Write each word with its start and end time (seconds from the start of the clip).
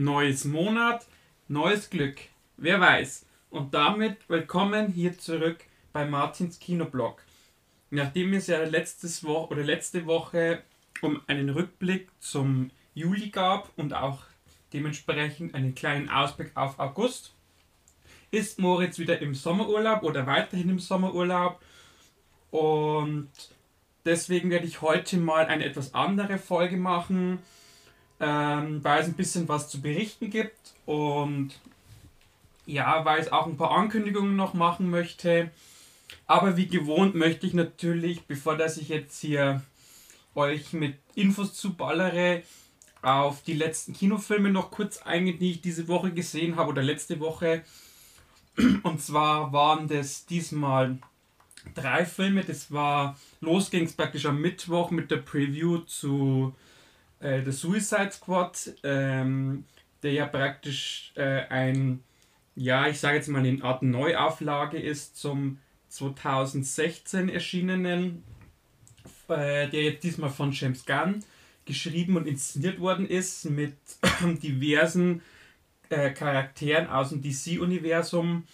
neues 0.00 0.46
Monat, 0.46 1.06
neues 1.48 1.90
Glück. 1.90 2.16
Wer 2.56 2.80
weiß. 2.80 3.26
Und 3.50 3.74
damit 3.74 4.16
willkommen 4.28 4.88
hier 4.88 5.18
zurück 5.18 5.58
bei 5.92 6.06
Martins 6.06 6.58
Kinoblog. 6.58 7.22
Nachdem 7.90 8.32
es 8.32 8.46
ja 8.46 8.64
letztes 8.64 9.22
Wo 9.24 9.44
oder 9.44 9.62
letzte 9.62 10.06
Woche 10.06 10.62
um 11.02 11.20
einen 11.26 11.50
Rückblick 11.50 12.08
zum 12.18 12.70
Juli 12.94 13.28
gab 13.28 13.70
und 13.76 13.92
auch 13.92 14.20
dementsprechend 14.72 15.54
einen 15.54 15.74
kleinen 15.74 16.08
Ausblick 16.08 16.56
auf 16.56 16.78
August, 16.78 17.34
ist 18.30 18.58
Moritz 18.58 18.98
wieder 18.98 19.20
im 19.20 19.34
Sommerurlaub 19.34 20.02
oder 20.02 20.26
weiterhin 20.26 20.70
im 20.70 20.78
Sommerurlaub. 20.78 21.60
Und 22.50 23.28
deswegen 24.06 24.48
werde 24.48 24.66
ich 24.66 24.80
heute 24.80 25.18
mal 25.18 25.44
eine 25.44 25.66
etwas 25.66 25.92
andere 25.92 26.38
Folge 26.38 26.78
machen 26.78 27.40
ähm, 28.20 28.84
weil 28.84 29.02
es 29.02 29.08
ein 29.08 29.14
bisschen 29.14 29.48
was 29.48 29.68
zu 29.68 29.80
berichten 29.80 30.30
gibt 30.30 30.74
und 30.86 31.52
ja, 32.66 33.04
weil 33.04 33.20
es 33.20 33.32
auch 33.32 33.46
ein 33.46 33.56
paar 33.56 33.72
Ankündigungen 33.72 34.36
noch 34.36 34.54
machen 34.54 34.90
möchte. 34.90 35.50
Aber 36.26 36.56
wie 36.56 36.68
gewohnt 36.68 37.14
möchte 37.14 37.46
ich 37.46 37.54
natürlich, 37.54 38.26
bevor 38.26 38.56
dass 38.56 38.76
ich 38.76 38.88
jetzt 38.88 39.20
hier 39.20 39.62
euch 40.34 40.72
mit 40.72 40.96
Infos 41.14 41.54
zuballere, 41.54 42.42
auf 43.02 43.42
die 43.42 43.54
letzten 43.54 43.94
Kinofilme 43.94 44.50
noch 44.50 44.70
kurz 44.70 44.98
eingehen, 44.98 45.38
die 45.38 45.52
ich 45.52 45.60
diese 45.62 45.88
Woche 45.88 46.12
gesehen 46.12 46.56
habe 46.56 46.70
oder 46.70 46.82
letzte 46.82 47.18
Woche. 47.18 47.64
Und 48.82 49.00
zwar 49.00 49.52
waren 49.52 49.88
das 49.88 50.26
diesmal 50.26 50.98
drei 51.74 52.04
Filme. 52.04 52.44
Das 52.44 52.70
war, 52.70 53.18
los 53.40 53.70
ging 53.70 53.84
es 53.84 53.94
praktisch 53.94 54.26
am 54.26 54.40
Mittwoch 54.40 54.90
mit 54.90 55.10
der 55.10 55.16
Preview 55.16 55.78
zu 55.78 56.54
äh, 57.20 57.42
der 57.42 57.52
Suicide 57.52 58.10
Squad, 58.12 58.72
ähm, 58.82 59.64
der 60.02 60.12
ja 60.12 60.26
praktisch 60.26 61.12
äh, 61.14 61.46
ein, 61.48 62.02
ja, 62.56 62.88
ich 62.88 62.98
sage 62.98 63.16
jetzt 63.16 63.28
mal 63.28 63.44
eine 63.44 63.62
Art 63.62 63.82
Neuauflage 63.82 64.78
ist 64.78 65.16
zum 65.16 65.58
2016 65.88 67.28
erschienenen, 67.28 68.24
äh, 69.28 69.68
der 69.68 69.82
jetzt 69.82 70.04
diesmal 70.04 70.30
von 70.30 70.52
James 70.52 70.84
Gunn 70.86 71.22
geschrieben 71.66 72.16
und 72.16 72.26
inszeniert 72.26 72.80
worden 72.80 73.06
ist 73.06 73.44
mit 73.44 73.76
diversen 74.42 75.22
äh, 75.90 76.10
Charakteren 76.10 76.88
aus 76.88 77.10
dem 77.10 77.22
DC-Universum, 77.22 78.44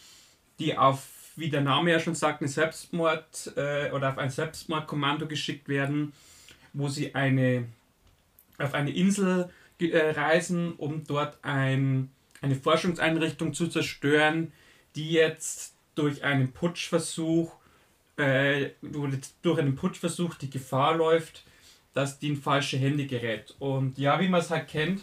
die 0.58 0.76
auf, 0.76 1.06
wie 1.36 1.50
der 1.50 1.60
Name 1.60 1.92
ja 1.92 2.00
schon 2.00 2.14
sagt, 2.14 2.40
eine 2.40 2.48
Selbstmord 2.48 3.52
äh, 3.56 3.90
oder 3.92 4.10
auf 4.10 4.18
ein 4.18 4.30
Selbstmordkommando 4.30 5.26
geschickt 5.26 5.68
werden, 5.68 6.12
wo 6.72 6.88
sie 6.88 7.14
eine 7.14 7.66
auf 8.58 8.74
eine 8.74 8.90
Insel 8.90 9.50
äh, 9.78 10.10
reisen, 10.10 10.74
um 10.74 11.04
dort 11.04 11.38
ein, 11.42 12.10
eine 12.40 12.54
Forschungseinrichtung 12.54 13.52
zu 13.54 13.68
zerstören, 13.68 14.52
die 14.94 15.10
jetzt 15.10 15.74
durch 15.94 16.24
einen 16.24 16.52
Putschversuch, 16.52 17.52
äh, 18.16 18.70
durch 18.82 19.58
einen 19.58 19.76
Putschversuch 19.76 20.34
die 20.34 20.50
Gefahr 20.50 20.96
läuft, 20.96 21.44
dass 21.92 22.18
die 22.18 22.28
in 22.28 22.36
falsche 22.36 22.76
Hände 22.76 23.06
gerät. 23.06 23.54
Und 23.58 23.98
ja, 23.98 24.20
wie 24.20 24.28
man 24.28 24.40
es 24.40 24.50
halt 24.50 24.68
kennt, 24.68 25.02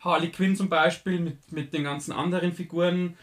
Harley 0.00 0.30
Quinn 0.30 0.56
zum 0.56 0.68
Beispiel 0.68 1.20
mit, 1.20 1.52
mit 1.52 1.72
den 1.72 1.84
ganzen 1.84 2.12
anderen 2.12 2.52
Figuren 2.52 3.16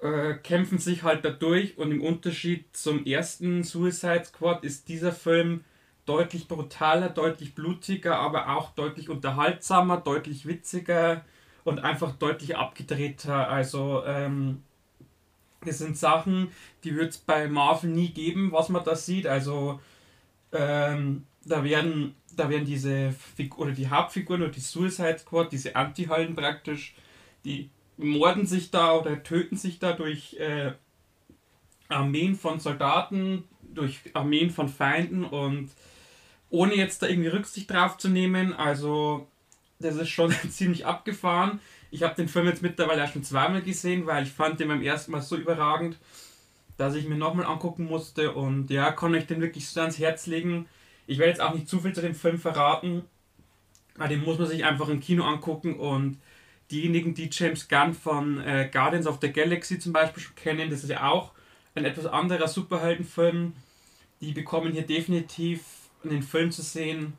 äh, 0.00 0.34
kämpfen 0.34 0.78
sich 0.78 1.02
halt 1.02 1.24
dadurch 1.24 1.76
und 1.76 1.90
im 1.90 2.02
Unterschied 2.02 2.64
zum 2.72 3.04
ersten 3.04 3.64
Suicide 3.64 4.24
Squad 4.24 4.64
ist 4.64 4.88
dieser 4.88 5.12
Film 5.12 5.64
deutlich 6.06 6.48
brutaler, 6.48 7.08
deutlich 7.08 7.54
blutiger, 7.54 8.18
aber 8.18 8.56
auch 8.56 8.70
deutlich 8.70 9.08
unterhaltsamer, 9.08 9.98
deutlich 9.98 10.46
witziger 10.46 11.24
und 11.64 11.80
einfach 11.80 12.12
deutlich 12.12 12.56
abgedrehter. 12.56 13.48
Also 13.48 14.04
ähm, 14.04 14.62
das 15.64 15.78
sind 15.78 15.96
Sachen, 15.96 16.50
die 16.84 16.96
wird 16.96 17.10
es 17.10 17.18
bei 17.18 17.48
Marvel 17.48 17.90
nie 17.90 18.08
geben, 18.08 18.50
was 18.52 18.68
man 18.70 18.84
da 18.84 18.96
sieht. 18.96 19.26
Also 19.26 19.80
ähm, 20.52 21.24
da 21.44 21.64
werden 21.64 22.14
da 22.36 22.48
werden 22.48 22.64
diese 22.64 23.12
Fig 23.12 23.58
oder 23.58 23.72
die 23.72 23.88
Hauptfiguren 23.88 24.42
oder 24.42 24.50
die 24.50 24.60
Suicide 24.60 25.18
Squad, 25.18 25.52
diese 25.52 25.76
Anti-Hallen 25.76 26.34
praktisch, 26.34 26.94
die 27.44 27.70
morden 27.96 28.46
sich 28.46 28.70
da 28.70 28.94
oder 28.94 29.22
töten 29.22 29.56
sich 29.56 29.78
da 29.78 29.92
durch 29.92 30.34
äh, 30.38 30.72
Armeen 31.88 32.34
von 32.34 32.60
Soldaten, 32.60 33.44
durch 33.62 34.00
Armeen 34.14 34.50
von 34.50 34.68
Feinden 34.68 35.24
und 35.24 35.70
ohne 36.50 36.74
jetzt 36.74 37.02
da 37.02 37.06
irgendwie 37.06 37.28
Rücksicht 37.28 37.70
drauf 37.70 37.96
zu 37.96 38.08
nehmen. 38.08 38.52
Also, 38.52 39.26
das 39.78 39.96
ist 39.96 40.10
schon 40.10 40.34
ziemlich 40.50 40.84
abgefahren. 40.84 41.60
Ich 41.90 42.02
habe 42.02 42.14
den 42.14 42.28
Film 42.28 42.46
jetzt 42.46 42.62
mittlerweile 42.62 43.06
schon 43.08 43.24
zweimal 43.24 43.62
gesehen, 43.62 44.06
weil 44.06 44.24
ich 44.24 44.30
fand 44.30 44.60
den 44.60 44.68
beim 44.68 44.82
ersten 44.82 45.12
Mal 45.12 45.22
so 45.22 45.36
überragend, 45.36 45.96
dass 46.76 46.94
ich 46.94 47.08
mir 47.08 47.16
nochmal 47.16 47.46
angucken 47.46 47.86
musste. 47.86 48.32
Und 48.32 48.70
ja, 48.70 48.92
kann 48.92 49.14
euch 49.14 49.26
den 49.26 49.40
wirklich 49.40 49.68
so 49.68 49.80
ans 49.80 49.98
Herz 49.98 50.26
legen. 50.26 50.66
Ich 51.06 51.18
werde 51.18 51.30
jetzt 51.30 51.40
auch 51.40 51.54
nicht 51.54 51.68
zu 51.68 51.80
viel 51.80 51.92
zu 51.92 52.02
dem 52.02 52.14
Film 52.14 52.38
verraten, 52.38 53.02
weil 53.96 54.08
den 54.08 54.24
muss 54.24 54.38
man 54.38 54.46
sich 54.46 54.64
einfach 54.64 54.88
im 54.88 55.00
Kino 55.00 55.24
angucken. 55.24 55.78
Und 55.78 56.18
diejenigen, 56.70 57.14
die 57.14 57.28
James 57.32 57.68
Gunn 57.68 57.94
von 57.94 58.40
äh, 58.40 58.68
Guardians 58.72 59.06
of 59.06 59.18
the 59.20 59.32
Galaxy 59.32 59.78
zum 59.78 59.92
Beispiel 59.92 60.22
schon 60.22 60.36
kennen, 60.36 60.70
das 60.70 60.84
ist 60.84 60.90
ja 60.90 61.08
auch 61.08 61.32
ein 61.74 61.84
etwas 61.84 62.06
anderer 62.06 62.46
Superheldenfilm. 62.46 63.54
Die 64.20 64.32
bekommen 64.32 64.72
hier 64.72 64.86
definitiv 64.86 65.60
einen 66.04 66.22
Film 66.22 66.50
zu 66.50 66.62
sehen, 66.62 67.14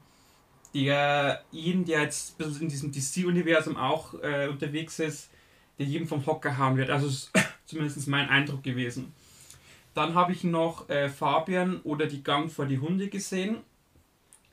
der 0.74 1.44
ihn, 1.52 1.86
der 1.86 2.02
jetzt 2.02 2.40
in 2.40 2.69
diesem 2.69 2.92
DC-Universum 2.92 3.78
auch 3.78 4.14
äh, 4.22 4.47
unterwegs 4.47 5.00
ist, 5.00 5.30
der 5.78 5.86
jeden 5.86 6.08
vom 6.08 6.25
Hocker 6.25 6.58
haben 6.58 6.78
wird. 6.78 6.90
Also 6.90 7.08
ist 7.08 7.31
zumindest 7.66 8.08
mein 8.08 8.30
Eindruck 8.30 8.64
gewesen. 8.64 9.12
Dann 9.94 10.16
habe 10.16 10.31
ich 10.31 10.44
noch 10.44 10.90
äh, 10.90 11.09
Fabian 11.09 11.81
oder 11.81 12.08
die 12.08 12.24
Gang 12.24 12.52
vor 12.52 12.66
die 12.66 12.80
Hunde 12.80 13.09
gesehen. 13.09 13.58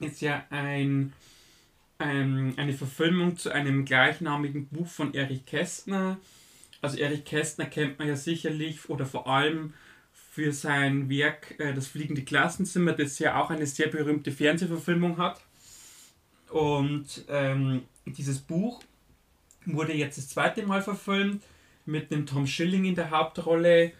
Ist 0.00 0.20
ja 0.20 0.44
ein, 0.50 1.12
ein, 1.98 2.54
eine 2.56 2.72
Verfilmung 2.72 3.36
zu 3.36 3.50
einem 3.52 3.84
gleichnamigen 3.84 4.66
Buch 4.66 4.88
von 4.88 5.14
Erich 5.14 5.46
Kästner. 5.46 6.18
Also 6.80 6.98
Erich 6.98 7.24
Kästner 7.24 7.66
kennt 7.66 7.98
man 7.98 8.08
ja 8.08 8.16
sicherlich 8.16 8.88
oder 8.88 9.06
vor 9.06 9.28
allem 9.28 9.74
für 10.38 10.52
sein 10.52 11.10
Werk 11.10 11.58
äh, 11.58 11.74
Das 11.74 11.88
fliegende 11.88 12.22
Klassenzimmer, 12.22 12.92
das 12.92 13.18
ja 13.18 13.42
auch 13.42 13.50
eine 13.50 13.66
sehr 13.66 13.88
berühmte 13.88 14.30
Fernsehverfilmung 14.30 15.18
hat. 15.18 15.40
Und 16.50 17.24
ähm, 17.28 17.82
dieses 18.06 18.38
Buch 18.38 18.80
wurde 19.66 19.94
jetzt 19.94 20.16
das 20.16 20.28
zweite 20.28 20.64
Mal 20.64 20.80
verfilmt 20.80 21.42
mit 21.86 22.12
dem 22.12 22.24
Tom 22.24 22.46
Schilling 22.46 22.84
in 22.84 22.94
der 22.94 23.10
Hauptrolle. 23.10 23.90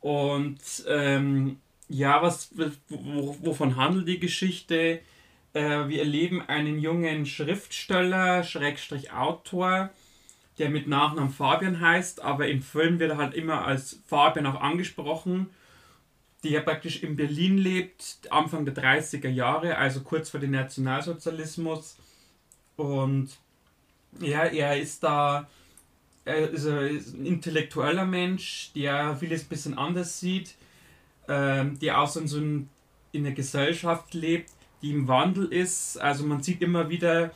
Und 0.00 0.62
ähm, 0.88 1.58
ja, 1.90 2.22
was, 2.22 2.48
wovon 2.88 3.76
handelt 3.76 4.08
die 4.08 4.18
Geschichte? 4.18 5.00
Äh, 5.52 5.88
wir 5.88 5.98
erleben 5.98 6.40
einen 6.40 6.78
jungen 6.78 7.26
Schriftsteller, 7.26 8.44
Schrägstrich 8.44 9.12
Autor, 9.12 9.90
der 10.56 10.70
mit 10.70 10.86
Nachnamen 10.86 11.28
Fabian 11.28 11.82
heißt, 11.82 12.22
aber 12.22 12.48
im 12.48 12.62
Film 12.62 12.98
wird 12.98 13.10
er 13.10 13.18
halt 13.18 13.34
immer 13.34 13.66
als 13.66 14.00
Fabian 14.06 14.46
auch 14.46 14.62
angesprochen 14.62 15.50
die 16.42 16.50
ja 16.50 16.60
praktisch 16.60 17.02
in 17.02 17.16
Berlin 17.16 17.58
lebt, 17.58 18.20
Anfang 18.30 18.64
der 18.64 18.74
30er 18.74 19.28
Jahre, 19.28 19.76
also 19.76 20.00
kurz 20.00 20.30
vor 20.30 20.40
dem 20.40 20.50
Nationalsozialismus. 20.50 21.96
Und 22.76 23.30
ja, 24.20 24.44
er 24.44 24.80
ist 24.80 25.02
da 25.02 25.48
er 26.24 26.50
ist 26.50 26.66
ein 26.66 27.26
intellektueller 27.26 28.06
Mensch, 28.06 28.70
der 28.74 29.16
vieles 29.16 29.44
ein 29.44 29.48
bisschen 29.48 29.78
anders 29.78 30.20
sieht, 30.20 30.54
ähm, 31.28 31.78
der 31.80 32.00
auch 32.00 32.08
so 32.08 32.20
in, 32.20 32.68
in 33.10 33.26
einer 33.26 33.34
Gesellschaft 33.34 34.14
lebt, 34.14 34.50
die 34.82 34.92
im 34.92 35.08
Wandel 35.08 35.46
ist. 35.46 35.98
Also 36.00 36.24
man 36.24 36.42
sieht 36.42 36.62
immer 36.62 36.88
wieder 36.88 37.32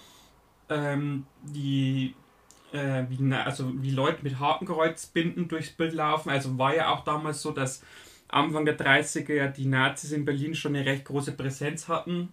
ähm, 0.68 1.26
die 1.42 2.14
äh, 2.72 3.04
wie, 3.08 3.34
also 3.34 3.72
wie 3.82 3.90
Leute 3.90 4.22
mit 4.22 4.38
Hakenkreuzbinden 4.38 5.48
durchs 5.48 5.70
Bild 5.70 5.94
laufen. 5.94 6.30
Also 6.30 6.58
war 6.58 6.74
ja 6.74 6.90
auch 6.90 7.04
damals 7.04 7.42
so, 7.42 7.50
dass 7.50 7.82
Anfang 8.28 8.64
der 8.64 8.78
30er 8.78 9.34
ja 9.34 9.48
die 9.48 9.66
Nazis 9.66 10.12
in 10.12 10.24
Berlin 10.24 10.54
schon 10.54 10.74
eine 10.74 10.86
recht 10.86 11.04
große 11.04 11.32
Präsenz 11.32 11.88
hatten. 11.88 12.30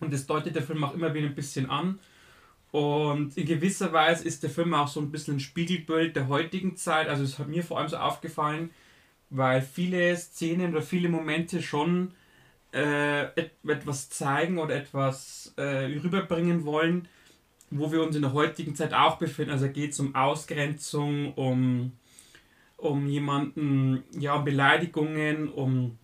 Und 0.00 0.12
das 0.12 0.26
deutet 0.26 0.54
der 0.54 0.62
Film 0.62 0.84
auch 0.84 0.94
immer 0.94 1.14
wieder 1.14 1.26
ein 1.26 1.34
bisschen 1.34 1.70
an. 1.70 1.98
Und 2.72 3.36
in 3.36 3.46
gewisser 3.46 3.92
Weise 3.92 4.24
ist 4.24 4.42
der 4.42 4.50
Film 4.50 4.74
auch 4.74 4.88
so 4.88 5.00
ein 5.00 5.10
bisschen 5.10 5.36
ein 5.36 5.40
Spiegelbild 5.40 6.16
der 6.16 6.28
heutigen 6.28 6.76
Zeit. 6.76 7.08
Also 7.08 7.24
es 7.24 7.38
hat 7.38 7.48
mir 7.48 7.62
vor 7.62 7.78
allem 7.78 7.88
so 7.88 7.96
aufgefallen, 7.96 8.70
weil 9.30 9.62
viele 9.62 10.16
Szenen 10.16 10.72
oder 10.72 10.82
viele 10.82 11.08
Momente 11.08 11.62
schon 11.62 12.12
äh, 12.72 13.28
etwas 13.64 14.10
zeigen 14.10 14.58
oder 14.58 14.74
etwas 14.74 15.54
äh, 15.56 15.86
rüberbringen 16.02 16.64
wollen, 16.64 17.08
wo 17.70 17.90
wir 17.90 18.02
uns 18.02 18.16
in 18.16 18.22
der 18.22 18.34
heutigen 18.34 18.74
Zeit 18.74 18.92
auch 18.92 19.16
befinden. 19.16 19.52
Also 19.52 19.68
geht 19.68 19.92
es 19.92 20.00
um 20.00 20.14
Ausgrenzung, 20.14 21.32
um 21.34 21.92
um 22.76 23.06
jemanden, 23.06 24.04
ja, 24.18 24.38
Beleidigungen, 24.38 25.48
um 25.48 25.98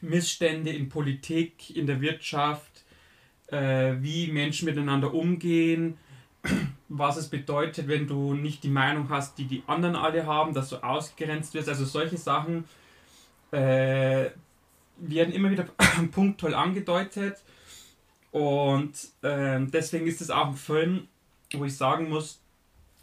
Missstände 0.00 0.70
in 0.70 0.88
Politik, 0.88 1.74
in 1.74 1.86
der 1.86 2.00
Wirtschaft, 2.00 2.84
äh, 3.48 3.94
wie 4.00 4.30
Menschen 4.32 4.66
miteinander 4.66 5.12
umgehen. 5.12 5.98
was 6.88 7.16
es 7.16 7.28
bedeutet, 7.28 7.88
wenn 7.88 8.06
du 8.06 8.34
nicht 8.34 8.62
die 8.62 8.68
Meinung 8.68 9.08
hast, 9.08 9.38
die 9.38 9.44
die 9.44 9.62
anderen 9.66 9.96
alle 9.96 10.26
haben, 10.26 10.54
dass 10.54 10.68
du 10.68 10.76
ausgrenzt 10.76 11.54
wirst. 11.54 11.68
Also 11.68 11.84
solche 11.84 12.16
Sachen 12.16 12.64
äh, 13.50 14.30
werden 14.98 15.34
immer 15.34 15.50
wieder 15.50 15.64
punktvoll 16.12 16.54
angedeutet. 16.54 17.42
Und 18.30 18.92
äh, 19.22 19.60
deswegen 19.66 20.06
ist 20.06 20.20
es 20.20 20.30
auch 20.30 20.48
ein 20.48 20.56
Film, 20.56 21.08
wo 21.54 21.64
ich 21.64 21.76
sagen 21.76 22.08
muss, 22.08 22.40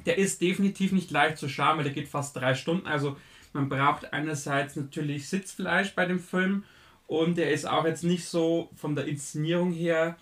der 0.06 0.18
ist 0.18 0.42
definitiv 0.42 0.92
nicht 0.92 1.12
leicht 1.12 1.38
zu 1.38 1.50
schauen, 1.50 1.78
weil 1.78 1.86
der 1.86 1.94
geht 1.94 2.08
fast 2.08 2.36
drei 2.36 2.56
Stunden. 2.56 2.88
Also 2.88 3.18
man 3.54 3.70
braucht 3.70 4.14
einerseits 4.14 4.76
natürlich 4.76 5.30
Sitzfleisch 5.30 5.94
bei 5.96 6.06
dem 6.06 6.20
Film 6.20 6.64
und 7.08 7.38
er 7.38 7.52
ist 7.52 7.66
auch 7.66 7.86
jetzt 7.86 8.04
nicht 8.04 8.26
so 8.26 8.70
von 8.76 8.96
der 8.96 9.06
Inszenierung 9.06 9.72
her, 9.72 10.18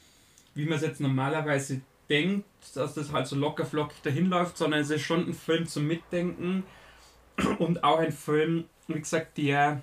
wie 0.54 0.66
man 0.66 0.78
es 0.78 0.84
jetzt 0.84 1.00
normalerweise 1.00 1.82
denkt, 2.10 2.46
dass 2.76 2.94
das 2.94 3.12
halt 3.14 3.28
so 3.28 3.36
locker 3.38 3.66
flockig 3.66 4.02
dahin 4.04 4.28
läuft, 4.28 4.58
sondern 4.58 4.82
es 4.82 4.90
ist 4.90 5.04
schon 5.04 5.28
ein 5.28 5.34
Film 5.34 5.66
zum 5.66 5.88
Mitdenken 5.88 6.64
und 7.60 7.84
auch 7.84 8.00
ein 8.00 8.12
Film, 8.12 8.66
wie 8.88 9.00
gesagt, 9.00 9.38
der, 9.38 9.82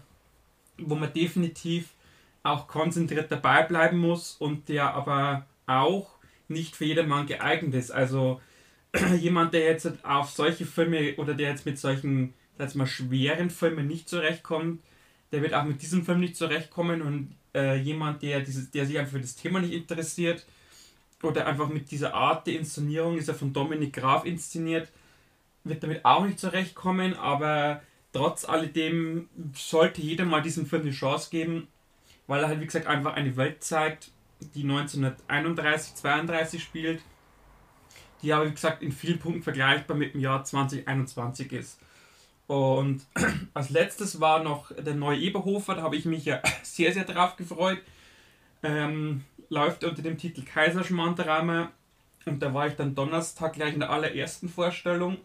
wo 0.77 0.95
man 0.95 1.12
definitiv 1.12 1.95
auch 2.43 2.69
konzentriert 2.69 3.33
dabei 3.33 3.62
bleiben 3.62 3.99
muss 3.99 4.37
und 4.39 4.69
der 4.69 4.95
aber 4.95 5.47
auch 5.67 6.11
nicht 6.49 6.77
für 6.77 6.85
jedermann 6.85 7.27
geeignet 7.27 7.75
ist. 7.75 7.91
Also 7.91 8.41
jemand, 9.21 9.55
der 9.55 9.65
jetzt 9.65 10.05
auf 10.05 10.31
solche 10.31 10.67
Filme 10.67 11.15
oder 11.17 11.35
der 11.35 11.50
jetzt 11.50 11.67
mit 11.67 11.79
solchen, 11.79 12.35
sag 12.56 12.75
mal, 12.75 12.87
schweren 12.87 13.50
Filmen 13.50 13.87
nicht 13.87 14.09
zurechtkommt, 14.09 14.83
der 15.33 15.43
wird 15.43 15.55
auch 15.55 15.65
mit 15.65 15.83
diesem 15.83 16.05
Film 16.05 16.21
nicht 16.21 16.37
zurechtkommen 16.37 17.03
und 17.03 17.35
äh, 17.55 17.77
jemand, 17.77 18.23
der, 18.23 18.41
dieses, 18.41 18.71
der 18.71 18.87
sich 18.87 18.99
einfach 18.99 19.12
für 19.12 19.21
das 19.21 19.37
Thema 19.37 19.61
nicht 19.61 19.73
interessiert 19.73 20.47
oder 21.23 21.47
einfach 21.47 21.69
mit 21.69 21.91
dieser 21.91 22.15
Art 22.15 22.47
der 22.47 22.55
Inszenierung, 22.55 23.19
ist 23.19 23.29
ja 23.29 23.35
von 23.35 23.53
Dominik 23.53 23.95
Graf 23.95 24.25
inszeniert, 24.25 24.89
wird 25.65 25.83
damit 25.83 26.05
auch 26.05 26.25
nicht 26.25 26.39
zurechtkommen, 26.39 27.15
aber 27.15 27.83
trotz 28.12 28.45
alledem 28.45 29.29
sollte 29.55 30.00
jeder 30.00 30.25
mal 30.25 30.43
diesem 30.43 30.67
Film 30.67 30.83
eine 30.83 30.93
Chance 30.93 31.31
geben, 31.31 31.69
weil 32.27 32.43
er 32.43 32.49
halt, 32.49 32.61
wie 32.61 32.67
gesagt, 32.67 32.87
einfach 32.87 33.15
eine 33.15 33.37
Welt 33.37 33.62
zeigt, 33.62 34.11
die 34.55 34.62
1931, 34.62 35.95
32 35.97 36.62
spielt, 36.62 37.00
die 38.23 38.32
aber, 38.32 38.47
wie 38.47 38.53
gesagt, 38.53 38.82
in 38.82 38.93
vielen 38.93 39.19
Punkten 39.19 39.43
vergleichbar 39.43 39.97
mit 39.97 40.15
dem 40.15 40.20
Jahr 40.20 40.44
2021 40.44 41.53
ist. 41.53 41.81
Und 42.47 43.03
als 43.55 43.70
letztes 43.70 44.20
war 44.20 44.43
noch 44.43 44.73
der 44.75 44.94
neue 44.94 45.19
Eberhofer, 45.19 45.75
da 45.75 45.82
habe 45.82 45.97
ich 45.97 46.05
mich 46.05 46.25
ja 46.25 46.41
sehr, 46.62 46.93
sehr 46.93 47.05
drauf 47.05 47.37
gefreut. 47.37 47.79
Ähm, 48.62 49.25
läuft 49.50 49.85
unter 49.85 50.03
dem 50.03 50.19
Titel 50.19 50.43
Kaiserschmarrndrama 50.43 51.70
und 52.26 52.43
da 52.43 52.53
war 52.53 52.67
ich 52.67 52.75
dann 52.75 52.94
Donnerstag 52.94 53.55
gleich 53.55 53.75
in 53.75 53.81
der 53.81 53.91
allerersten 53.91 54.49
Vorstellung. 54.49 55.19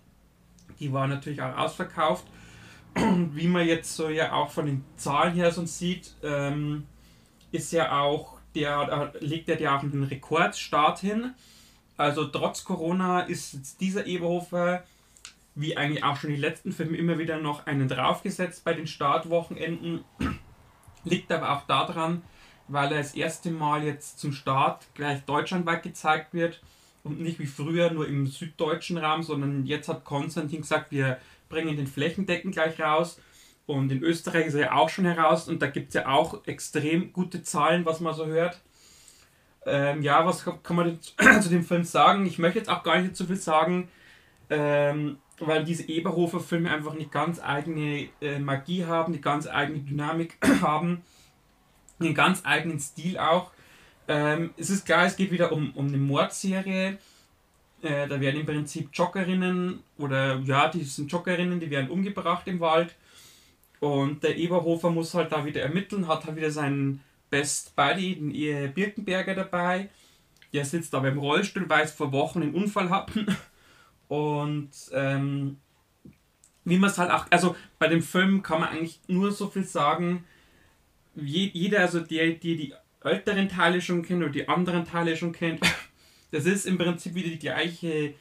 Die 0.80 0.94
war 0.94 1.08
natürlich 1.08 1.42
auch 1.42 1.58
ausverkauft. 1.58 2.26
Und 2.96 3.32
wie 3.36 3.48
man 3.48 3.66
jetzt 3.68 3.96
so 3.96 4.10
ja 4.10 4.34
auch 4.34 4.52
von 4.52 4.66
den 4.66 4.86
Zahlen 4.98 5.34
her 5.34 5.52
so 5.52 5.66
sieht, 5.66 6.14
ähm, 6.24 6.86
ist 7.52 7.72
ja 7.72 8.00
auch, 8.00 8.38
der 8.56 9.14
legt 9.20 9.50
er 9.50 9.60
ja 9.60 9.78
auch 9.78 9.84
einen 9.84 10.04
Rekordstart 10.04 11.00
hin. 11.00 11.34
Also 11.98 12.26
trotz 12.26 12.64
Corona 12.64 13.22
ist 13.22 13.80
dieser 13.80 14.06
Eberhofer 14.06 14.84
wie 15.56 15.78
eigentlich 15.78 16.04
auch 16.04 16.18
schon 16.18 16.32
die 16.32 16.36
letzten 16.36 16.72
Filme, 16.72 16.98
immer 16.98 17.20
wieder 17.20 17.38
noch 17.38 17.66
einen 17.68 17.88
draufgesetzt 17.88 18.64
bei 18.64 18.74
den 18.74 18.88
Startwochenenden. 18.88 20.04
Liegt 21.04 21.32
aber 21.32 21.52
auch 21.52 21.68
daran, 21.68 22.24
weil 22.68 22.92
er 22.92 22.98
das 22.98 23.14
erste 23.14 23.52
Mal 23.52 23.84
jetzt 23.84 24.20
zum 24.20 24.32
Start 24.32 24.88
gleich 24.96 25.24
deutschlandweit 25.26 25.84
gezeigt 25.84 26.34
wird 26.34 26.62
und 27.04 27.20
nicht 27.20 27.40
wie 27.40 27.46
früher 27.46 27.92
nur 27.92 28.08
im 28.08 28.26
süddeutschen 28.26 28.98
Raum, 28.98 29.22
sondern 29.22 29.66
jetzt 29.66 29.90
hat 29.90 30.06
Konstantin 30.06 30.62
gesagt, 30.62 30.92
wir 30.92 31.20
bringen 31.50 31.76
den 31.76 31.88
Flächendecken 31.88 32.52
gleich 32.52 32.80
raus. 32.80 33.20
Und 33.66 33.92
in 33.92 34.02
Österreich 34.02 34.48
ist 34.48 34.56
er 34.56 34.62
ja 34.62 34.72
auch 34.74 34.90
schon 34.90 35.06
heraus 35.06 35.48
und 35.48 35.62
da 35.62 35.68
gibt 35.68 35.90
es 35.90 35.94
ja 35.94 36.08
auch 36.08 36.46
extrem 36.48 37.14
gute 37.14 37.44
Zahlen, 37.44 37.86
was 37.86 38.00
man 38.00 38.14
so 38.14 38.26
hört. 38.26 38.60
Ähm, 39.66 40.02
ja, 40.02 40.26
was 40.26 40.46
kann 40.46 40.76
man 40.76 41.00
zu 41.42 41.50
dem 41.50 41.64
Film 41.64 41.84
sagen? 41.84 42.26
Ich 42.26 42.40
möchte 42.40 42.60
jetzt 42.60 42.70
auch 42.70 42.84
gar 42.84 43.00
nicht 43.00 43.16
so 43.16 43.26
viel 43.26 43.38
sagen. 43.38 43.90
Ähm, 44.50 45.18
weil 45.40 45.64
diese 45.64 45.88
Eberhofer-Filme 45.88 46.70
einfach 46.70 46.94
eine 46.94 47.06
ganz 47.08 47.42
eigene 47.42 48.10
äh, 48.22 48.40
Magie 48.40 48.86
haben, 48.86 49.14
eine 49.14 49.22
ganz 49.22 49.48
eigene 49.48 49.80
Dynamik 49.80 50.38
haben, 50.62 51.02
einen 52.00 52.14
ganz 52.14 52.42
eigenen 52.44 52.80
Stil 52.80 53.18
auch. 53.18 53.52
Ähm, 54.08 54.52
es 54.58 54.70
ist 54.70 54.86
klar, 54.86 55.06
es 55.06 55.16
geht 55.16 55.32
wieder 55.32 55.52
um, 55.52 55.72
um 55.72 55.88
eine 55.88 55.98
Mordserie. 55.98 56.98
Äh, 57.82 58.08
da 58.08 58.20
werden 58.20 58.42
im 58.42 58.46
Prinzip 58.46 58.90
Joggerinnen 58.94 59.82
oder 59.98 60.38
ja, 60.40 60.68
die 60.70 60.84
sind 60.84 61.12
Joggerinnen, 61.12 61.60
die 61.60 61.70
werden 61.70 61.90
umgebracht 61.90 62.48
im 62.48 62.60
Wald. 62.60 62.96
Und 63.80 64.24
der 64.24 64.38
Eberhofer 64.38 64.90
muss 64.90 65.14
halt 65.14 65.32
da 65.32 65.46
wieder 65.46 65.62
ermitteln, 65.62 66.08
hat 66.08 66.26
halt 66.26 66.38
wieder 66.38 66.52
seinen 66.52 67.02
Best 67.34 67.76
Buddy, 67.76 68.14
den 68.14 68.30
Ehe 68.30 68.68
Birkenberger 68.68 69.34
dabei. 69.34 69.90
Der 70.54 70.66
sitzt 70.66 70.94
aber 70.94 71.08
im 71.08 71.18
Rollstuhl, 71.18 71.68
weil 71.68 71.84
es 71.84 71.92
vor 71.92 72.12
Wochen 72.12 72.44
einen 72.44 72.54
Unfall 72.54 72.92
hatten 72.92 73.26
und 74.08 74.70
ähm, 74.92 75.58
wie 76.64 76.78
man 76.78 76.92
es 76.92 77.00
halt 77.00 77.10
auch, 77.10 77.26
also 77.32 77.56
bei 77.80 77.88
dem 77.88 78.04
Film 78.04 78.44
kann 78.44 78.60
man 78.60 78.70
eigentlich 78.70 79.00
nur 79.08 79.32
so 79.32 79.48
viel 79.48 79.64
sagen, 79.64 80.26
je, 81.16 81.50
jeder, 81.52 81.80
also 81.80 82.02
der, 82.02 82.34
die 82.34 82.56
die 82.56 82.74
älteren 83.04 83.50
Teile 83.50 83.82
schon 83.82 84.04
kennt 84.04 84.22
oder 84.22 84.32
die 84.32 84.48
anderen 84.48 84.86
Teile 84.86 85.18
schon 85.18 85.32
kennt, 85.32 85.62
das 86.32 86.46
ist 86.46 86.68
im 86.68 86.78
Prinzip 86.78 87.16
wieder 87.16 87.30
die 87.30 87.40
gleiche 87.40 88.14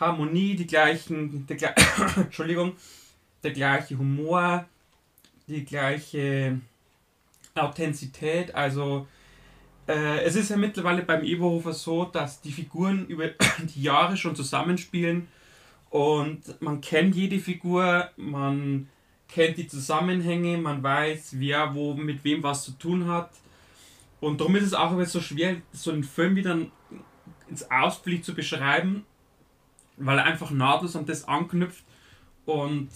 Harmonie, 0.00 0.56
die 0.56 0.66
gleichen, 0.66 1.46
der, 1.46 1.56
Entschuldigung, 2.16 2.72
der 3.44 3.52
gleiche 3.52 3.96
Humor, 3.96 4.68
die 5.46 5.64
gleiche 5.64 6.60
Authentizität, 7.54 8.54
also 8.54 9.06
äh, 9.86 10.22
es 10.22 10.36
ist 10.36 10.50
ja 10.50 10.56
mittlerweile 10.56 11.02
beim 11.02 11.24
Eberhofer 11.24 11.72
so, 11.72 12.04
dass 12.04 12.40
die 12.40 12.52
Figuren 12.52 13.06
über 13.06 13.28
die 13.74 13.82
Jahre 13.82 14.16
schon 14.16 14.36
zusammenspielen 14.36 15.28
und 15.90 16.60
man 16.60 16.80
kennt 16.80 17.16
jede 17.16 17.38
Figur, 17.38 18.08
man 18.16 18.88
kennt 19.28 19.58
die 19.58 19.66
Zusammenhänge, 19.66 20.58
man 20.58 20.82
weiß, 20.82 21.38
wer 21.38 21.74
wo 21.74 21.94
mit 21.94 22.22
wem 22.24 22.42
was 22.42 22.64
zu 22.64 22.72
tun 22.72 23.08
hat. 23.08 23.30
Und 24.20 24.40
darum 24.40 24.56
ist 24.56 24.64
es 24.64 24.74
auch 24.74 24.92
immer 24.92 25.06
so 25.06 25.20
schwer, 25.20 25.56
so 25.72 25.90
einen 25.90 26.04
Film 26.04 26.36
wieder 26.36 26.58
ins 27.48 27.70
Ausblick 27.70 28.24
zu 28.24 28.34
beschreiben, 28.34 29.04
weil 29.96 30.18
er 30.18 30.24
einfach 30.24 30.50
nahtlos 30.50 30.94
an 30.94 31.06
das 31.06 31.26
anknüpft 31.26 31.84
und 32.44 32.88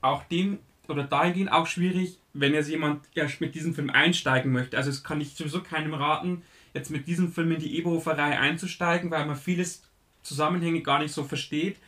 auch 0.00 0.24
dem 0.24 0.58
oder 0.90 1.04
dahingehend 1.04 1.52
auch 1.52 1.66
schwierig, 1.66 2.18
wenn 2.32 2.54
jetzt 2.54 2.68
jemand 2.68 3.04
erst 3.14 3.40
mit 3.40 3.54
diesem 3.54 3.74
Film 3.74 3.90
einsteigen 3.90 4.52
möchte. 4.52 4.76
Also 4.76 4.90
es 4.90 5.02
kann 5.02 5.20
ich 5.20 5.34
sowieso 5.34 5.62
keinem 5.62 5.94
raten, 5.94 6.42
jetzt 6.74 6.90
mit 6.90 7.06
diesem 7.06 7.32
Film 7.32 7.52
in 7.52 7.60
die 7.60 7.76
Eberhoferei 7.78 8.38
einzusteigen, 8.38 9.10
weil 9.10 9.26
man 9.26 9.36
vieles 9.36 9.82
Zusammenhänge 10.22 10.82
gar 10.82 11.00
nicht 11.00 11.12
so 11.12 11.24
versteht. 11.24 11.78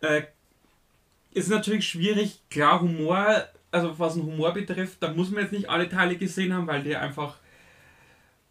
Äh, 0.00 0.22
ist 1.32 1.50
natürlich 1.50 1.88
schwierig, 1.88 2.40
klar 2.50 2.80
Humor, 2.80 3.46
also 3.70 3.98
was 3.98 4.14
den 4.14 4.24
Humor 4.24 4.52
betrifft, 4.52 5.02
da 5.02 5.12
muss 5.12 5.30
man 5.30 5.42
jetzt 5.42 5.52
nicht 5.52 5.68
alle 5.68 5.88
Teile 5.88 6.16
gesehen 6.16 6.52
haben, 6.52 6.66
weil 6.66 6.82
der 6.82 7.02
einfach 7.02 7.36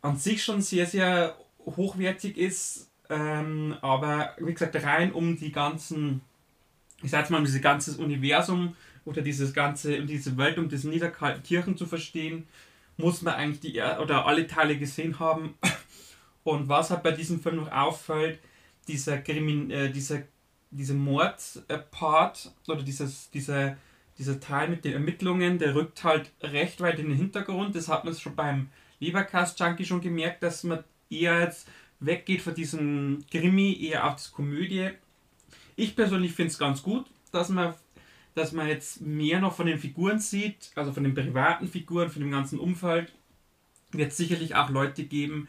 an 0.02 0.18
sich 0.18 0.44
schon 0.44 0.62
sehr, 0.62 0.86
sehr 0.86 1.36
hochwertig 1.66 2.38
ist. 2.38 2.90
Ähm, 3.10 3.76
aber 3.82 4.36
wie 4.40 4.54
gesagt, 4.54 4.76
rein 4.84 5.12
um 5.12 5.38
die 5.38 5.52
ganzen, 5.52 6.22
ich 7.02 7.12
sag 7.12 7.22
jetzt 7.22 7.30
mal, 7.30 7.40
um 7.40 7.46
dieses 7.46 7.62
ganze 7.62 7.98
Universum 8.02 8.76
oder 9.08 9.22
dieses 9.22 9.54
ganze, 9.54 10.06
diese 10.06 10.38
Welt 10.38 10.58
um 10.58 10.68
das 10.68 10.84
Niederkaltenkirchen 10.84 11.78
zu 11.78 11.86
verstehen, 11.86 12.46
muss 12.98 13.22
man 13.22 13.36
eigentlich 13.36 13.62
die 13.62 13.80
oder 13.80 14.26
alle 14.26 14.48
Teile 14.48 14.78
gesehen 14.78 15.18
haben. 15.20 15.56
Und 16.44 16.68
was 16.68 16.92
halt 16.92 17.04
bei 17.04 17.12
diesem 17.12 17.40
Film 17.40 17.56
noch 17.56 17.72
auffällt, 17.72 18.40
dieser, 18.88 19.18
Krimin, 19.20 19.72
äh, 19.72 19.90
dieser, 19.92 20.24
dieser 20.72 20.94
Mordpart 20.94 22.52
oder 22.68 22.84
dieses, 22.84 23.30
dieser, 23.32 23.78
dieser 24.18 24.40
Teil 24.42 24.70
mit 24.70 24.84
den 24.84 24.94
Ermittlungen, 24.94 25.58
der 25.58 25.74
rückt 25.74 26.04
halt 26.04 26.32
recht 26.42 26.82
weit 26.82 27.00
in 27.00 27.08
den 27.08 27.18
Hintergrund. 27.18 27.76
Das 27.76 27.88
hat 27.88 28.04
man 28.04 28.14
schon 28.14 28.36
beim 28.36 28.70
Lebercast 29.00 29.58
Junkie 29.60 29.86
schon 29.86 30.02
gemerkt, 30.02 30.44
dass 30.44 30.64
man 30.64 30.84
eher 31.10 31.40
jetzt 31.42 31.68
weggeht 32.02 32.42
von 32.42 32.56
diesem 32.56 33.24
Krimi, 33.32 33.78
eher 33.82 34.06
auf 34.06 34.16
das 34.16 34.32
Komödie. 34.34 34.90
Ich 35.78 35.96
persönlich 35.96 36.34
finde 36.34 36.52
es 36.52 36.60
ganz 36.60 36.84
gut, 36.84 37.06
dass 37.32 37.50
man 37.50 37.74
dass 38.38 38.52
man 38.52 38.68
jetzt 38.68 39.02
mehr 39.02 39.40
noch 39.40 39.56
von 39.56 39.66
den 39.66 39.80
Figuren 39.80 40.20
sieht, 40.20 40.72
also 40.76 40.94
von 40.94 41.04
den 41.04 41.16
privaten 41.16 41.68
Figuren, 41.68 42.12
von 42.12 42.22
dem 42.22 42.30
ganzen 42.30 42.60
Umfeld. 42.60 43.12
Wird 43.92 44.14
sicherlich 44.14 44.54
auch 44.54 44.70
Leute 44.70 45.06
geben, 45.06 45.48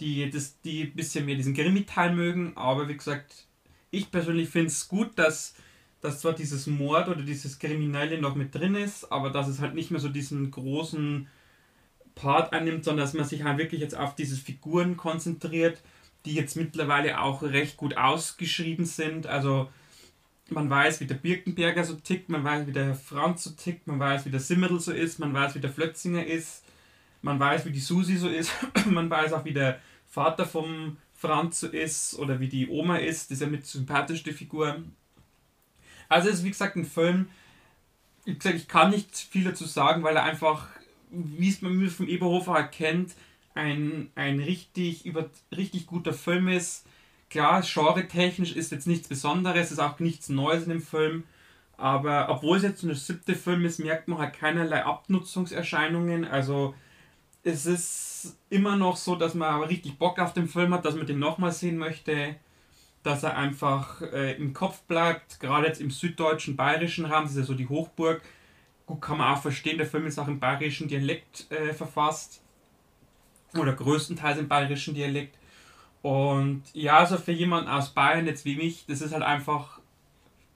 die 0.00 0.30
das, 0.30 0.60
die 0.62 0.84
ein 0.84 0.94
bisschen 0.94 1.26
mehr 1.26 1.34
diesen 1.34 1.54
Krimi-Teil 1.54 2.14
mögen, 2.14 2.56
aber 2.56 2.88
wie 2.88 2.96
gesagt, 2.96 3.46
ich 3.90 4.10
persönlich 4.10 4.48
finde 4.48 4.68
es 4.68 4.88
gut, 4.88 5.18
dass, 5.18 5.54
dass 6.00 6.20
zwar 6.20 6.32
dieses 6.32 6.66
Mord 6.66 7.08
oder 7.08 7.22
dieses 7.22 7.58
Kriminelle 7.58 8.18
noch 8.18 8.36
mit 8.36 8.54
drin 8.54 8.74
ist, 8.74 9.12
aber 9.12 9.28
dass 9.28 9.48
es 9.48 9.60
halt 9.60 9.74
nicht 9.74 9.90
mehr 9.90 10.00
so 10.00 10.08
diesen 10.08 10.50
großen 10.50 11.28
Part 12.14 12.54
annimmt, 12.54 12.84
sondern 12.84 13.04
dass 13.04 13.14
man 13.14 13.26
sich 13.26 13.44
halt 13.44 13.58
wirklich 13.58 13.82
jetzt 13.82 13.96
auf 13.96 14.14
diese 14.14 14.36
Figuren 14.36 14.96
konzentriert, 14.96 15.82
die 16.24 16.34
jetzt 16.34 16.56
mittlerweile 16.56 17.20
auch 17.20 17.42
recht 17.42 17.76
gut 17.76 17.98
ausgeschrieben 17.98 18.86
sind. 18.86 19.26
Also 19.26 19.68
man 20.52 20.70
weiß, 20.70 21.00
wie 21.00 21.06
der 21.06 21.14
Birkenberger 21.14 21.84
so 21.84 21.94
tickt, 21.94 22.28
man 22.28 22.44
weiß, 22.44 22.66
wie 22.66 22.72
der 22.72 22.94
Franz 22.94 23.44
so 23.44 23.50
tickt, 23.50 23.86
man 23.86 23.98
weiß, 23.98 24.26
wie 24.26 24.30
der 24.30 24.40
Simmerdl 24.40 24.80
so 24.80 24.92
ist, 24.92 25.18
man 25.18 25.32
weiß, 25.32 25.54
wie 25.54 25.60
der 25.60 25.70
Flötzinger 25.70 26.26
ist, 26.26 26.64
man 27.22 27.38
weiß, 27.38 27.66
wie 27.66 27.72
die 27.72 27.80
Susi 27.80 28.16
so 28.16 28.28
ist, 28.28 28.52
man 28.86 29.10
weiß 29.10 29.32
auch, 29.32 29.44
wie 29.44 29.52
der 29.52 29.80
Vater 30.08 30.46
vom 30.46 30.96
Franz 31.14 31.60
so 31.60 31.68
ist 31.68 32.18
oder 32.18 32.40
wie 32.40 32.48
die 32.48 32.68
Oma 32.68 32.96
ist, 32.96 33.30
das 33.30 33.36
ist 33.36 33.42
ja 33.42 33.48
mit 33.48 33.66
sympathischste 33.66 34.32
Figur. 34.32 34.82
Also 36.08 36.28
es 36.28 36.36
ist 36.36 36.44
wie 36.44 36.50
gesagt 36.50 36.76
ein 36.76 36.86
Film, 36.86 37.28
wie 38.24 38.34
gesagt, 38.34 38.56
ich 38.56 38.68
kann 38.68 38.90
nicht 38.90 39.14
viel 39.14 39.44
dazu 39.44 39.64
sagen, 39.64 40.02
weil 40.02 40.16
er 40.16 40.24
einfach, 40.24 40.68
wie 41.10 41.48
es 41.48 41.62
man 41.62 41.88
vom 41.88 42.08
Eberhofer 42.08 42.56
erkennt, 42.56 43.14
ein, 43.54 44.10
ein 44.14 44.40
richtig, 44.40 45.04
über, 45.06 45.28
richtig 45.54 45.86
guter 45.86 46.12
Film 46.12 46.48
ist 46.48 46.86
Klar, 47.30 47.62
genre-technisch 47.62 48.56
ist 48.56 48.72
jetzt 48.72 48.88
nichts 48.88 49.06
Besonderes, 49.06 49.70
ist 49.70 49.78
auch 49.78 50.00
nichts 50.00 50.28
Neues 50.28 50.64
in 50.64 50.70
dem 50.70 50.82
Film. 50.82 51.24
Aber 51.76 52.28
obwohl 52.28 52.58
es 52.58 52.64
jetzt 52.64 52.82
nur 52.82 52.92
der 52.92 53.00
siebte 53.00 53.34
Film 53.34 53.64
ist, 53.64 53.78
merkt 53.78 54.08
man 54.08 54.18
halt 54.18 54.34
keinerlei 54.34 54.84
Abnutzungserscheinungen. 54.84 56.26
Also 56.26 56.74
es 57.44 57.66
ist 57.66 58.36
immer 58.50 58.76
noch 58.76 58.96
so, 58.96 59.14
dass 59.14 59.34
man 59.34 59.48
aber 59.48 59.70
richtig 59.70 59.96
Bock 59.96 60.18
auf 60.18 60.34
den 60.34 60.48
Film 60.48 60.74
hat, 60.74 60.84
dass 60.84 60.96
man 60.96 61.06
den 61.06 61.20
nochmal 61.20 61.52
sehen 61.52 61.78
möchte. 61.78 62.34
Dass 63.02 63.22
er 63.22 63.36
einfach 63.36 64.02
äh, 64.02 64.32
im 64.32 64.52
Kopf 64.52 64.82
bleibt. 64.82 65.40
Gerade 65.40 65.68
jetzt 65.68 65.80
im 65.80 65.90
süddeutschen, 65.90 66.56
bayerischen 66.56 67.06
Raum, 67.06 67.22
das 67.22 67.32
ist 67.32 67.38
ja 67.38 67.44
so 67.44 67.54
die 67.54 67.68
Hochburg. 67.68 68.20
Gut, 68.84 69.00
kann 69.00 69.18
man 69.18 69.32
auch 69.32 69.40
verstehen, 69.40 69.78
der 69.78 69.86
Film 69.86 70.06
ist 70.06 70.18
auch 70.18 70.28
im 70.28 70.40
bayerischen 70.40 70.88
Dialekt 70.88 71.50
äh, 71.50 71.72
verfasst. 71.72 72.42
Oder 73.54 73.72
größtenteils 73.72 74.38
im 74.38 74.48
bayerischen 74.48 74.94
Dialekt. 74.94 75.39
Und 76.02 76.62
ja, 76.72 76.98
also 76.98 77.18
für 77.18 77.32
jemanden 77.32 77.68
aus 77.68 77.90
Bayern 77.90 78.26
jetzt 78.26 78.44
wie 78.44 78.56
mich, 78.56 78.86
das 78.86 79.02
ist 79.02 79.12
halt 79.12 79.22
einfach 79.22 79.80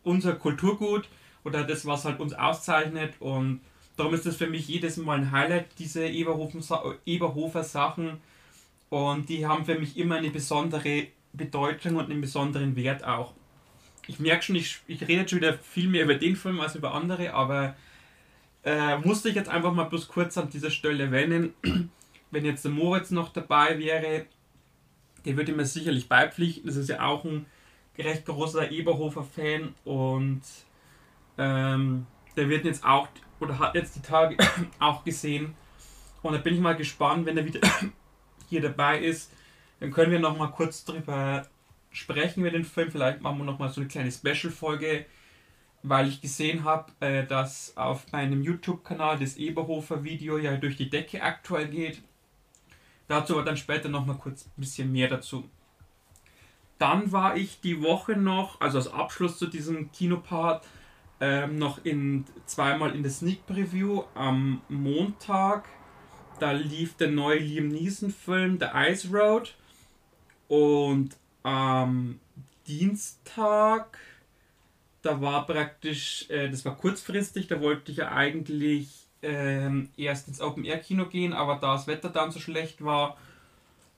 unser 0.02 0.34
Kulturgut 0.34 1.08
oder 1.44 1.64
das, 1.64 1.84
was 1.86 2.04
halt 2.04 2.20
uns 2.20 2.32
auszeichnet. 2.32 3.14
Und 3.20 3.60
darum 3.96 4.14
ist 4.14 4.26
das 4.26 4.36
für 4.36 4.46
mich 4.46 4.68
jedes 4.68 4.96
Mal 4.96 5.18
ein 5.18 5.32
Highlight, 5.32 5.66
diese 5.78 6.06
Eberhofer 6.06 7.64
Sachen. 7.64 8.18
Und 8.88 9.28
die 9.28 9.46
haben 9.46 9.64
für 9.64 9.78
mich 9.78 9.98
immer 9.98 10.16
eine 10.16 10.30
besondere 10.30 11.08
Bedeutung 11.32 11.96
und 11.96 12.10
einen 12.10 12.20
besonderen 12.20 12.76
Wert 12.76 13.04
auch. 13.04 13.34
Ich 14.06 14.20
merke 14.20 14.42
schon, 14.42 14.56
ich, 14.56 14.80
ich 14.86 15.02
rede 15.02 15.20
jetzt 15.20 15.30
schon 15.30 15.40
wieder 15.40 15.54
viel 15.54 15.88
mehr 15.88 16.04
über 16.04 16.14
den 16.14 16.36
Film 16.36 16.60
als 16.60 16.74
über 16.74 16.94
andere, 16.94 17.32
aber 17.32 17.74
äh, 18.62 18.98
musste 18.98 19.30
ich 19.30 19.34
jetzt 19.34 19.48
einfach 19.48 19.72
mal 19.72 19.84
bloß 19.84 20.08
kurz 20.08 20.38
an 20.38 20.50
dieser 20.50 20.70
Stelle 20.70 21.04
erwähnen. 21.04 21.54
Wenn 22.30 22.44
jetzt 22.44 22.64
der 22.64 22.72
Moritz 22.72 23.10
noch 23.10 23.32
dabei 23.32 23.78
wäre, 23.78 24.26
der 25.24 25.36
würde 25.36 25.52
mir 25.52 25.64
sicherlich 25.64 26.08
beipflichten. 26.08 26.66
Das 26.66 26.76
ist 26.76 26.88
ja 26.88 27.04
auch 27.04 27.24
ein 27.24 27.46
recht 27.98 28.24
großer 28.26 28.70
Eberhofer-Fan 28.70 29.74
und 29.84 30.42
ähm, 31.38 32.06
der 32.36 32.48
wird 32.48 32.64
jetzt 32.64 32.84
auch 32.84 33.08
oder 33.40 33.58
hat 33.58 33.74
jetzt 33.74 33.96
die 33.96 34.02
Tage 34.02 34.36
auch 34.78 35.04
gesehen. 35.04 35.54
Und 36.22 36.32
da 36.32 36.38
bin 36.38 36.54
ich 36.54 36.60
mal 36.60 36.76
gespannt, 36.76 37.26
wenn 37.26 37.36
er 37.36 37.44
wieder 37.44 37.60
hier 38.48 38.60
dabei 38.60 38.98
ist. 38.98 39.32
Dann 39.80 39.90
können 39.90 40.12
wir 40.12 40.18
noch 40.18 40.36
mal 40.38 40.48
kurz 40.48 40.84
drüber 40.84 41.46
sprechen 41.90 42.40
über 42.40 42.50
den 42.50 42.64
Film. 42.64 42.90
Vielleicht 42.90 43.20
machen 43.20 43.38
wir 43.38 43.44
noch 43.44 43.58
mal 43.58 43.68
so 43.68 43.80
eine 43.80 43.88
kleine 43.88 44.10
Special-Folge, 44.10 45.06
weil 45.82 46.08
ich 46.08 46.20
gesehen 46.20 46.64
habe, 46.64 46.92
äh, 47.00 47.26
dass 47.26 47.76
auf 47.76 48.10
meinem 48.12 48.42
YouTube-Kanal 48.42 49.18
das 49.18 49.36
Eberhofer-Video 49.36 50.38
ja 50.38 50.56
durch 50.56 50.76
die 50.76 50.90
Decke 50.90 51.22
aktuell 51.22 51.68
geht. 51.68 52.02
Dazu 53.08 53.34
aber 53.34 53.44
dann 53.44 53.56
später 53.56 53.88
nochmal 53.88 54.16
kurz 54.16 54.46
ein 54.46 54.52
bisschen 54.56 54.90
mehr 54.92 55.08
dazu. 55.08 55.48
Dann 56.78 57.12
war 57.12 57.36
ich 57.36 57.60
die 57.60 57.82
Woche 57.82 58.16
noch, 58.16 58.60
also 58.60 58.78
als 58.78 58.88
Abschluss 58.88 59.38
zu 59.38 59.46
diesem 59.46 59.92
Kinopart, 59.92 60.66
ähm, 61.20 61.58
noch 61.58 61.84
in, 61.84 62.24
zweimal 62.46 62.94
in 62.94 63.02
der 63.02 63.12
Sneak 63.12 63.46
Preview 63.46 64.02
am 64.14 64.62
Montag. 64.68 65.68
Da 66.40 66.52
lief 66.52 66.96
der 66.96 67.10
neue 67.10 67.38
Liam 67.38 67.68
Neeson 67.68 68.10
Film 68.10 68.58
The 68.58 68.66
Ice 68.74 69.08
Road. 69.08 69.54
Und 70.48 71.16
am 71.42 72.18
Dienstag, 72.66 73.98
da 75.02 75.20
war 75.20 75.46
praktisch, 75.46 76.28
äh, 76.30 76.48
das 76.48 76.64
war 76.64 76.76
kurzfristig, 76.76 77.46
da 77.46 77.60
wollte 77.60 77.92
ich 77.92 77.98
ja 77.98 78.10
eigentlich 78.10 79.03
ähm, 79.24 79.88
erst 79.96 80.28
ins 80.28 80.40
Open 80.40 80.64
Air 80.64 80.78
Kino 80.78 81.06
gehen, 81.06 81.32
aber 81.32 81.56
da 81.56 81.74
das 81.74 81.86
Wetter 81.86 82.10
dann 82.10 82.30
so 82.30 82.38
schlecht 82.38 82.84
war, 82.84 83.16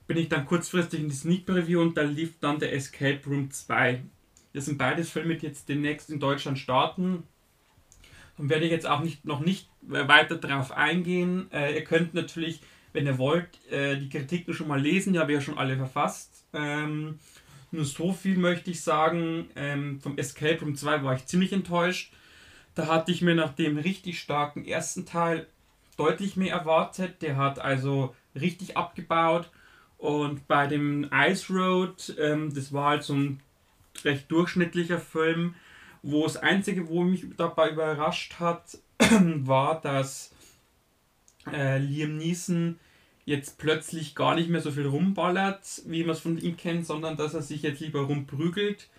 bin 0.06 0.16
ich 0.16 0.28
dann 0.28 0.47
kurzfristig 0.47 1.00
in 1.00 1.09
die 1.09 1.14
Sneak 1.14 1.47
Preview 1.47 1.80
und 1.80 1.97
da 1.97 2.02
lief 2.02 2.38
dann 2.40 2.59
der 2.59 2.73
Escape 2.73 3.21
Room 3.26 3.50
2. 3.50 4.02
Das 4.52 4.66
sind 4.66 4.78
beides 4.78 5.11
Filme, 5.11 5.37
die 5.37 5.47
jetzt 5.47 5.68
demnächst 5.68 6.11
in 6.11 6.21
Deutschland 6.21 6.59
starten. 6.59 7.25
Dann 8.38 8.49
werde 8.49 8.64
ich 8.64 8.71
jetzt 8.71 8.87
auch 8.87 9.00
nicht, 9.00 9.25
noch 9.25 9.40
nicht 9.40 9.68
weiter 9.83 10.37
darauf 10.37 10.73
eingehen. 10.73 11.50
Äh, 11.52 11.75
ihr 11.75 11.85
könnt 11.85 12.14
natürlich, 12.14 12.61
wenn 12.92 13.06
ihr 13.06 13.18
wollt, 13.18 13.49
äh, 13.71 13.97
die 13.97 14.09
Kritiken 14.09 14.54
schon 14.54 14.68
mal 14.68 14.80
lesen, 14.80 15.12
die 15.12 15.18
habe 15.18 15.33
ich 15.33 15.37
ja 15.37 15.40
schon 15.42 15.59
alle 15.59 15.76
verfasst. 15.76 16.45
Ähm, 16.52 17.18
nur 17.71 17.85
so 17.85 18.12
viel 18.12 18.37
möchte 18.38 18.71
ich 18.71 18.80
sagen. 18.80 19.50
Ähm, 19.56 20.00
vom 20.00 20.16
Escape 20.18 20.61
Room 20.61 20.76
2 20.76 21.02
war 21.02 21.14
ich 21.14 21.26
ziemlich 21.26 21.52
enttäuscht. 21.52 22.12
Da 22.76 22.88
hatte 22.88 23.11
ich 23.11 23.23
mir 23.23 23.35
nach 23.35 23.54
dem 23.54 23.78
richtig 23.78 24.21
starken 24.21 24.66
ersten 24.66 25.06
Teil 25.06 25.47
deutlich 25.97 26.37
mehr 26.37 26.52
erwartet. 26.52 27.23
Der 27.23 27.37
hat 27.37 27.59
also 27.59 28.14
richtig 28.35 28.76
abgebaut. 28.76 29.50
Und 29.97 30.47
bei 30.47 30.66
dem 30.66 31.11
Ice 31.11 31.50
Road, 31.52 32.14
ähm, 32.21 32.54
das 32.54 32.75
war 32.75 32.90
halt 32.90 33.02
so 33.02 33.14
ein 33.14 33.40
recht 34.04 34.30
durchschnittlicher 34.30 34.99
Film, 35.00 35.54
wo 36.02 36.25
das 36.25 36.37
Einzige, 36.37 36.88
wo 36.88 37.02
mich 37.02 37.25
dabei 37.38 37.71
überrascht 37.71 38.35
hat, 38.38 38.78
war, 39.11 39.80
dass 39.80 40.35
äh, 41.50 41.78
Liam 41.78 42.18
Neeson 42.18 42.78
jetzt 43.25 43.56
plötzlich 43.56 44.14
gar 44.14 44.35
nicht 44.35 44.50
mehr 44.50 44.61
so 44.61 44.71
viel 44.71 44.87
rumballert, 44.87 45.80
wie 45.87 46.02
man 46.04 46.11
es 46.11 46.21
von 46.21 46.37
ihm 46.37 46.59
kennt, 46.59 46.87
sondern 46.87 47.16
dass 47.16 47.33
er 47.33 47.42
sich 47.42 47.62
jetzt 47.62 47.80
lieber 47.80 48.02
rumprügelt. 48.02 48.90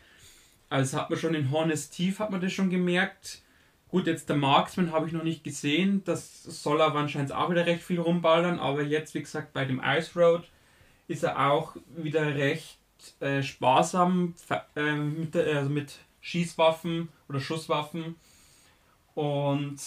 Also 0.67 0.97
hat 0.97 1.11
man 1.11 1.19
schon 1.19 1.35
in 1.35 1.51
Hornets 1.51 1.91
Tief 1.91 2.17
hat 2.17 2.31
man 2.31 2.41
das 2.41 2.51
schon 2.51 2.71
gemerkt. 2.71 3.43
Gut, 3.89 4.05
jetzt 4.05 4.27
der 4.27 4.35
Marksman 4.35 4.91
habe 4.91 5.07
ich 5.07 5.13
noch 5.13 5.23
nicht 5.23 5.43
gesehen. 5.43 6.03
Das 6.03 6.43
soll 6.43 6.81
aber 6.81 6.99
anscheinend 6.99 7.31
auch 7.31 7.49
wieder 7.49 7.65
recht 7.65 7.83
viel 7.83 7.99
rumballern. 7.99 8.59
Aber 8.59 8.81
jetzt, 8.81 9.13
wie 9.13 9.21
gesagt, 9.21 9.53
bei 9.53 9.65
dem 9.65 9.81
Ice 9.83 10.19
Road 10.19 10.43
ist 11.07 11.23
er 11.23 11.51
auch 11.51 11.75
wieder 11.95 12.35
recht 12.35 12.79
äh, 13.21 13.41
sparsam 13.41 14.33
äh, 14.75 14.93
mit, 14.93 15.35
also 15.35 15.69
mit 15.69 15.99
Schießwaffen 16.19 17.09
oder 17.29 17.39
Schusswaffen. 17.39 18.15
Und 19.15 19.79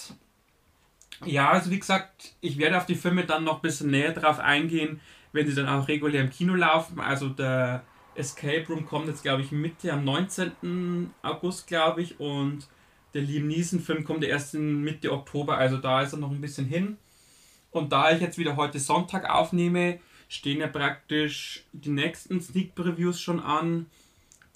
ja, 1.27 1.51
also 1.51 1.71
wie 1.71 1.79
gesagt, 1.79 2.35
ich 2.41 2.59
werde 2.59 2.79
auf 2.79 2.87
die 2.87 2.95
Filme 2.95 3.27
dann 3.27 3.45
noch 3.45 3.57
ein 3.57 3.63
bisschen 3.63 3.91
näher 3.91 4.13
drauf 4.13 4.39
eingehen, 4.39 5.01
wenn 5.33 5.47
sie 5.47 5.55
dann 5.55 5.69
auch 5.69 5.89
regulär 5.89 6.23
im 6.23 6.31
Kino 6.31 6.55
laufen. 6.55 6.99
Also 7.01 7.29
der 7.29 7.85
Escape 8.15 8.67
Room 8.69 8.87
kommt 8.87 9.09
jetzt, 9.09 9.23
glaube 9.23 9.43
ich, 9.43 9.53
Mitte 9.53 9.93
am 9.93 10.05
19. 10.05 11.11
August, 11.23 11.67
glaube 11.67 12.01
ich. 12.01 12.19
Und 12.19 12.67
der 13.15 13.23
Liam 13.23 13.47
Neeson-Film 13.49 14.05
kommt 14.05 14.25
erst 14.25 14.55
in 14.55 14.83
Mitte 14.83 15.13
Oktober, 15.13 15.59
also 15.59 15.77
da 15.77 16.03
ist 16.03 16.13
er 16.13 16.19
noch 16.19 16.31
ein 16.31 16.41
bisschen 16.41 16.67
hin. 16.67 16.97
Und 17.71 17.93
da 17.93 18.11
ich 18.11 18.21
jetzt 18.21 18.39
wieder 18.39 18.57
heute 18.57 18.79
Sonntag 18.79 19.29
aufnehme, 19.29 20.01
stehen 20.29 20.61
ja 20.61 20.69
praktisch 20.69 21.65
die 21.73 21.91
nächsten 21.91 22.41
Sneak 22.41 22.75
Previews 22.75 23.21
schon 23.21 23.41
an. 23.41 23.87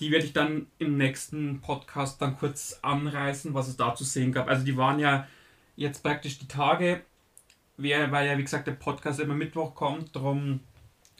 Die 0.01 0.11
werde 0.11 0.25
ich 0.25 0.33
dann 0.33 0.67
im 0.79 0.97
nächsten 0.97 1.61
Podcast 1.61 2.21
dann 2.21 2.37
kurz 2.37 2.79
anreißen, 2.83 3.55
was 3.55 3.69
es 3.69 3.77
da 3.77 3.95
zu 3.95 4.05
sehen 4.05 4.33
gab. 4.33 4.49
Also 4.49 4.65
die 4.65 4.77
waren 4.77 4.99
ja 4.99 5.27
jetzt 5.77 6.03
praktisch 6.03 6.39
die 6.39 6.49
Tage, 6.49 7.03
weil 7.77 8.27
ja 8.27 8.39
wie 8.39 8.43
gesagt 8.43 8.67
der 8.67 8.73
Podcast 8.73 9.21
immer 9.21 9.35
Mittwoch 9.35 9.75
kommt. 9.75 10.15
Darum, 10.15 10.61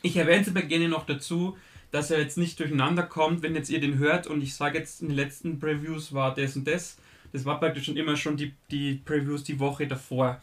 ich 0.03 0.17
erwähne 0.17 0.43
es 0.43 0.49
aber 0.49 0.63
gerne 0.63 0.89
noch 0.89 1.07
dazu, 1.07 1.57
dass 1.91 2.11
er 2.11 2.21
jetzt 2.21 2.39
nicht 2.39 2.59
durcheinander 2.59 3.05
kommt, 3.05 3.43
wenn 3.43 3.55
jetzt 3.55 3.71
ihr 3.71 3.81
den 3.81 3.99
hört 3.99 4.27
und 4.27 4.43
ich 4.43 4.55
sage 4.55 4.79
jetzt 4.79 5.01
in 5.01 5.09
den 5.09 5.17
letzten 5.17 5.61
Previews 5.61 6.13
war 6.13 6.35
das 6.35 6.57
und 6.57 6.67
das 6.67 6.97
das 7.35 7.45
war 7.45 7.59
praktisch 7.59 7.87
schon 7.87 7.97
immer 7.97 8.17
schon 8.17 8.37
die, 8.37 8.55
die 8.71 8.95
Previews 8.95 9.43
die 9.43 9.59
Woche 9.59 9.89
davor. 9.89 10.41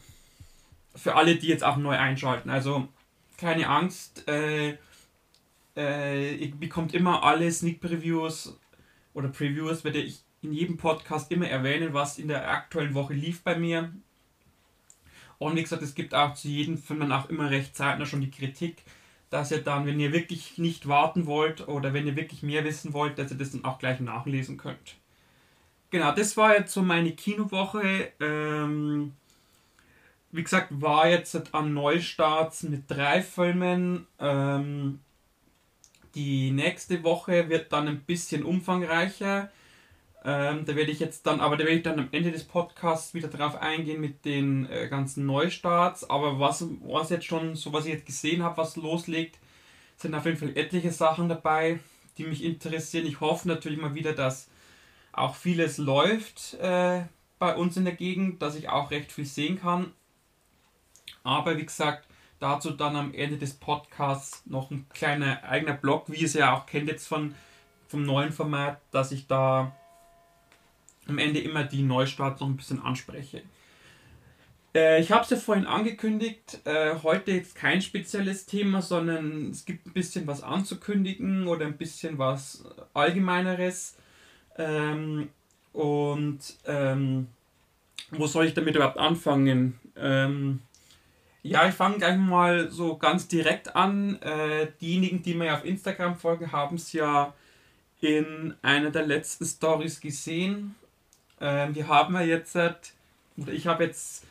Für 0.94 1.14
alle, 1.14 1.36
die 1.36 1.46
jetzt 1.46 1.64
auch 1.64 1.78
neu 1.78 1.96
einschalten. 1.96 2.50
Also 2.50 2.86
keine 3.38 3.66
Angst, 3.66 4.28
äh, 4.28 4.76
äh, 5.74 6.34
ihr 6.34 6.54
bekommt 6.54 6.92
immer 6.92 7.24
alle 7.24 7.50
Sneak 7.50 7.80
Previews 7.80 8.58
oder 9.14 9.28
Previews, 9.28 9.84
werde 9.84 10.02
ich 10.02 10.20
in 10.42 10.52
jedem 10.52 10.76
Podcast 10.76 11.32
immer 11.32 11.48
erwähnen, 11.48 11.94
was 11.94 12.18
in 12.18 12.28
der 12.28 12.50
aktuellen 12.50 12.92
Woche 12.92 13.14
lief 13.14 13.42
bei 13.42 13.58
mir. 13.58 13.90
Und 15.38 15.56
wie 15.56 15.62
gesagt, 15.62 15.82
es 15.82 15.94
gibt 15.94 16.14
auch 16.14 16.34
zu 16.34 16.48
jedem 16.48 16.76
Film 16.76 17.00
dann 17.00 17.12
auch 17.12 17.30
immer 17.30 17.48
recht 17.48 17.74
zeitnah 17.74 18.04
schon 18.04 18.20
die 18.20 18.30
Kritik, 18.30 18.82
dass 19.30 19.50
ihr 19.50 19.62
dann, 19.62 19.86
wenn 19.86 19.98
ihr 19.98 20.12
wirklich 20.12 20.58
nicht 20.58 20.86
warten 20.86 21.24
wollt 21.24 21.66
oder 21.68 21.94
wenn 21.94 22.06
ihr 22.06 22.16
wirklich 22.16 22.42
mehr 22.42 22.64
wissen 22.64 22.92
wollt, 22.92 23.18
dass 23.18 23.30
ihr 23.30 23.38
das 23.38 23.52
dann 23.52 23.64
auch 23.64 23.78
gleich 23.78 23.98
nachlesen 23.98 24.58
könnt. 24.58 24.96
Genau, 25.92 26.10
das 26.12 26.36
war 26.36 26.56
jetzt 26.56 26.72
so 26.72 26.82
meine 26.82 27.12
Kinowoche. 27.12 28.12
Ähm, 28.20 29.14
wie 30.32 30.42
gesagt, 30.42 30.68
war 30.80 31.08
jetzt 31.08 31.54
am 31.54 31.74
Neustart 31.74 32.62
mit 32.64 32.90
drei 32.90 33.22
Filmen. 33.22 34.06
Ähm, 34.18 35.00
Die 36.14 36.50
nächste 36.50 37.04
Woche 37.04 37.48
wird 37.48 37.72
dann 37.72 37.88
ein 37.88 38.00
bisschen 38.02 38.44
umfangreicher. 38.44 39.50
Ähm, 40.24 40.64
da 40.66 40.76
werde 40.76 40.92
ich 40.92 41.00
jetzt 41.00 41.26
dann, 41.26 41.40
aber 41.40 41.56
da 41.56 41.64
werde 41.64 41.76
ich 41.78 41.84
dann 41.84 41.98
am 42.00 42.08
Ende 42.12 42.32
des 42.32 42.44
Podcasts 42.44 43.14
wieder 43.14 43.28
drauf 43.28 43.56
eingehen 43.62 44.00
mit 44.00 44.24
den 44.24 44.66
äh, 44.70 44.88
ganzen 44.88 45.26
Neustarts. 45.26 46.08
Aber 46.10 46.40
was, 46.40 46.66
was 46.82 47.10
jetzt 47.10 47.26
schon, 47.26 47.56
so 47.56 47.72
was 47.74 47.86
ich 47.86 47.92
jetzt 47.94 48.06
gesehen 48.06 48.42
habe, 48.44 48.58
was 48.58 48.76
loslegt, 48.76 49.38
sind 49.98 50.14
auf 50.16 50.26
jeden 50.26 50.38
Fall 50.38 50.56
etliche 50.56 50.92
Sachen 50.92 51.28
dabei, 51.30 51.80
die 52.18 52.24
mich 52.24 52.44
interessieren. 52.44 53.06
Ich 53.06 53.20
hoffe 53.20 53.48
natürlich 53.48 53.80
mal 53.80 53.94
wieder, 53.96 54.14
dass 54.14 54.48
auch 55.12 55.36
vieles 55.36 55.78
läuft 55.78 56.54
äh, 56.54 57.02
bei 57.38 57.54
uns 57.54 57.76
in 57.76 57.84
der 57.84 57.94
Gegend, 57.94 58.40
dass 58.42 58.56
ich 58.56 58.68
auch 58.68 58.90
recht 58.90 59.12
viel 59.12 59.26
sehen 59.26 59.60
kann. 59.60 59.92
Aber 61.22 61.56
wie 61.56 61.66
gesagt, 61.66 62.06
dazu 62.40 62.70
dann 62.70 62.96
am 62.96 63.14
Ende 63.14 63.36
des 63.36 63.54
Podcasts 63.54 64.42
noch 64.46 64.70
ein 64.70 64.86
kleiner 64.92 65.44
eigener 65.44 65.74
Blog, 65.74 66.04
wie 66.08 66.16
ihr 66.16 66.26
es 66.26 66.34
ja 66.34 66.54
auch 66.54 66.66
kennt 66.66 66.88
jetzt 66.88 67.06
von, 67.06 67.34
vom 67.88 68.02
neuen 68.02 68.32
Format, 68.32 68.80
dass 68.90 69.12
ich 69.12 69.26
da 69.26 69.76
am 71.06 71.18
Ende 71.18 71.40
immer 71.40 71.64
die 71.64 71.82
Neustarts 71.82 72.40
noch 72.40 72.48
ein 72.48 72.56
bisschen 72.56 72.82
anspreche. 72.82 73.42
Äh, 74.74 75.00
ich 75.00 75.12
habe 75.12 75.24
es 75.24 75.30
ja 75.30 75.36
vorhin 75.36 75.66
angekündigt, 75.66 76.60
äh, 76.64 76.94
heute 77.02 77.32
jetzt 77.32 77.54
kein 77.54 77.82
spezielles 77.82 78.46
Thema, 78.46 78.82
sondern 78.82 79.50
es 79.50 79.64
gibt 79.64 79.86
ein 79.86 79.92
bisschen 79.92 80.26
was 80.26 80.42
anzukündigen 80.42 81.46
oder 81.46 81.66
ein 81.66 81.76
bisschen 81.76 82.18
was 82.18 82.64
Allgemeineres. 82.94 83.96
Ähm, 84.58 85.28
und 85.72 86.40
ähm, 86.66 87.28
wo 88.10 88.26
soll 88.26 88.46
ich 88.46 88.54
damit 88.54 88.74
überhaupt 88.74 88.98
anfangen? 88.98 89.78
Ähm, 89.96 90.60
ja, 91.42 91.68
ich 91.68 91.74
fange 91.74 91.98
gleich 91.98 92.16
mal 92.16 92.70
so 92.70 92.96
ganz 92.96 93.26
direkt 93.26 93.74
an. 93.74 94.20
Äh, 94.22 94.68
diejenigen, 94.80 95.22
die 95.22 95.34
mir 95.34 95.54
auf 95.54 95.64
Instagram 95.64 96.16
folgen, 96.16 96.52
haben 96.52 96.76
es 96.76 96.92
ja 96.92 97.34
in 98.00 98.54
einer 98.62 98.90
der 98.90 99.06
letzten 99.06 99.44
Stories 99.44 100.00
gesehen. 100.00 100.74
Ähm, 101.40 101.74
wir 101.74 101.88
haben 101.88 102.14
ja 102.14 102.22
jetzt, 102.22 102.54
oder 102.54 103.52
ich 103.52 103.66
habe 103.66 103.84
jetzt 103.84 104.24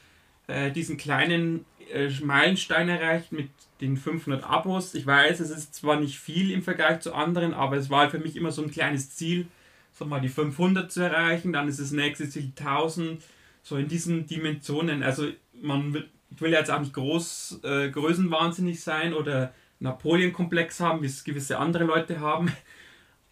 äh, 0.48 0.72
diesen 0.72 0.98
kleinen 0.98 1.66
äh, 1.92 2.10
Meilenstein 2.22 2.88
erreicht 2.90 3.32
mit 3.32 3.50
den 3.82 3.98
500 3.98 4.44
Abos. 4.44 4.94
Ich 4.94 5.06
weiß, 5.06 5.40
es 5.40 5.50
ist 5.50 5.76
zwar 5.76 6.00
nicht 6.00 6.20
viel 6.20 6.52
im 6.52 6.64
Vergleich 6.64 7.02
zu 7.02 7.14
anderen, 7.14 7.54
aber 7.54 7.78
es 7.78 7.90
war 7.90 8.10
für 8.10 8.20
mich 8.20 8.36
immer 8.36 8.52
so 8.52 8.62
ein 8.62 8.72
kleines 8.72 9.16
Ziel, 9.16 9.48
so 9.94 10.06
mal 10.06 10.22
die 10.22 10.30
500 10.30 10.92
zu 10.92 11.02
erreichen, 11.02 11.54
dann 11.54 11.68
ist 11.68 11.80
das 11.80 11.92
nächste 11.92 12.30
Ziel 12.30 12.52
1000, 12.58 13.22
so 13.64 13.78
in 13.78 13.88
diesen 13.88 14.26
Dimensionen. 14.26 15.04
Also 15.04 15.28
man 15.62 15.94
will, 15.94 16.10
ich 16.30 16.42
will 16.42 16.52
jetzt 16.52 16.72
auch 16.72 16.80
nicht 16.80 16.94
groß, 16.94 17.60
äh, 17.64 17.90
größenwahnsinnig 17.90 18.82
sein 18.82 19.14
oder 19.14 19.54
Napoleon-Komplex 19.80 20.80
haben, 20.80 21.02
wie 21.02 21.08
es 21.08 21.24
gewisse 21.24 21.58
andere 21.58 21.84
Leute 21.86 22.20
haben. 22.20 22.52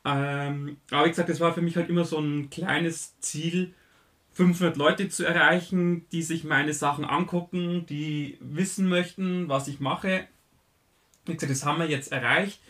Ähm, 0.06 0.78
aber 0.92 1.06
wie 1.06 1.10
gesagt, 1.10 1.28
das 1.28 1.42
war 1.42 1.54
für 1.54 1.62
mich 1.62 1.76
halt 1.76 1.90
immer 1.90 2.06
so 2.06 2.18
ein 2.20 2.50
kleines 2.50 3.20
Ziel, 3.20 3.74
500 4.32 4.78
Leute 4.78 5.10
zu 5.10 5.26
erreichen, 5.26 6.06
die 6.14 6.24
sich 6.24 6.46
meine 6.46 6.74
Sachen 6.74 7.04
angucken, 7.04 7.86
die 7.86 8.38
wissen 8.40 8.88
möchten, 8.88 9.50
was 9.50 9.68
ich 9.68 9.82
mache. 9.82 10.26
Wie 11.26 11.34
gesagt, 11.34 11.52
das 11.52 11.66
haben 11.66 11.80
wir 11.80 11.90
jetzt 11.90 12.14
erreicht. 12.14 12.62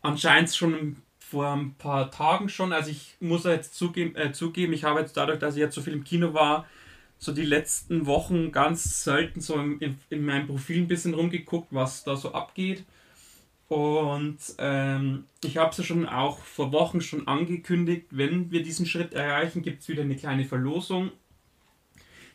Anscheinend 0.00 0.54
schon 0.54 0.96
vor 1.30 1.48
ein 1.48 1.74
paar 1.74 2.10
Tagen 2.10 2.48
schon. 2.48 2.72
Also 2.72 2.90
ich 2.90 3.16
muss 3.20 3.44
jetzt 3.44 3.74
zugeben, 3.74 4.14
äh, 4.16 4.32
zugeben, 4.32 4.72
ich 4.72 4.84
habe 4.84 5.00
jetzt 5.00 5.16
dadurch, 5.16 5.38
dass 5.38 5.54
ich 5.54 5.60
jetzt 5.60 5.74
so 5.74 5.82
viel 5.82 5.92
im 5.92 6.04
Kino 6.04 6.34
war, 6.34 6.66
so 7.18 7.32
die 7.32 7.44
letzten 7.44 8.06
Wochen 8.06 8.52
ganz 8.52 9.04
selten 9.04 9.40
so 9.40 9.54
in, 9.54 9.98
in 10.10 10.24
meinem 10.24 10.46
Profil 10.46 10.82
ein 10.82 10.88
bisschen 10.88 11.14
rumgeguckt, 11.14 11.68
was 11.70 12.04
da 12.04 12.16
so 12.16 12.32
abgeht. 12.32 12.84
Und 13.68 14.38
ähm, 14.58 15.24
ich 15.42 15.56
habe 15.56 15.70
es 15.70 15.78
ja 15.78 15.84
schon 15.84 16.06
auch 16.06 16.38
vor 16.38 16.70
Wochen 16.72 17.00
schon 17.00 17.26
angekündigt, 17.26 18.06
wenn 18.10 18.50
wir 18.50 18.62
diesen 18.62 18.86
Schritt 18.86 19.14
erreichen, 19.14 19.62
gibt 19.62 19.82
es 19.82 19.88
wieder 19.88 20.02
eine 20.02 20.16
kleine 20.16 20.44
Verlosung. 20.44 21.10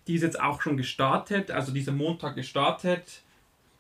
Die 0.08 0.15
ist 0.15 0.23
jetzt 0.23 0.39
auch 0.39 0.62
schon 0.62 0.75
gestartet, 0.75 1.52
also 1.52 1.71
dieser 1.71 1.91
Montag 1.91 2.36
gestartet. 2.36 3.21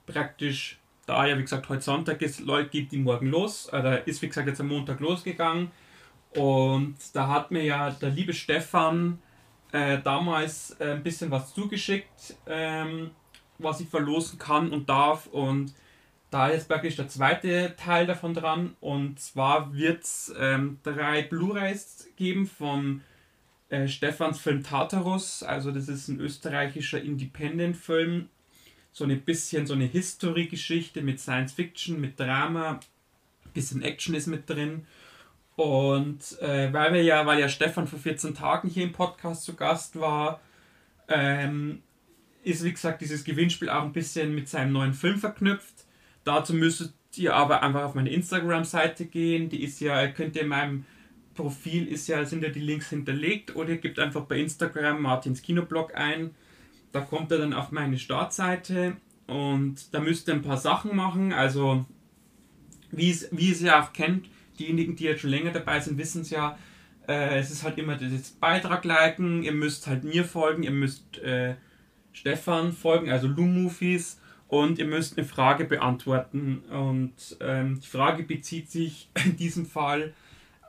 Praktisch, 0.05 0.78
da 1.09 1.25
ja 1.25 1.35
wie 1.39 1.41
gesagt 1.41 1.67
heute 1.69 1.81
Sonntag 1.81 2.21
ist, 2.21 2.39
Leute 2.39 2.69
geht 2.69 2.91
die 2.91 2.99
morgen 2.99 3.27
los. 3.27 3.67
Äh, 3.73 4.03
ist 4.05 4.21
wie 4.21 4.27
gesagt 4.27 4.47
jetzt 4.47 4.61
am 4.61 4.67
Montag 4.67 4.99
losgegangen. 4.99 5.71
Und 6.35 6.97
da 7.13 7.27
hat 7.27 7.49
mir 7.49 7.63
ja 7.63 7.89
der 7.89 8.11
liebe 8.11 8.31
Stefan 8.31 9.17
äh, 9.71 9.97
damals 10.03 10.77
äh, 10.79 10.91
ein 10.91 11.01
bisschen 11.01 11.31
was 11.31 11.55
zugeschickt, 11.55 12.35
ähm, 12.45 13.09
was 13.57 13.79
ich 13.79 13.89
verlosen 13.89 14.37
kann 14.37 14.71
und 14.71 14.87
darf. 14.87 15.25
Und 15.25 15.73
da 16.29 16.49
ist 16.49 16.67
praktisch 16.67 16.95
der 16.95 17.07
zweite 17.07 17.75
Teil 17.75 18.05
davon 18.05 18.35
dran. 18.35 18.75
Und 18.79 19.19
zwar 19.19 19.73
wird 19.73 20.03
es 20.03 20.31
ähm, 20.39 20.77
drei 20.83 21.23
Blu-rays 21.23 22.07
geben 22.17 22.45
von 22.45 23.01
äh, 23.69 23.87
Stefans 23.87 24.39
Film 24.39 24.61
Tartarus. 24.61 25.41
Also 25.41 25.71
das 25.71 25.89
ist 25.89 26.07
ein 26.07 26.19
österreichischer 26.19 27.01
Independent-Film. 27.01 28.29
So 28.91 29.05
ein 29.05 29.21
bisschen 29.21 29.65
so 29.65 29.73
eine 29.73 29.85
History-Geschichte 29.85 31.01
mit 31.01 31.19
Science 31.19 31.53
Fiction, 31.53 32.01
mit 32.01 32.19
Drama. 32.19 32.79
Bisschen 33.53 33.81
Action 33.81 34.15
ist 34.15 34.27
mit 34.27 34.49
drin. 34.49 34.85
Und 35.55 36.39
äh, 36.41 36.71
weil 36.71 36.93
wir 36.93 37.03
ja, 37.03 37.25
weil 37.25 37.39
ja 37.39 37.49
Stefan 37.49 37.87
vor 37.87 37.99
14 37.99 38.33
Tagen 38.33 38.69
hier 38.69 38.83
im 38.83 38.93
Podcast 38.93 39.43
zu 39.43 39.55
Gast 39.55 39.99
war, 39.99 40.39
ähm, 41.09 41.81
ist 42.43 42.63
wie 42.63 42.71
gesagt 42.71 43.01
dieses 43.01 43.23
Gewinnspiel 43.23 43.69
auch 43.69 43.83
ein 43.83 43.91
bisschen 43.91 44.33
mit 44.33 44.47
seinem 44.47 44.71
neuen 44.71 44.93
Film 44.93 45.17
verknüpft. 45.17 45.85
Dazu 46.23 46.53
müsstet 46.53 46.93
ihr 47.15 47.35
aber 47.35 47.61
einfach 47.63 47.83
auf 47.83 47.95
meine 47.95 48.09
Instagram-Seite 48.09 49.05
gehen. 49.05 49.49
Die 49.49 49.63
ist 49.63 49.81
ja, 49.81 50.07
könnt 50.07 50.35
ihr 50.35 50.43
in 50.43 50.47
meinem 50.47 50.85
Profil 51.33 51.87
ist 51.87 52.07
ja, 52.07 52.25
sind 52.25 52.43
ja 52.43 52.49
die 52.49 52.59
Links 52.59 52.89
hinterlegt 52.89 53.55
oder 53.55 53.69
ihr 53.69 53.77
gebt 53.77 53.97
einfach 53.97 54.25
bei 54.25 54.39
Instagram 54.39 55.01
Martins 55.01 55.41
Kinoblog 55.41 55.95
ein. 55.95 56.31
Da 56.91 57.01
kommt 57.01 57.31
er 57.31 57.37
dann 57.37 57.53
auf 57.53 57.71
meine 57.71 57.97
Startseite 57.97 58.97
und 59.27 59.93
da 59.93 59.99
müsst 59.99 60.27
ihr 60.27 60.33
ein 60.33 60.41
paar 60.41 60.57
Sachen 60.57 60.95
machen. 60.95 61.33
Also, 61.33 61.85
wie, 62.91 63.11
es, 63.11 63.29
wie 63.31 63.51
es 63.51 63.61
ja 63.61 63.83
auch 63.83 63.93
kennt, 63.93 64.27
diejenigen, 64.57 64.95
die 64.95 65.03
jetzt 65.03 65.21
schon 65.21 65.29
länger 65.29 65.51
dabei 65.51 65.79
sind, 65.79 65.97
wissen 65.97 66.21
es 66.21 66.31
ja. 66.31 66.57
Äh, 67.07 67.39
es 67.39 67.51
ist 67.51 67.63
halt 67.63 67.77
immer 67.77 67.95
das 67.95 68.31
Beitrag 68.31 68.85
liken, 68.85 69.43
ihr 69.43 69.53
müsst 69.53 69.87
halt 69.87 70.03
mir 70.03 70.25
folgen, 70.25 70.63
ihr 70.63 70.71
müsst 70.71 71.17
äh, 71.19 71.55
Stefan 72.11 72.73
folgen, 72.73 73.09
also 73.09 73.27
Lu-Movies 73.27 74.19
und 74.47 74.79
ihr 74.79 74.85
müsst 74.85 75.17
eine 75.17 75.27
Frage 75.27 75.65
beantworten. 75.65 76.63
Und 76.69 77.37
ähm, 77.39 77.79
die 77.79 77.87
Frage 77.87 78.23
bezieht 78.23 78.69
sich 78.69 79.09
in 79.25 79.37
diesem 79.37 79.65
Fall 79.65 80.13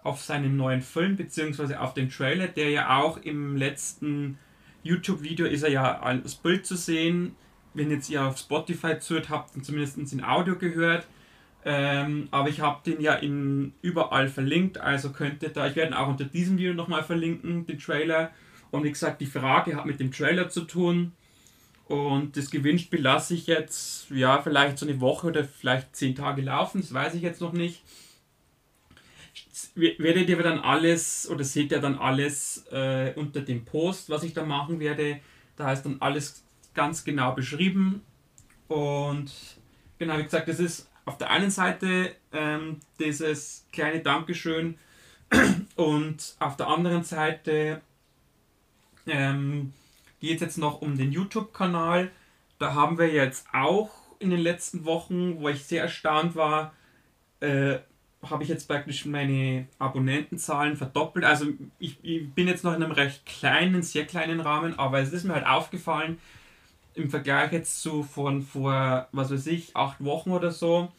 auf 0.02 0.22
seinen 0.22 0.56
neuen 0.56 0.82
Film, 0.82 1.16
beziehungsweise 1.16 1.80
auf 1.80 1.94
den 1.94 2.10
Trailer, 2.10 2.48
der 2.48 2.70
ja 2.70 2.98
auch 2.98 3.18
im 3.18 3.56
letzten 3.56 4.38
YouTube-Video 4.82 5.46
ist 5.46 5.62
er 5.62 5.70
ja 5.70 6.00
als 6.00 6.34
Bild 6.34 6.66
zu 6.66 6.76
sehen. 6.76 7.34
Wenn 7.74 7.90
jetzt 7.90 8.10
ihr 8.10 8.24
auf 8.24 8.38
Spotify 8.38 8.98
zuhört, 8.98 9.28
habt 9.28 9.56
ihr 9.56 9.62
zumindest 9.62 10.12
in 10.12 10.24
Audio 10.24 10.56
gehört. 10.56 11.06
Ähm, 11.64 12.28
aber 12.30 12.48
ich 12.48 12.60
habe 12.60 12.80
den 12.84 13.00
ja 13.00 13.14
in 13.14 13.74
überall 13.82 14.28
verlinkt, 14.28 14.78
also 14.78 15.12
könnt 15.12 15.42
ihr 15.42 15.50
da, 15.50 15.66
ich 15.66 15.76
werde 15.76 15.98
auch 15.98 16.08
unter 16.08 16.24
diesem 16.24 16.56
Video 16.56 16.72
nochmal 16.72 17.02
verlinken, 17.02 17.66
den 17.66 17.78
Trailer. 17.78 18.30
Und 18.70 18.84
wie 18.84 18.90
gesagt, 18.90 19.20
die 19.20 19.26
Frage 19.26 19.76
hat 19.76 19.84
mit 19.84 20.00
dem 20.00 20.10
Trailer 20.10 20.48
zu 20.48 20.62
tun. 20.62 21.12
Und 21.86 22.36
das 22.36 22.50
Gewinnspiel 22.50 23.02
lasse 23.02 23.34
ich 23.34 23.46
jetzt, 23.46 24.08
ja, 24.10 24.40
vielleicht 24.40 24.78
so 24.78 24.86
eine 24.86 25.00
Woche 25.00 25.26
oder 25.26 25.44
vielleicht 25.44 25.96
zehn 25.96 26.14
Tage 26.14 26.40
laufen, 26.40 26.80
das 26.80 26.94
weiß 26.94 27.14
ich 27.14 27.22
jetzt 27.22 27.40
noch 27.40 27.52
nicht. 27.52 27.82
Werdet 29.74 30.28
ihr 30.28 30.42
dann 30.42 30.58
alles 30.58 31.28
oder 31.30 31.44
seht 31.44 31.70
ihr 31.72 31.80
dann 31.80 31.96
alles 31.96 32.66
äh, 32.72 33.12
unter 33.14 33.40
dem 33.40 33.64
Post, 33.64 34.10
was 34.10 34.22
ich 34.24 34.34
da 34.34 34.44
machen 34.44 34.80
werde. 34.80 35.20
Da 35.56 35.72
ist 35.72 35.82
dann 35.82 35.96
alles 36.00 36.42
ganz 36.74 37.04
genau 37.04 37.32
beschrieben. 37.32 38.02
Und 38.68 39.32
genau, 39.98 40.18
wie 40.18 40.24
gesagt, 40.24 40.48
das 40.48 40.60
ist 40.60 40.88
auf 41.04 41.18
der 41.18 41.30
einen 41.30 41.50
Seite 41.50 42.14
ähm, 42.32 42.80
dieses 42.98 43.66
kleine 43.72 44.00
Dankeschön 44.00 44.76
und 45.76 46.36
auf 46.38 46.56
der 46.56 46.68
anderen 46.68 47.04
Seite 47.04 47.80
ähm, 49.06 49.72
geht 50.20 50.36
es 50.36 50.40
jetzt 50.40 50.58
noch 50.58 50.82
um 50.82 50.96
den 50.96 51.12
YouTube-Kanal. 51.12 52.10
Da 52.58 52.74
haben 52.74 52.98
wir 52.98 53.10
jetzt 53.10 53.46
auch 53.52 53.90
in 54.18 54.30
den 54.30 54.40
letzten 54.40 54.84
Wochen, 54.84 55.40
wo 55.40 55.48
ich 55.48 55.64
sehr 55.64 55.82
erstaunt 55.82 56.36
war, 56.36 56.74
äh, 57.40 57.78
habe 58.22 58.42
ich 58.42 58.48
jetzt 58.48 58.68
praktisch 58.68 59.06
meine 59.06 59.66
Abonnentenzahlen 59.78 60.76
verdoppelt. 60.76 61.24
Also 61.24 61.46
ich, 61.78 61.96
ich, 62.02 62.30
bin 62.30 62.48
jetzt 62.48 62.64
noch 62.64 62.74
in 62.74 62.82
einem 62.82 62.92
recht 62.92 63.24
kleinen, 63.24 63.82
sehr 63.82 64.06
kleinen 64.06 64.40
Rahmen, 64.40 64.78
aber 64.78 65.00
es 65.00 65.12
ist 65.12 65.24
mir 65.24 65.34
halt 65.34 65.46
aufgefallen, 65.46 66.18
im 66.94 67.08
Vergleich 67.08 67.52
jetzt 67.52 67.80
zu 67.80 68.02
von 68.02 68.42
vor, 68.42 69.08
was 69.12 69.30
weiß 69.30 69.46
ich, 69.46 69.74
acht 69.74 70.04
Wochen 70.04 70.32
oder 70.32 70.50
so, 70.50 70.92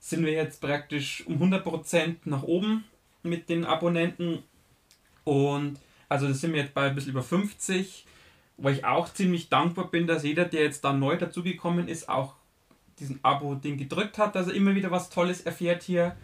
sind 0.00 0.24
wir 0.24 0.32
jetzt 0.32 0.60
praktisch 0.60 1.24
um 1.26 1.40
100% 1.40 2.16
nach 2.24 2.42
oben 2.42 2.84
mit 3.22 3.48
den 3.48 3.64
Abonnenten. 3.64 4.42
Und 5.24 5.78
also 6.08 6.26
das 6.26 6.40
sind 6.40 6.52
wir 6.52 6.62
jetzt 6.62 6.74
bei 6.74 6.88
ein 6.88 6.94
bisschen 6.94 7.12
über 7.12 7.22
50 7.22 8.06
wo 8.60 8.68
ich 8.68 8.84
auch 8.84 9.12
ziemlich 9.12 9.48
dankbar 9.48 9.90
bin, 9.90 10.06
dass 10.06 10.22
jeder, 10.22 10.44
der 10.44 10.62
jetzt 10.62 10.84
da 10.84 10.92
neu 10.92 11.16
dazugekommen 11.16 11.88
ist, 11.88 12.08
auch 12.08 12.34
diesen 12.98 13.18
Abo-Ding 13.22 13.78
gedrückt 13.78 14.18
hat, 14.18 14.34
dass 14.34 14.48
er 14.48 14.54
immer 14.54 14.74
wieder 14.74 14.90
was 14.90 15.08
Tolles 15.08 15.40
erfährt 15.40 15.82
hier. 15.82 16.16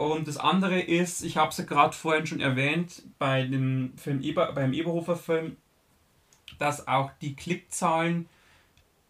Und 0.00 0.26
das 0.28 0.38
andere 0.38 0.80
ist, 0.80 1.22
ich 1.22 1.36
habe 1.36 1.50
es 1.50 1.58
ja 1.58 1.64
gerade 1.64 1.94
vorhin 1.94 2.26
schon 2.26 2.40
erwähnt, 2.40 3.02
bei 3.18 3.42
dem 3.42 3.92
Film 3.98 4.22
Eber, 4.22 4.50
beim 4.54 4.72
Eberhofer 4.72 5.14
Film, 5.14 5.58
dass 6.58 6.88
auch 6.88 7.10
die 7.20 7.36
Klickzahlen 7.36 8.26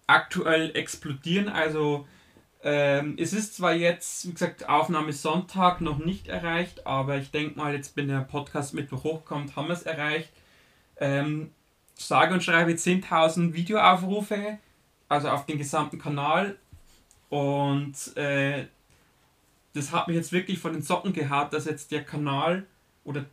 aktuell 0.09 0.75
explodieren. 0.75 1.49
Also 1.49 2.09
ähm, 2.65 3.15
es 3.21 3.33
ist 3.33 3.55
zwar 3.55 3.73
jetzt, 3.73 4.27
wie 4.27 4.33
gesagt, 4.33 4.69
Aufnahme 4.69 5.13
Sonntag 5.13 5.81
noch 5.81 5.99
nicht 5.99 6.27
erreicht, 6.27 6.89
aber 6.89 7.19
ich 7.19 7.31
denke 7.31 7.57
mal, 7.57 7.73
jetzt, 7.73 7.97
wenn 7.97 8.09
der 8.09 8.23
Podcast 8.23 8.75
Mittwoch 8.75 9.05
hochkommt, 9.05 9.55
haben 9.55 9.69
wir 9.69 9.75
es 9.75 9.85
erreicht. 9.85 10.33
Ähm, 10.97 11.53
sage 11.95 12.35
und 12.35 12.43
schreibe 12.43 12.73
10.000 12.73 13.53
Videoaufrufe, 13.53 14.59
also 15.09 15.29
auf 15.29 15.47
den 15.47 15.59
gesamten 15.59 16.01
Kanal. 16.01 16.59
Und 17.29 18.17
äh, 18.17 18.67
das 19.73 19.93
hat 19.93 20.09
mich 20.09 20.17
jetzt 20.17 20.33
wirklich 20.33 20.59
von 20.59 20.73
den 20.73 20.83
Socken 20.83 21.13
gehabt, 21.13 21.55
dass 21.55 21.65
jetzt 21.65 21.91
der 21.93 22.05
Kanal 22.05 22.67
oder 23.05 23.25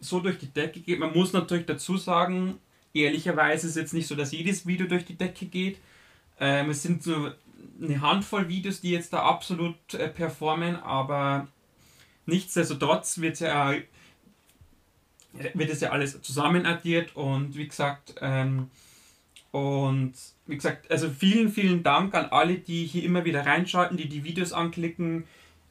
so 0.00 0.20
durch 0.20 0.38
die 0.38 0.52
Decke 0.52 0.80
geht. 0.80 0.98
Man 0.98 1.12
muss 1.12 1.32
natürlich 1.32 1.66
dazu 1.66 1.96
sagen, 1.96 2.58
ehrlicherweise 2.92 3.66
ist 3.66 3.72
es 3.72 3.80
jetzt 3.80 3.94
nicht 3.94 4.06
so, 4.06 4.14
dass 4.14 4.32
jedes 4.32 4.66
Video 4.66 4.86
durch 4.86 5.04
die 5.04 5.16
Decke 5.16 5.46
geht. 5.46 5.78
Ähm, 6.38 6.70
es 6.70 6.82
sind 6.82 7.02
so 7.02 7.30
eine 7.80 8.00
Handvoll 8.00 8.48
Videos, 8.48 8.80
die 8.80 8.90
jetzt 8.90 9.12
da 9.12 9.22
absolut 9.22 9.94
äh, 9.94 10.08
performen, 10.08 10.76
aber 10.76 11.48
nichtsdestotrotz 12.26 13.18
wird 13.18 13.40
ja 13.40 13.74
wird 15.54 15.70
es 15.70 15.80
ja 15.80 15.90
alles 15.90 16.22
zusammen 16.22 16.64
addiert 16.64 17.16
und 17.16 17.56
wie 17.56 17.66
gesagt 17.66 18.14
ähm, 18.20 18.70
und 19.50 20.12
wie 20.46 20.54
gesagt 20.54 20.90
also 20.90 21.10
vielen 21.10 21.50
vielen 21.50 21.82
Dank 21.82 22.14
an 22.14 22.26
alle 22.26 22.54
die 22.54 22.86
hier 22.86 23.02
immer 23.02 23.24
wieder 23.24 23.44
reinschalten 23.44 23.96
die 23.96 24.08
die 24.08 24.22
Videos 24.22 24.52
anklicken 24.52 25.24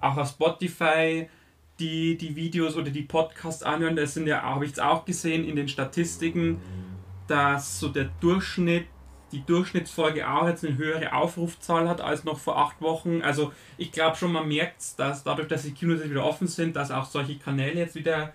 auch 0.03 0.17
auf 0.17 0.29
Spotify 0.29 1.29
die 1.79 2.17
die 2.17 2.35
Videos 2.35 2.75
oder 2.75 2.91
die 2.91 3.01
Podcasts 3.01 3.63
anhören 3.63 3.95
das 3.95 4.13
sind 4.13 4.27
ja 4.27 4.41
habe 4.41 4.65
ich 4.65 4.73
es 4.73 4.79
auch 4.79 5.05
gesehen 5.05 5.47
in 5.47 5.55
den 5.55 5.67
Statistiken 5.67 6.61
dass 7.27 7.79
so 7.79 7.89
der 7.89 8.09
Durchschnitt 8.19 8.85
die 9.33 9.43
Durchschnittsfolge 9.45 10.29
auch 10.29 10.47
jetzt 10.47 10.63
eine 10.63 10.77
höhere 10.77 11.13
Aufrufzahl 11.13 11.89
hat 11.89 11.99
als 11.99 12.23
noch 12.23 12.39
vor 12.39 12.57
acht 12.57 12.81
Wochen. 12.81 13.21
Also 13.23 13.51
ich 13.77 13.91
glaube 13.91 14.15
schon, 14.15 14.31
man 14.31 14.47
merkt, 14.47 14.97
dass 14.97 15.23
dadurch, 15.23 15.47
dass 15.47 15.63
die 15.63 15.71
Kinos 15.71 15.99
jetzt 15.99 16.11
wieder 16.11 16.23
offen 16.23 16.47
sind, 16.47 16.75
dass 16.75 16.91
auch 16.91 17.05
solche 17.05 17.37
Kanäle 17.37 17.79
jetzt 17.79 17.95
wieder 17.95 18.33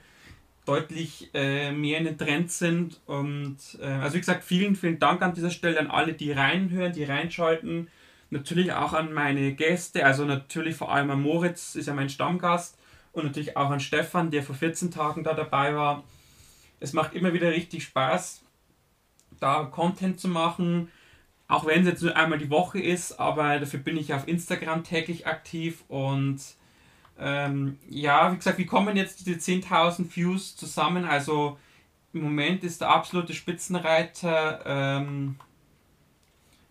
deutlich 0.67 1.31
äh, 1.33 1.73
mehr 1.73 1.99
in 1.99 2.05
den 2.05 2.19
Trend 2.19 2.51
sind. 2.51 3.01
Und 3.07 3.57
äh, 3.81 3.87
also 3.87 4.17
wie 4.17 4.21
gesagt, 4.21 4.45
vielen, 4.45 4.77
vielen 4.77 4.99
Dank 4.99 5.23
an 5.23 5.33
dieser 5.33 5.51
Stelle 5.51 5.79
an 5.79 5.87
alle, 5.87 6.13
die 6.13 6.33
reinhören, 6.33 6.93
die 6.93 7.05
reinschalten. 7.05 7.89
Natürlich 8.31 8.73
auch 8.73 8.93
an 8.93 9.13
meine 9.13 9.55
Gäste, 9.55 10.05
also 10.05 10.25
natürlich 10.25 10.77
vor 10.77 10.93
allem 10.93 11.11
an 11.11 11.23
Moritz, 11.23 11.75
ist 11.75 11.87
ja 11.87 11.95
mein 11.95 12.11
Stammgast. 12.11 12.79
Und 13.13 13.25
natürlich 13.25 13.57
auch 13.57 13.71
an 13.71 13.81
Stefan, 13.81 14.31
der 14.31 14.43
vor 14.43 14.55
14 14.55 14.91
Tagen 14.91 15.25
da 15.25 15.35
dabei 15.35 15.75
war. 15.75 16.05
Es 16.79 16.93
macht 16.93 17.15
immer 17.15 17.33
wieder 17.33 17.51
richtig 17.51 17.85
Spaß 17.85 18.43
da 19.41 19.65
Content 19.65 20.21
zu 20.21 20.29
machen, 20.29 20.91
auch 21.47 21.67
wenn 21.67 21.83
es 21.83 21.89
jetzt 21.89 22.03
nur 22.03 22.17
einmal 22.17 22.39
die 22.39 22.51
Woche 22.51 22.81
ist, 22.81 23.19
aber 23.19 23.59
dafür 23.59 23.81
bin 23.81 23.97
ich 23.97 24.13
auf 24.13 24.29
Instagram 24.29 24.85
täglich 24.85 25.27
aktiv 25.27 25.85
und 25.89 26.41
ähm, 27.19 27.79
ja, 27.89 28.33
wie 28.33 28.37
gesagt, 28.37 28.59
wie 28.59 28.67
kommen 28.67 28.97
jetzt 28.97 29.21
diese 29.27 29.39
10.000 29.39 30.15
Views 30.15 30.57
zusammen? 30.57 31.05
Also 31.05 31.59
im 32.13 32.23
Moment 32.23 32.63
ist 32.65 32.81
der 32.81 32.91
absolute 32.91 33.35
Spitzenreiter 33.35 34.63
ähm, 34.65 35.37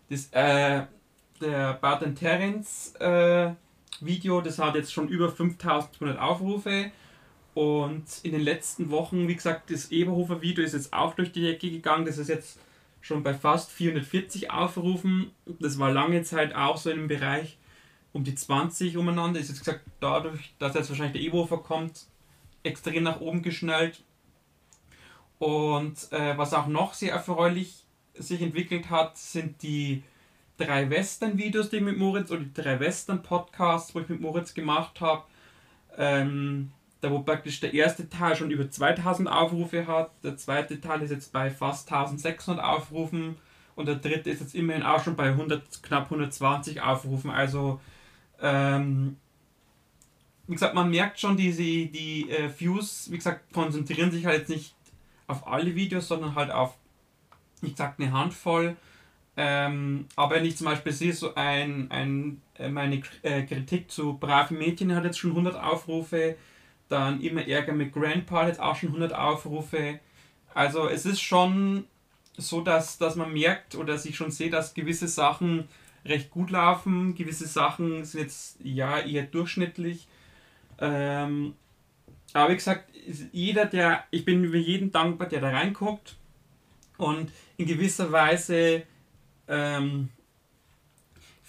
das, 0.08 0.28
äh, 0.32 0.84
der 1.40 1.74
Baden 1.74 2.14
Terence 2.14 2.94
äh, 2.96 3.52
Video, 4.00 4.40
das 4.40 4.58
hat 4.58 4.74
jetzt 4.74 4.92
schon 4.92 5.08
über 5.08 5.30
5200 5.30 6.18
Aufrufe. 6.18 6.90
Und 7.54 8.04
in 8.22 8.32
den 8.32 8.40
letzten 8.42 8.90
Wochen, 8.90 9.26
wie 9.26 9.34
gesagt, 9.34 9.70
das 9.70 9.90
Eberhofer 9.90 10.42
Video 10.42 10.62
ist 10.62 10.74
jetzt 10.74 10.92
auch 10.92 11.14
durch 11.14 11.32
die 11.32 11.42
Decke 11.42 11.70
gegangen. 11.70 12.04
Das 12.04 12.18
ist 12.18 12.28
jetzt 12.28 12.60
schon 13.00 13.22
bei 13.22 13.34
fast 13.34 13.70
440 13.72 14.50
Aufrufen. 14.50 15.32
Das 15.58 15.78
war 15.78 15.90
lange 15.90 16.22
Zeit 16.22 16.54
auch 16.54 16.76
so 16.76 16.90
im 16.90 17.08
Bereich 17.08 17.58
um 18.12 18.24
die 18.24 18.34
20 18.34 18.96
umeinander. 18.96 19.40
Ist 19.40 19.48
jetzt 19.48 19.60
gesagt, 19.60 19.80
dadurch, 20.00 20.54
dass 20.58 20.74
jetzt 20.74 20.88
wahrscheinlich 20.88 21.14
der 21.14 21.22
Eberhofer 21.22 21.58
kommt, 21.58 22.06
extrem 22.62 23.02
nach 23.02 23.20
oben 23.20 23.42
geschnellt. 23.42 24.02
Und 25.38 26.12
äh, 26.12 26.36
was 26.36 26.54
auch 26.54 26.66
noch 26.66 26.94
sehr 26.94 27.12
erfreulich 27.12 27.84
sich 28.14 28.42
entwickelt 28.42 28.90
hat, 28.90 29.16
sind 29.16 29.62
die 29.62 30.02
drei 30.58 30.90
Western-Videos, 30.90 31.70
die 31.70 31.76
ich 31.76 31.82
mit 31.82 31.96
Moritz, 31.96 32.30
oder 32.30 32.40
die 32.40 32.52
drei 32.52 32.78
Western-Podcasts, 32.78 33.94
wo 33.94 34.00
ich 34.00 34.08
mit 34.08 34.20
Moritz 34.20 34.52
gemacht 34.52 35.00
habe. 35.00 35.22
Ähm, 35.96 36.72
da 37.00 37.10
wo 37.10 37.20
praktisch 37.20 37.60
der 37.60 37.72
erste 37.72 38.08
Teil 38.08 38.34
schon 38.36 38.50
über 38.50 38.68
2000 38.68 39.28
Aufrufe 39.28 39.86
hat, 39.86 40.10
der 40.24 40.36
zweite 40.36 40.80
Teil 40.80 41.02
ist 41.02 41.10
jetzt 41.10 41.32
bei 41.32 41.50
fast 41.50 41.90
1600 41.92 42.64
Aufrufen 42.64 43.36
und 43.76 43.86
der 43.86 43.94
dritte 43.94 44.30
ist 44.30 44.40
jetzt 44.40 44.56
immerhin 44.56 44.82
auch 44.82 45.02
schon 45.02 45.14
bei 45.14 45.28
100, 45.28 45.82
knapp 45.84 46.04
120 46.04 46.80
Aufrufen. 46.80 47.30
Also, 47.30 47.80
ähm, 48.40 49.16
wie 50.48 50.54
gesagt, 50.54 50.74
man 50.74 50.90
merkt 50.90 51.20
schon, 51.20 51.36
diese, 51.36 51.62
die 51.62 52.28
äh, 52.30 52.50
Views, 52.58 53.08
wie 53.12 53.16
gesagt, 53.16 53.52
konzentrieren 53.52 54.10
sich 54.10 54.26
halt 54.26 54.40
jetzt 54.40 54.48
nicht 54.48 54.74
auf 55.28 55.46
alle 55.46 55.76
Videos, 55.76 56.08
sondern 56.08 56.34
halt 56.34 56.50
auf, 56.50 56.74
ich 57.62 57.76
sag, 57.76 58.00
eine 58.00 58.10
Handvoll. 58.10 58.76
Ähm, 59.40 60.06
aber 60.16 60.34
wenn 60.34 60.44
ich 60.44 60.56
zum 60.56 60.64
Beispiel 60.64 60.90
sehe, 60.90 61.12
so 61.12 61.36
ein, 61.36 61.88
ein, 61.92 62.42
äh, 62.58 62.68
meine 62.68 63.00
äh, 63.22 63.42
Kritik 63.42 63.88
zu 63.88 64.14
Brave 64.14 64.52
Mädchen 64.52 64.92
hat 64.96 65.04
jetzt 65.04 65.20
schon 65.20 65.30
100 65.30 65.54
Aufrufe, 65.54 66.34
dann 66.88 67.20
immer 67.20 67.46
Ärger 67.46 67.72
mit 67.72 67.92
Grandpa, 67.92 68.48
jetzt 68.48 68.58
auch 68.58 68.74
schon 68.74 68.88
100 68.88 69.14
Aufrufe. 69.14 70.00
Also 70.54 70.88
es 70.88 71.06
ist 71.06 71.20
schon 71.20 71.84
so, 72.36 72.62
dass, 72.62 72.98
dass 72.98 73.14
man 73.14 73.32
merkt 73.32 73.76
oder 73.76 73.92
dass 73.92 74.06
ich 74.06 74.16
schon 74.16 74.32
sehe, 74.32 74.50
dass 74.50 74.74
gewisse 74.74 75.06
Sachen 75.06 75.68
recht 76.04 76.32
gut 76.32 76.50
laufen, 76.50 77.14
gewisse 77.14 77.46
Sachen 77.46 78.04
sind 78.04 78.22
jetzt 78.22 78.58
ja 78.60 78.98
eher 78.98 79.22
durchschnittlich. 79.22 80.08
Ähm, 80.80 81.54
aber 82.32 82.50
wie 82.50 82.56
gesagt, 82.56 82.90
jeder, 83.30 83.66
der, 83.66 84.02
ich 84.10 84.24
bin 84.24 84.42
über 84.42 84.56
jeden 84.56 84.90
dankbar, 84.90 85.28
der 85.28 85.40
da 85.40 85.50
reinguckt 85.50 86.16
und 86.96 87.30
in 87.56 87.66
gewisser 87.66 88.10
Weise 88.10 88.82
ähm, 89.48 90.10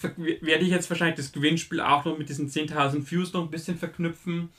werde 0.02 0.64
ich 0.64 0.70
jetzt 0.70 0.90
wahrscheinlich 0.90 1.18
das 1.18 1.32
Gewinnspiel 1.32 1.82
auch 1.82 2.06
noch 2.06 2.18
mit 2.18 2.30
diesen 2.30 2.50
10.000 2.50 3.10
Views 3.10 3.34
noch 3.34 3.44
ein 3.44 3.52
bisschen 3.52 3.78
verknüpfen. 3.78 4.50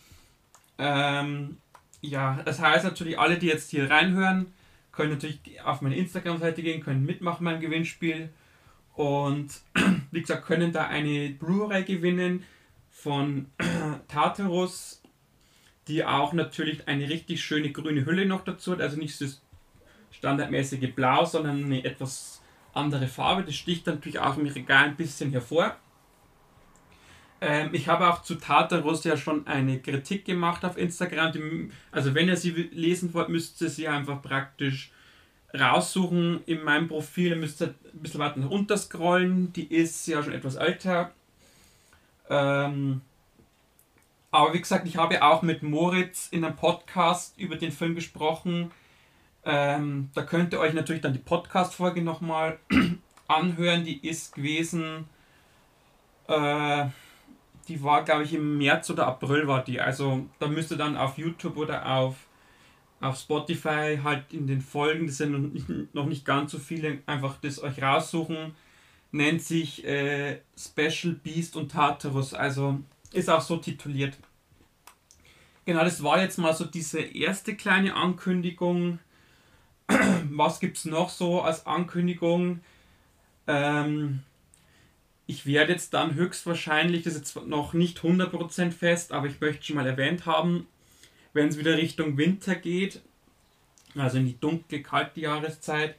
Ähm, 0.79 1.57
ja, 2.03 2.42
das 2.44 2.61
heißt 2.61 2.85
natürlich, 2.85 3.18
alle, 3.18 3.38
die 3.38 3.46
jetzt 3.46 3.70
hier 3.70 3.90
reinhören, 3.90 4.53
können 4.92 5.12
natürlich 5.12 5.40
auf 5.64 5.81
meine 5.81 5.96
Instagram-Seite 5.96 6.62
gehen, 6.62 6.83
können 6.83 7.07
mitmachen 7.07 7.44
beim 7.44 7.61
Gewinnspiel 7.61 8.31
und 8.94 9.48
wie 10.11 10.20
gesagt, 10.20 10.46
können 10.46 10.72
da 10.72 10.87
eine 10.87 11.31
Blu-ray 11.31 11.85
gewinnen 11.85 12.44
von 12.90 13.46
Tartarus, 14.09 15.03
die 15.88 16.05
auch 16.05 16.33
natürlich 16.33 16.87
eine 16.88 17.09
richtig 17.09 17.42
schöne 17.42 17.72
grüne 17.72 18.05
Hülle 18.05 18.26
noch 18.26 18.44
dazu 18.44 18.72
hat, 18.72 18.81
also 18.81 18.96
nicht 18.96 19.20
das 19.20 19.40
standardmäßige 20.12 20.92
Blau, 20.94 21.24
sondern 21.24 21.64
eine 21.64 21.85
etwas 21.85 22.39
andere 22.74 23.06
Farbe. 23.09 23.44
Das 23.44 23.54
sticht 23.54 23.87
natürlich 23.87 24.18
auch 24.18 24.37
im 24.37 24.46
Regal 24.46 24.87
ein 24.87 24.96
bisschen 24.96 25.30
hervor. 25.30 25.76
Ähm, 27.40 27.70
ich 27.72 27.88
habe 27.88 28.09
auch 28.09 28.22
zu 28.22 28.35
Tartarus 28.35 29.04
ja 29.04 29.16
schon 29.16 29.46
eine 29.46 29.80
Kritik 29.80 30.24
gemacht 30.24 30.64
auf 30.64 30.76
Instagram. 30.76 31.33
Die, 31.33 31.70
also 31.90 32.14
wenn 32.14 32.28
ihr 32.28 32.37
sie 32.37 32.50
lesen 32.50 33.14
wollt, 33.14 33.28
müsst 33.28 33.61
ihr 33.62 33.70
sie 33.70 33.88
einfach 33.88 34.20
praktisch 34.20 34.92
raussuchen 35.59 36.42
in 36.46 36.62
meinem 36.62 36.88
Profil. 36.88 37.30
Ihr 37.30 37.37
müsst 37.37 37.62
ein 37.62 37.74
bisschen 37.94 38.20
weiter 38.20 38.40
nach 38.40 38.76
scrollen. 38.76 39.52
Die 39.52 39.72
ist 39.72 40.06
ja 40.06 40.22
schon 40.22 40.35
etwas 40.35 40.56
älter. 40.56 41.12
Ähm, 42.28 43.00
aber 44.30 44.54
wie 44.54 44.61
gesagt, 44.61 44.87
ich 44.87 44.96
habe 44.96 45.22
auch 45.22 45.42
mit 45.42 45.62
Moritz 45.62 46.28
in 46.30 46.44
einem 46.44 46.56
Podcast 46.56 47.37
über 47.38 47.56
den 47.56 47.72
Film 47.72 47.94
gesprochen. 47.94 48.70
Ähm, 49.44 50.11
da 50.14 50.22
könnt 50.22 50.53
ihr 50.53 50.61
euch 50.61 50.74
natürlich 50.74 51.03
dann 51.03 51.12
die 51.12 51.18
Podcast-Folge 51.18 52.03
nochmal 52.03 52.59
anhören. 53.29 53.85
Die 53.85 54.07
ist 54.07 54.35
gewesen. 54.35 55.07
Äh, 56.29 56.87
die 57.68 57.83
war, 57.83 58.05
glaube 58.05 58.24
ich, 58.24 58.35
im 58.35 58.59
März 58.59 58.90
oder 58.90 59.07
April 59.07 59.46
war 59.46 59.64
die. 59.64 59.81
Also 59.81 60.26
da 60.38 60.48
müsst 60.48 60.70
ihr 60.72 60.76
dann 60.76 60.96
auf 60.96 61.18
YouTube 61.18 61.57
oder 61.57 61.87
auf, 61.87 62.16
auf 63.00 63.18
Spotify 63.18 63.98
halt 64.03 64.33
in 64.33 64.46
den 64.46 64.61
Folgen, 64.61 65.07
das 65.07 65.18
sind 65.18 65.94
noch 65.94 66.07
nicht, 66.07 66.24
ganz 66.24 66.53
so 66.53 66.59
viele, 66.59 66.98
einfach 67.07 67.37
das 67.40 67.62
euch 67.62 67.81
raussuchen. 67.81 68.55
Nennt 69.12 69.42
sich 69.42 69.85
äh, 69.85 70.40
Special 70.57 71.14
Beast 71.14 71.57
und 71.57 71.72
Tartarus. 71.72 72.35
Also 72.35 72.81
ist 73.12 73.31
auch 73.31 73.40
so 73.40 73.57
tituliert. 73.57 74.16
Genau, 75.64 75.85
das 75.85 76.03
war 76.03 76.20
jetzt 76.20 76.38
mal 76.38 76.55
so 76.55 76.64
diese 76.64 77.00
erste 77.00 77.55
kleine 77.55 77.94
Ankündigung. 77.94 78.98
Was 80.31 80.61
gibt 80.61 80.76
es 80.76 80.85
noch 80.85 81.11
so 81.11 81.42
als 81.42 81.66
Ankündigung? 81.66 82.61
Ähm, 83.46 84.20
ich 85.26 85.46
werde 85.46 85.72
jetzt 85.72 85.94
dann 85.94 86.14
höchstwahrscheinlich, 86.14 87.05
das 87.05 87.14
ist 87.14 87.37
jetzt 87.37 87.46
noch 87.46 87.72
nicht 87.72 88.00
100% 88.00 88.72
fest, 88.72 89.12
aber 89.12 89.26
ich 89.26 89.40
möchte 89.40 89.64
schon 89.64 89.76
mal 89.76 89.87
erwähnt 89.87 90.26
haben, 90.26 90.66
wenn 91.33 91.48
es 91.48 91.59
wieder 91.59 91.76
Richtung 91.76 92.16
Winter 92.16 92.57
geht, 92.57 93.00
also 93.94 94.18
in 94.18 94.26
die 94.26 94.38
dunkle, 94.38 94.83
kalte 94.83 95.20
Jahreszeit, 95.20 95.94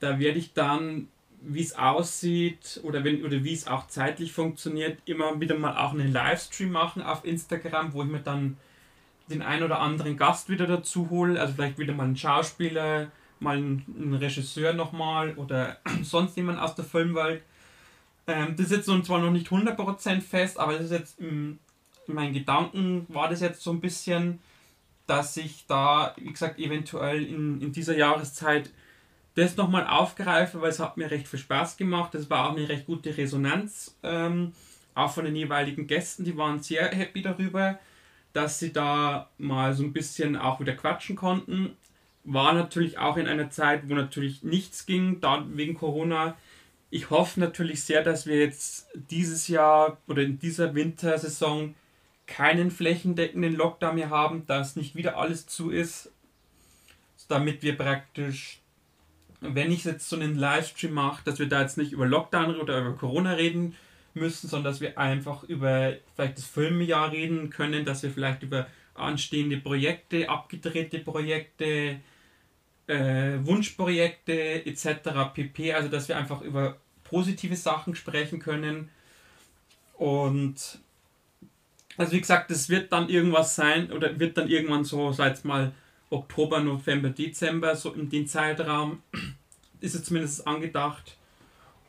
da 0.00 0.18
werde 0.18 0.38
ich 0.38 0.54
dann, 0.54 1.08
wie 1.40 1.62
es 1.62 1.76
aussieht 1.76 2.80
oder, 2.82 3.00
oder 3.00 3.44
wie 3.44 3.52
es 3.52 3.66
auch 3.66 3.86
zeitlich 3.86 4.32
funktioniert, 4.32 4.98
immer 5.04 5.38
wieder 5.40 5.56
mal 5.56 5.76
auch 5.76 5.92
einen 5.92 6.12
Livestream 6.12 6.72
machen 6.72 7.02
auf 7.02 7.24
Instagram, 7.24 7.92
wo 7.92 8.02
ich 8.02 8.08
mir 8.08 8.20
dann 8.20 8.56
den 9.28 9.42
ein 9.42 9.62
oder 9.62 9.80
anderen 9.80 10.16
Gast 10.16 10.48
wieder 10.48 10.66
dazu 10.66 11.10
hole, 11.10 11.40
also 11.40 11.54
vielleicht 11.54 11.78
wieder 11.78 11.94
mal 11.94 12.04
einen 12.04 12.16
Schauspieler, 12.16 13.10
mal 13.40 13.56
einen 13.56 14.16
Regisseur 14.20 14.72
nochmal 14.72 15.34
oder 15.36 15.78
sonst 16.02 16.36
jemand 16.36 16.60
aus 16.60 16.74
der 16.74 16.84
Filmwelt. 16.84 17.42
Ähm, 18.26 18.54
das 18.56 18.70
ist 18.70 18.88
jetzt 18.88 19.06
zwar 19.06 19.18
noch 19.18 19.30
nicht 19.30 19.48
100% 19.48 20.20
fest, 20.20 20.58
aber 20.58 20.72
das 20.72 20.86
ist 20.86 20.92
jetzt 20.92 21.20
in, 21.20 21.58
in 22.06 22.14
meinen 22.14 22.32
Gedanken 22.32 23.06
war 23.08 23.28
das 23.28 23.40
jetzt 23.40 23.62
so 23.62 23.70
ein 23.70 23.80
bisschen, 23.80 24.40
dass 25.06 25.36
ich 25.36 25.66
da, 25.66 26.14
wie 26.16 26.32
gesagt, 26.32 26.58
eventuell 26.58 27.24
in, 27.24 27.60
in 27.60 27.72
dieser 27.72 27.96
Jahreszeit 27.96 28.70
das 29.34 29.56
nochmal 29.56 29.86
aufgreife, 29.86 30.60
weil 30.60 30.70
es 30.70 30.78
hat 30.78 30.96
mir 30.96 31.10
recht 31.10 31.28
viel 31.28 31.40
Spaß 31.40 31.76
gemacht. 31.76 32.14
Das 32.14 32.30
war 32.30 32.48
auch 32.48 32.56
eine 32.56 32.68
recht 32.68 32.86
gute 32.86 33.16
Resonanz, 33.16 33.96
ähm, 34.02 34.52
auch 34.94 35.10
von 35.12 35.24
den 35.24 35.34
jeweiligen 35.34 35.86
Gästen, 35.86 36.24
die 36.24 36.36
waren 36.36 36.62
sehr 36.62 36.88
happy 36.88 37.20
darüber, 37.20 37.78
dass 38.32 38.60
sie 38.60 38.72
da 38.72 39.28
mal 39.38 39.74
so 39.74 39.82
ein 39.82 39.92
bisschen 39.92 40.36
auch 40.36 40.60
wieder 40.60 40.74
quatschen 40.74 41.16
konnten. 41.16 41.76
War 42.24 42.54
natürlich 42.54 42.98
auch 42.98 43.16
in 43.16 43.26
einer 43.26 43.50
Zeit, 43.50 43.88
wo 43.88 43.94
natürlich 43.94 44.42
nichts 44.42 44.86
ging, 44.86 45.20
da 45.20 45.44
wegen 45.48 45.74
Corona. 45.74 46.36
Ich 46.90 47.10
hoffe 47.10 47.40
natürlich 47.40 47.82
sehr, 47.84 48.02
dass 48.02 48.26
wir 48.26 48.38
jetzt 48.38 48.88
dieses 49.10 49.48
Jahr 49.48 49.98
oder 50.08 50.22
in 50.22 50.38
dieser 50.38 50.74
Wintersaison 50.74 51.74
keinen 52.26 52.70
flächendeckenden 52.70 53.54
Lockdown 53.54 53.96
mehr 53.96 54.10
haben, 54.10 54.46
dass 54.46 54.76
nicht 54.76 54.94
wieder 54.94 55.18
alles 55.18 55.46
zu 55.46 55.70
ist, 55.70 56.10
damit 57.28 57.62
wir 57.62 57.76
praktisch, 57.76 58.60
wenn 59.40 59.70
ich 59.70 59.84
jetzt 59.84 60.08
so 60.08 60.16
einen 60.16 60.36
Livestream 60.36 60.92
mache, 60.92 61.22
dass 61.24 61.38
wir 61.38 61.48
da 61.48 61.60
jetzt 61.60 61.76
nicht 61.76 61.92
über 61.92 62.06
Lockdown 62.06 62.56
oder 62.56 62.80
über 62.80 62.96
Corona 62.96 63.32
reden 63.32 63.76
müssen, 64.14 64.48
sondern 64.48 64.72
dass 64.72 64.80
wir 64.80 64.96
einfach 64.98 65.42
über 65.44 65.94
vielleicht 66.14 66.38
das 66.38 66.46
Filmjahr 66.46 67.12
reden 67.12 67.50
können, 67.50 67.84
dass 67.84 68.02
wir 68.02 68.10
vielleicht 68.10 68.42
über 68.42 68.66
anstehende 68.94 69.58
Projekte, 69.58 70.28
abgedrehte 70.28 71.00
Projekte, 71.00 72.00
äh, 72.86 73.38
Wunschprojekte 73.42 74.66
etc. 74.66 75.10
pp. 75.34 75.72
Also 75.72 75.88
dass 75.88 76.08
wir 76.08 76.16
einfach 76.16 76.42
über 76.42 76.76
positive 77.04 77.56
Sachen 77.56 77.94
sprechen 77.94 78.38
können 78.38 78.90
und 79.94 80.78
also 81.96 82.12
wie 82.12 82.20
gesagt, 82.20 82.50
das 82.50 82.68
wird 82.68 82.92
dann 82.92 83.08
irgendwas 83.08 83.54
sein 83.54 83.92
oder 83.92 84.18
wird 84.18 84.36
dann 84.36 84.48
irgendwann 84.48 84.84
so, 84.84 85.12
seit 85.12 85.44
mal 85.44 85.72
Oktober, 86.10 86.60
November, 86.60 87.10
Dezember, 87.10 87.76
so 87.76 87.92
in 87.92 88.10
den 88.10 88.26
Zeitraum 88.26 89.02
ist 89.80 89.94
es 89.94 90.04
zumindest 90.04 90.46
angedacht. 90.46 91.16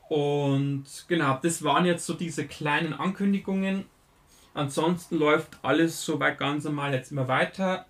Und 0.10 0.86
genau, 1.08 1.40
das 1.42 1.64
waren 1.64 1.86
jetzt 1.86 2.06
so 2.06 2.14
diese 2.14 2.46
kleinen 2.46 2.94
Ankündigungen. 2.94 3.86
Ansonsten 4.54 5.18
läuft 5.18 5.58
alles 5.64 6.06
soweit 6.06 6.38
ganz 6.38 6.64
normal 6.66 6.94
jetzt 6.94 7.12
immer 7.12 7.28
weiter. 7.28 7.86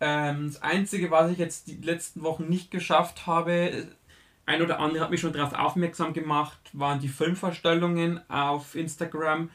Ähm, 0.00 0.48
das 0.48 0.62
Einzige, 0.62 1.10
was 1.10 1.30
ich 1.30 1.38
jetzt 1.38 1.68
die 1.68 1.76
letzten 1.76 2.22
Wochen 2.22 2.48
nicht 2.48 2.70
geschafft 2.70 3.26
habe, 3.26 3.88
ein 4.44 4.62
oder 4.62 4.78
andere 4.78 5.02
hat 5.02 5.10
mich 5.10 5.20
schon 5.20 5.32
darauf 5.32 5.54
aufmerksam 5.54 6.12
gemacht, 6.12 6.58
waren 6.72 7.00
die 7.00 7.08
Filmvorstellungen 7.08 8.20
auf 8.30 8.74
Instagram. 8.74 9.50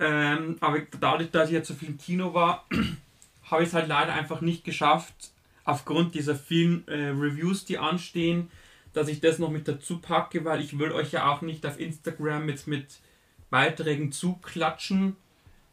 Ähm, 0.00 0.56
aber 0.60 0.80
dadurch, 0.98 1.30
dass 1.30 1.48
ich 1.48 1.54
jetzt 1.54 1.68
so 1.68 1.74
viel 1.74 1.90
im 1.90 1.98
Kino 1.98 2.34
war, 2.34 2.66
habe 3.50 3.62
ich 3.62 3.68
es 3.68 3.74
halt 3.74 3.88
leider 3.88 4.14
einfach 4.14 4.40
nicht 4.40 4.64
geschafft, 4.64 5.32
aufgrund 5.64 6.14
dieser 6.14 6.34
vielen 6.34 6.86
äh, 6.88 7.08
Reviews, 7.08 7.64
die 7.64 7.78
anstehen, 7.78 8.50
dass 8.92 9.08
ich 9.08 9.20
das 9.20 9.38
noch 9.38 9.50
mit 9.50 9.68
dazu 9.68 9.98
packe, 9.98 10.44
weil 10.44 10.60
ich 10.60 10.78
will 10.78 10.92
euch 10.92 11.12
ja 11.12 11.30
auch 11.30 11.42
nicht 11.42 11.66
auf 11.66 11.78
Instagram 11.78 12.48
jetzt 12.48 12.66
mit 12.66 13.00
Beiträgen 13.50 14.12
zuklatschen, 14.12 15.16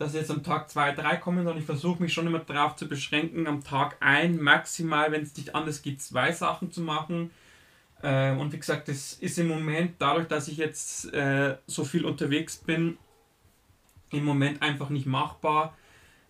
dass 0.02 0.14
jetzt 0.14 0.32
am 0.32 0.44
Tag 0.44 0.70
2, 0.70 0.94
3 0.94 1.18
kommen, 1.18 1.44
sondern 1.44 1.60
ich 1.60 1.66
versuche 1.66 2.02
mich 2.02 2.12
schon 2.12 2.26
immer 2.26 2.40
darauf 2.40 2.76
zu 2.76 2.88
beschränken, 2.88 3.46
am 3.46 3.64
Tag 3.64 3.98
ein, 4.00 4.42
maximal, 4.42 5.12
wenn 5.12 5.22
es 5.22 5.38
nicht 5.38 5.54
anders 5.54 5.84
geht, 5.84 6.02
zwei 6.02 6.32
Sachen 6.32 6.72
zu 6.72 6.82
machen. 6.82 7.30
Äh, 8.02 8.32
und 8.32 8.52
wie 8.52 8.58
gesagt, 8.58 8.88
das 8.88 9.14
ist 9.14 9.38
im 9.38 9.48
Moment 9.48 9.96
dadurch, 10.00 10.28
dass 10.28 10.48
ich 10.48 10.58
jetzt 10.58 11.14
äh, 11.14 11.56
so 11.68 11.84
viel 11.84 12.04
unterwegs 12.04 12.58
bin, 12.58 12.98
im 14.10 14.26
Moment 14.26 14.64
einfach 14.64 14.90
nicht 14.90 15.06
machbar, 15.06 15.78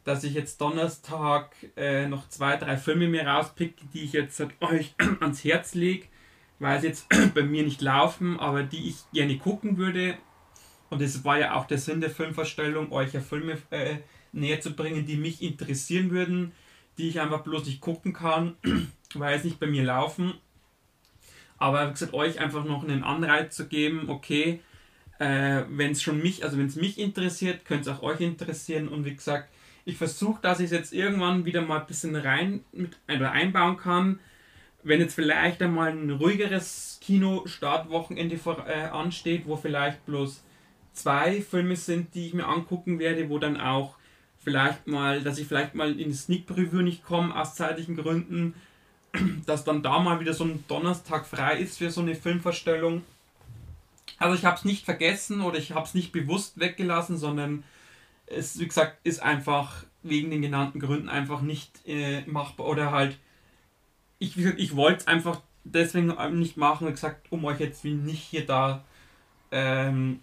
dass 0.04 0.26
ich 0.26 0.34
jetzt 0.34 0.60
Donnerstag 0.60 1.56
äh, 1.78 2.08
noch 2.08 2.28
zwei, 2.28 2.58
drei 2.58 2.76
Filme 2.76 3.08
mir 3.08 3.26
rauspicke, 3.26 3.86
die 3.94 4.02
ich 4.02 4.12
jetzt 4.12 4.44
euch 4.60 4.94
ans 5.22 5.46
Herz 5.46 5.76
lege, 5.76 6.08
weil 6.60 6.82
sie 6.82 6.88
jetzt 6.88 7.08
bei 7.34 7.44
mir 7.44 7.64
nicht 7.64 7.82
laufen, 7.82 8.38
aber 8.38 8.64
die 8.64 8.90
ich 8.90 8.98
gerne 9.14 9.38
gucken 9.38 9.78
würde. 9.78 10.18
Und 10.92 11.02
es 11.02 11.24
war 11.24 11.40
ja 11.40 11.56
auch 11.56 11.68
der 11.68 11.78
Sinn 11.78 12.02
der 12.02 12.10
Filmvorstellung, 12.10 12.92
euch 12.92 13.14
ja 13.14 13.22
Filme 13.22 13.58
äh, 13.70 14.00
näher 14.34 14.60
zu 14.60 14.76
bringen, 14.76 15.06
die 15.06 15.16
mich 15.16 15.42
interessieren 15.42 16.12
würden, 16.12 16.52
die 16.98 17.08
ich 17.08 17.22
einfach 17.22 17.44
bloß 17.44 17.66
nicht 17.66 17.80
gucken 17.80 18.12
kann, 18.12 18.58
weil 19.14 19.38
es 19.38 19.46
nicht 19.46 19.58
bei 19.58 19.68
mir 19.68 19.84
laufen. 19.84 20.34
Aber 21.58 21.88
wie 21.88 21.94
gesagt, 21.94 22.14
euch 22.14 22.42
einfach 22.42 22.66
noch 22.66 22.84
einen 22.84 23.04
Anreiz 23.04 23.56
zu 23.56 23.68
geben, 23.68 24.10
okay, 24.10 24.60
äh, 25.20 25.64
wenn 25.70 25.92
es 25.92 26.04
schon 26.04 26.22
mich, 26.22 26.44
also 26.44 26.58
wenn 26.58 26.66
es 26.66 26.76
mich 26.76 27.00
interessiert, 27.00 27.64
könnte 27.64 27.90
es 27.90 27.96
auch 27.96 28.04
euch 28.04 28.20
interessieren. 28.20 28.90
Und 28.90 29.06
wie 29.06 29.16
gesagt, 29.16 29.48
ich 29.86 29.96
versuche, 29.96 30.42
dass 30.42 30.60
ich 30.60 30.66
es 30.66 30.72
jetzt 30.72 30.94
irgendwann 30.94 31.46
wieder 31.46 31.62
mal 31.62 31.80
ein 31.80 31.88
bisschen 31.88 32.18
rein 32.18 32.66
mit, 32.74 32.98
oder 33.08 33.32
einbauen 33.32 33.78
kann. 33.78 34.20
Wenn 34.84 35.00
jetzt 35.00 35.16
vielleicht 35.16 35.62
einmal 35.62 35.92
ein 35.92 36.10
ruhigeres 36.10 37.00
Kino-Startwochenende 37.02 38.38
äh, 38.68 38.90
ansteht, 38.90 39.44
wo 39.46 39.56
vielleicht 39.56 40.06
bloß 40.06 40.44
zwei 40.94 41.42
Filme 41.42 41.76
sind, 41.76 42.14
die 42.16 42.28
ich 42.28 42.34
mir 42.34 42.48
angucken 42.48 43.00
werde, 43.00 43.30
wo 43.30 43.40
dann 43.40 43.60
auch 43.60 43.96
vielleicht 44.44 44.88
mal, 44.88 45.22
dass 45.22 45.38
ich 45.38 45.48
vielleicht 45.48 45.76
mal 45.76 46.00
in 46.00 46.14
Sneak 46.14 46.48
Preview 46.48 46.82
nicht 46.82 47.04
komme 47.04 47.36
aus 47.40 47.56
zeitlichen 47.56 47.96
Gründen, 47.96 48.56
dass 49.46 49.64
dann 49.64 49.84
da 49.84 50.00
mal 50.00 50.20
wieder 50.20 50.34
so 50.34 50.44
ein 50.44 50.64
Donnerstag 50.68 51.26
frei 51.26 51.58
ist 51.58 51.78
für 51.78 51.92
so 51.92 52.02
eine 52.02 52.16
Filmvorstellung. 52.16 53.04
Also 54.18 54.36
ich 54.36 54.46
habe 54.46 54.58
es 54.58 54.66
nicht 54.66 54.86
vergessen 54.86 55.42
oder 55.42 55.58
ich 55.58 55.72
habe 55.72 55.86
es 55.86 55.94
nicht 55.94 56.12
bewusst 56.12 56.60
weggelassen, 56.60 57.18
sondern 57.18 57.64
es, 58.28 58.60
wie 58.60 58.68
gesagt, 58.68 58.98
ist 59.04 59.22
einfach 59.22 59.84
wegen 60.04 60.32
den 60.32 60.42
genannten 60.42 60.80
Gründen 60.80 61.10
einfach 61.10 61.42
nicht 61.42 61.82
äh, 61.86 62.22
machbar 62.26 62.68
oder 62.68 62.92
halt, 62.92 63.18
ich, 64.20 64.38
ich 64.38 64.76
wollte 64.76 65.02
es 65.02 65.08
einfach 65.08 65.42
deswegen 65.64 66.14
nicht 66.40 66.58
machen 66.58 66.88
und 66.88 66.94
gesagt, 66.94 67.32
um 67.32 67.46
euch 67.46 67.60
jetzt 67.60 67.84
wie 67.84 67.94
nicht 67.94 68.24
hier 68.24 68.46
da 68.46 68.84
ähm, 69.52 70.22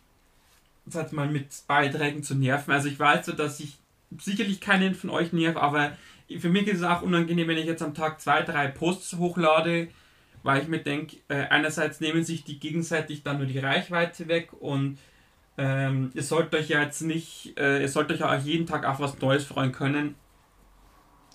sag 0.90 1.12
mal 1.12 1.28
mit 1.28 1.48
Beiträgen 1.66 2.22
zu 2.22 2.34
nerven. 2.34 2.72
Also 2.72 2.88
ich 2.88 2.98
weiß 2.98 3.26
so, 3.26 3.32
dass 3.32 3.60
ich 3.60 3.78
sicherlich 4.18 4.60
keinen 4.60 4.94
von 4.94 5.10
euch 5.10 5.32
nerv, 5.32 5.56
aber 5.56 5.92
für 6.38 6.48
mich 6.48 6.66
ist 6.66 6.78
es 6.78 6.84
auch 6.84 7.02
unangenehm, 7.02 7.48
wenn 7.48 7.58
ich 7.58 7.66
jetzt 7.66 7.82
am 7.82 7.94
Tag 7.94 8.20
zwei, 8.20 8.42
drei 8.42 8.68
Posts 8.68 9.16
hochlade, 9.16 9.88
weil 10.42 10.62
ich 10.62 10.68
mir 10.68 10.78
denke, 10.78 11.16
äh, 11.28 11.46
einerseits 11.48 12.00
nehmen 12.00 12.24
sich 12.24 12.44
die 12.44 12.58
gegenseitig 12.58 13.22
dann 13.22 13.38
nur 13.38 13.46
die 13.46 13.58
Reichweite 13.58 14.28
weg 14.28 14.52
und 14.58 14.98
ähm, 15.56 16.10
ihr 16.14 16.22
sollt 16.22 16.54
euch 16.54 16.68
ja 16.68 16.82
jetzt 16.82 17.02
nicht, 17.02 17.58
äh, 17.58 17.80
ihr 17.82 17.88
sollt 17.88 18.10
euch 18.12 18.20
ja 18.20 18.32
auch 18.32 18.42
jeden 18.42 18.66
Tag 18.66 18.86
auf 18.86 19.00
was 19.00 19.18
Neues 19.18 19.44
freuen 19.44 19.72
können 19.72 20.14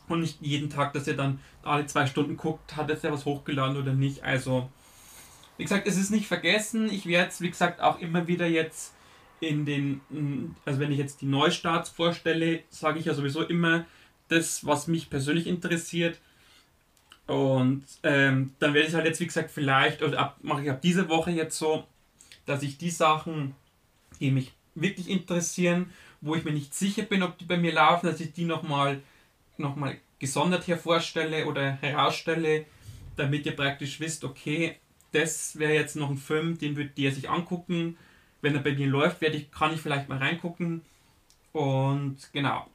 und 0.08 0.22
nicht 0.22 0.42
jeden 0.42 0.70
Tag, 0.70 0.94
dass 0.94 1.08
ihr 1.08 1.16
dann 1.16 1.40
alle 1.64 1.86
zwei 1.86 2.06
Stunden 2.06 2.38
guckt, 2.38 2.76
hat 2.76 2.90
jetzt 2.90 3.04
ja 3.04 3.12
was 3.12 3.26
hochgeladen 3.26 3.78
oder 3.78 3.94
nicht. 3.94 4.24
Also, 4.24 4.70
wie 5.58 5.64
gesagt, 5.64 5.88
es 5.88 5.98
ist 5.98 6.10
nicht 6.10 6.28
vergessen. 6.28 6.90
Ich 6.90 7.06
werde 7.06 7.30
es, 7.30 7.42
wie 7.42 7.50
gesagt, 7.50 7.82
auch 7.82 8.00
immer 8.00 8.28
wieder 8.28 8.48
jetzt 8.48 8.94
in 9.44 9.66
den, 9.66 10.56
also 10.66 10.80
wenn 10.80 10.92
ich 10.92 10.98
jetzt 10.98 11.22
die 11.22 11.26
Neustarts 11.26 11.90
vorstelle, 11.90 12.62
sage 12.70 13.00
ich 13.00 13.06
ja 13.06 13.14
sowieso 13.14 13.44
immer 13.44 13.86
das, 14.30 14.66
was 14.66 14.88
mich 14.88 15.10
persönlich 15.10 15.48
interessiert. 15.48 16.20
Und 17.28 17.84
ähm, 18.04 18.54
dann 18.60 18.74
werde 18.74 18.88
ich 18.88 18.94
halt 18.94 19.06
jetzt, 19.06 19.20
wie 19.20 19.28
gesagt, 19.28 19.52
vielleicht, 19.52 20.02
oder 20.02 20.36
mache 20.42 20.64
ich 20.64 20.70
ab 20.70 20.82
dieser 20.82 21.08
Woche 21.10 21.32
jetzt 21.32 21.58
so, 21.58 21.86
dass 22.46 22.64
ich 22.64 22.78
die 22.78 22.90
Sachen, 22.90 23.56
die 24.20 24.32
mich 24.32 24.52
wirklich 24.76 25.10
interessieren, 25.10 25.90
wo 26.22 26.36
ich 26.36 26.44
mir 26.44 26.52
nicht 26.52 26.74
sicher 26.74 27.04
bin, 27.04 27.24
ob 27.24 27.38
die 27.38 27.46
bei 27.46 27.58
mir 27.58 27.74
laufen, 27.74 28.08
dass 28.08 28.20
ich 28.20 28.34
die 28.34 28.46
nochmal 28.46 29.02
noch 29.58 29.76
mal 29.76 29.98
gesondert 30.20 30.68
hervorstelle 30.68 31.46
oder 31.46 31.74
herausstelle, 31.74 32.66
damit 33.16 33.46
ihr 33.46 33.56
praktisch 33.56 34.00
wisst, 34.00 34.24
okay, 34.24 34.78
das 35.12 35.60
wäre 35.60 35.74
jetzt 35.74 35.96
noch 35.96 36.10
ein 36.10 36.18
Film, 36.18 36.58
den 36.58 36.76
würdet 36.76 36.98
ihr 36.98 37.12
sich 37.12 37.30
angucken. 37.30 37.98
Wenn 38.44 38.56
er 38.56 38.62
bei 38.62 38.74
mir 38.74 38.88
läuft, 38.88 39.22
werde 39.22 39.38
ich, 39.38 39.50
kann 39.52 39.74
ich 39.74 39.80
vielleicht 39.80 40.10
mal 40.10 40.18
reingucken. 40.18 40.82
Und 41.54 42.18
genau. 42.34 42.68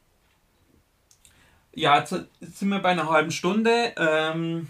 Ja, 1.74 1.98
jetzt 1.98 2.14
sind 2.40 2.70
wir 2.70 2.78
bei 2.78 2.88
einer 2.88 3.10
halben 3.10 3.30
Stunde. 3.30 3.92
Ähm, 3.98 4.68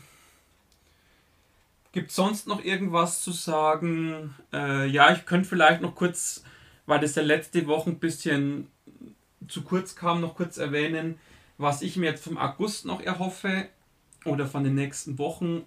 Gibt 1.93 2.11
es 2.11 2.17
sonst 2.17 2.49
noch 2.49 2.65
irgendwas 2.65 3.23
zu 3.23 3.31
sagen? 3.31 4.35
Äh, 4.53 4.89
ja, 4.89 5.13
ich 5.13 5.25
könnte 5.25 5.49
vielleicht 5.49 5.83
noch 5.83 5.95
kurz, 5.95 6.43
weil 6.87 6.99
das 6.99 7.15
ja 7.15 7.23
letzte 7.23 7.69
Woche 7.69 7.91
ein 7.91 8.01
bisschen 8.01 8.67
zu 9.47 9.63
kurz 9.63 9.95
kam, 9.95 10.21
noch 10.21 10.35
kurz 10.35 10.59
erwähnen, 10.59 11.21
was 11.59 11.81
ich 11.81 11.97
mir 11.97 12.07
jetzt 12.11 12.25
vom 12.25 12.39
August 12.39 12.87
noch 12.87 13.01
erhoffe 13.01 13.69
oder 14.25 14.49
von 14.49 14.65
den 14.65 14.75
nächsten 14.75 15.17
Wochen. 15.17 15.63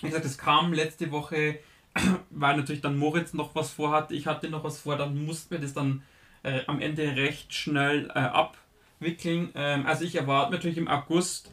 Wie 0.00 0.06
gesagt, 0.06 0.24
es 0.24 0.38
kam 0.38 0.72
letzte 0.72 1.10
Woche, 1.10 1.58
weil 2.30 2.56
natürlich 2.56 2.82
dann 2.82 2.98
Moritz 2.98 3.34
noch 3.34 3.54
was 3.54 3.70
vorhatte, 3.70 4.14
ich 4.14 4.26
hatte 4.26 4.48
noch 4.48 4.64
was 4.64 4.80
vor, 4.80 4.96
dann 4.96 5.24
mussten 5.24 5.52
wir 5.52 5.60
das 5.60 5.74
dann 5.74 6.02
äh, 6.42 6.60
am 6.66 6.80
Ende 6.80 7.16
recht 7.16 7.54
schnell 7.54 8.10
äh, 8.14 8.18
abwickeln. 8.18 9.50
Ähm, 9.54 9.86
also 9.86 10.04
ich 10.04 10.16
erwarte 10.16 10.52
natürlich 10.52 10.78
im 10.78 10.88
August 10.88 11.50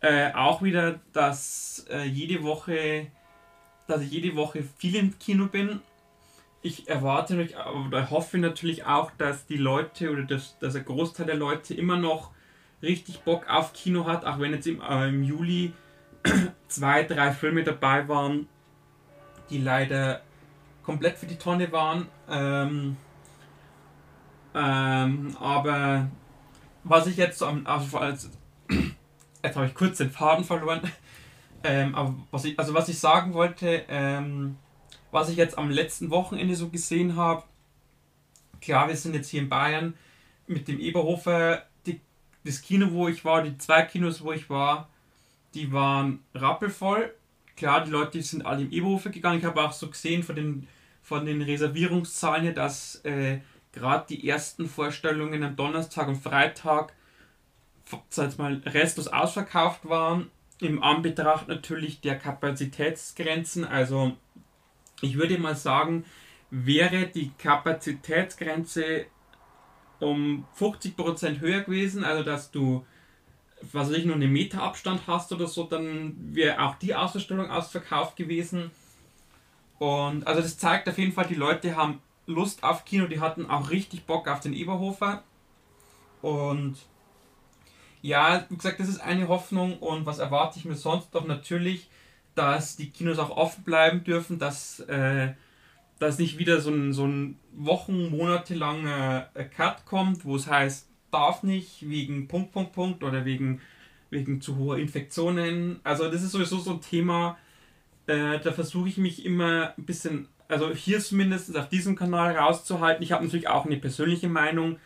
äh, 0.00 0.32
auch 0.32 0.62
wieder, 0.62 1.00
dass 1.12 1.86
äh, 1.90 2.04
jede 2.04 2.42
Woche, 2.42 3.06
dass 3.86 4.02
ich 4.02 4.10
jede 4.10 4.36
Woche 4.36 4.64
viel 4.78 4.96
im 4.96 5.18
Kino 5.18 5.46
bin. 5.46 5.80
Ich 6.60 6.88
erwarte 6.88 7.34
natürlich 7.34 7.56
oder 7.86 8.10
hoffe 8.10 8.38
natürlich 8.38 8.84
auch, 8.84 9.10
dass 9.18 9.46
die 9.46 9.56
Leute 9.56 10.10
oder 10.10 10.22
dass, 10.22 10.58
dass 10.58 10.76
ein 10.76 10.84
Großteil 10.84 11.26
der 11.26 11.36
Leute 11.36 11.74
immer 11.74 11.96
noch 11.96 12.30
richtig 12.82 13.20
Bock 13.20 13.48
auf 13.48 13.72
Kino 13.72 14.06
hat, 14.06 14.24
auch 14.24 14.38
wenn 14.38 14.52
jetzt 14.52 14.66
im, 14.66 14.80
äh, 14.80 15.08
im 15.08 15.22
Juli 15.22 15.72
zwei, 16.68 17.02
drei 17.04 17.32
Filme 17.32 17.64
dabei 17.64 18.06
waren, 18.08 18.48
die 19.52 19.58
leider 19.58 20.22
komplett 20.82 21.18
für 21.18 21.26
die 21.26 21.36
Tonne 21.36 21.70
waren. 21.70 22.08
Ähm, 22.28 22.96
ähm, 24.54 25.36
aber 25.38 26.08
was 26.84 27.06
ich 27.06 27.16
jetzt 27.16 27.42
am, 27.42 27.66
also 27.66 27.98
als, 27.98 28.30
jetzt 29.44 29.56
habe 29.56 29.66
ich 29.66 29.74
kurz 29.74 29.98
den 29.98 30.10
Faden 30.10 30.44
verloren. 30.44 30.80
Ähm, 31.64 31.94
aber 31.94 32.16
was 32.32 32.44
ich, 32.44 32.58
also 32.58 32.74
was 32.74 32.88
ich 32.88 32.98
sagen 32.98 33.34
wollte, 33.34 33.84
ähm, 33.88 34.56
was 35.12 35.28
ich 35.28 35.36
jetzt 35.36 35.56
am 35.56 35.70
letzten 35.70 36.10
Wochenende 36.10 36.56
so 36.56 36.70
gesehen 36.70 37.14
habe, 37.14 37.44
klar, 38.60 38.88
wir 38.88 38.96
sind 38.96 39.14
jetzt 39.14 39.28
hier 39.28 39.42
in 39.42 39.48
Bayern 39.48 39.94
mit 40.48 40.66
dem 40.66 40.80
Eberhofer, 40.80 41.64
die, 41.86 42.00
das 42.42 42.62
Kino, 42.62 42.90
wo 42.90 43.06
ich 43.06 43.24
war, 43.24 43.44
die 43.44 43.56
zwei 43.58 43.82
Kinos, 43.82 44.24
wo 44.24 44.32
ich 44.32 44.50
war, 44.50 44.88
die 45.54 45.70
waren 45.70 46.24
rappelvoll. 46.34 47.14
Klar, 47.56 47.84
die 47.84 47.90
Leute 47.90 48.22
sind 48.22 48.44
alle 48.46 48.62
im 48.62 48.70
Eberhofer 48.72 49.10
gegangen. 49.10 49.38
Ich 49.38 49.44
habe 49.44 49.62
auch 49.62 49.72
so 49.72 49.88
gesehen 49.88 50.22
von 50.22 50.36
den, 50.36 50.68
von 51.02 51.26
den 51.26 51.42
Reservierungszahlen 51.42 52.44
her, 52.44 52.52
dass 52.52 52.96
äh, 53.04 53.40
gerade 53.72 54.06
die 54.08 54.28
ersten 54.28 54.68
Vorstellungen 54.68 55.42
am 55.42 55.56
Donnerstag 55.56 56.08
und 56.08 56.16
Freitag 56.16 56.94
sag 58.08 58.38
mal, 58.38 58.62
restlos 58.66 59.08
ausverkauft 59.08 59.88
waren. 59.88 60.30
Im 60.60 60.82
Anbetracht 60.82 61.48
natürlich 61.48 62.00
der 62.00 62.18
Kapazitätsgrenzen. 62.18 63.64
Also 63.64 64.16
ich 65.00 65.16
würde 65.16 65.38
mal 65.38 65.56
sagen, 65.56 66.04
wäre 66.50 67.06
die 67.06 67.32
Kapazitätsgrenze 67.38 69.06
um 69.98 70.46
50% 70.58 71.40
höher 71.40 71.62
gewesen, 71.62 72.04
also 72.04 72.22
dass 72.22 72.50
du 72.50 72.84
was 73.72 73.88
weiß 73.88 73.98
ich, 73.98 74.04
nur 74.04 74.16
einen 74.16 74.32
Meter 74.32 74.62
Abstand 74.62 75.02
hast 75.06 75.32
oder 75.32 75.46
so, 75.46 75.64
dann 75.64 76.16
wäre 76.34 76.62
auch 76.62 76.76
die 76.76 76.94
Ausstellung 76.94 77.50
ausverkauft 77.50 78.16
gewesen. 78.16 78.70
Und 79.78 80.26
also 80.26 80.40
das 80.40 80.58
zeigt 80.58 80.88
auf 80.88 80.98
jeden 80.98 81.12
Fall, 81.12 81.26
die 81.26 81.34
Leute 81.34 81.76
haben 81.76 82.00
Lust 82.26 82.62
auf 82.62 82.84
Kino, 82.84 83.06
die 83.06 83.20
hatten 83.20 83.50
auch 83.50 83.70
richtig 83.70 84.04
Bock 84.04 84.28
auf 84.28 84.40
den 84.40 84.52
Eberhofer. 84.52 85.22
Und 86.20 86.76
ja, 88.00 88.44
wie 88.48 88.56
gesagt, 88.56 88.80
das 88.80 88.88
ist 88.88 89.00
eine 89.00 89.28
Hoffnung 89.28 89.78
und 89.78 90.06
was 90.06 90.18
erwarte 90.18 90.58
ich 90.58 90.64
mir 90.64 90.74
sonst 90.74 91.10
doch 91.12 91.24
natürlich, 91.24 91.88
dass 92.34 92.76
die 92.76 92.90
Kinos 92.90 93.18
auch 93.18 93.30
offen 93.30 93.64
bleiben 93.64 94.04
dürfen, 94.04 94.38
dass, 94.38 94.80
äh, 94.80 95.32
dass 95.98 96.18
nicht 96.18 96.38
wieder 96.38 96.60
so 96.60 96.70
ein, 96.70 96.92
so 96.92 97.06
ein 97.06 97.38
Wochen, 97.52 98.10
Monate 98.10 98.54
langer 98.54 99.28
äh, 99.34 99.44
Cut 99.44 99.84
kommt, 99.84 100.24
wo 100.24 100.36
es 100.36 100.48
heißt, 100.48 100.88
darf 101.12 101.42
nicht 101.42 101.88
wegen 101.88 102.26
Punkt, 102.26 102.52
Punkt, 102.52 102.72
Punkt 102.72 103.04
oder 103.04 103.24
wegen, 103.24 103.60
wegen 104.10 104.40
zu 104.40 104.56
hoher 104.56 104.78
Infektionen. 104.78 105.80
Also 105.84 106.10
das 106.10 106.22
ist 106.22 106.32
sowieso 106.32 106.58
so 106.58 106.72
ein 106.72 106.80
Thema, 106.80 107.38
äh, 108.06 108.40
da 108.40 108.52
versuche 108.52 108.88
ich 108.88 108.98
mich 108.98 109.24
immer 109.24 109.74
ein 109.78 109.84
bisschen, 109.84 110.28
also 110.48 110.74
hier 110.74 111.00
zumindest 111.00 111.56
auf 111.56 111.68
diesem 111.68 111.94
Kanal 111.94 112.36
rauszuhalten. 112.36 113.02
Ich 113.02 113.12
habe 113.12 113.24
natürlich 113.24 113.48
auch 113.48 113.66
eine 113.66 113.76
persönliche 113.76 114.28
Meinung, 114.28 114.78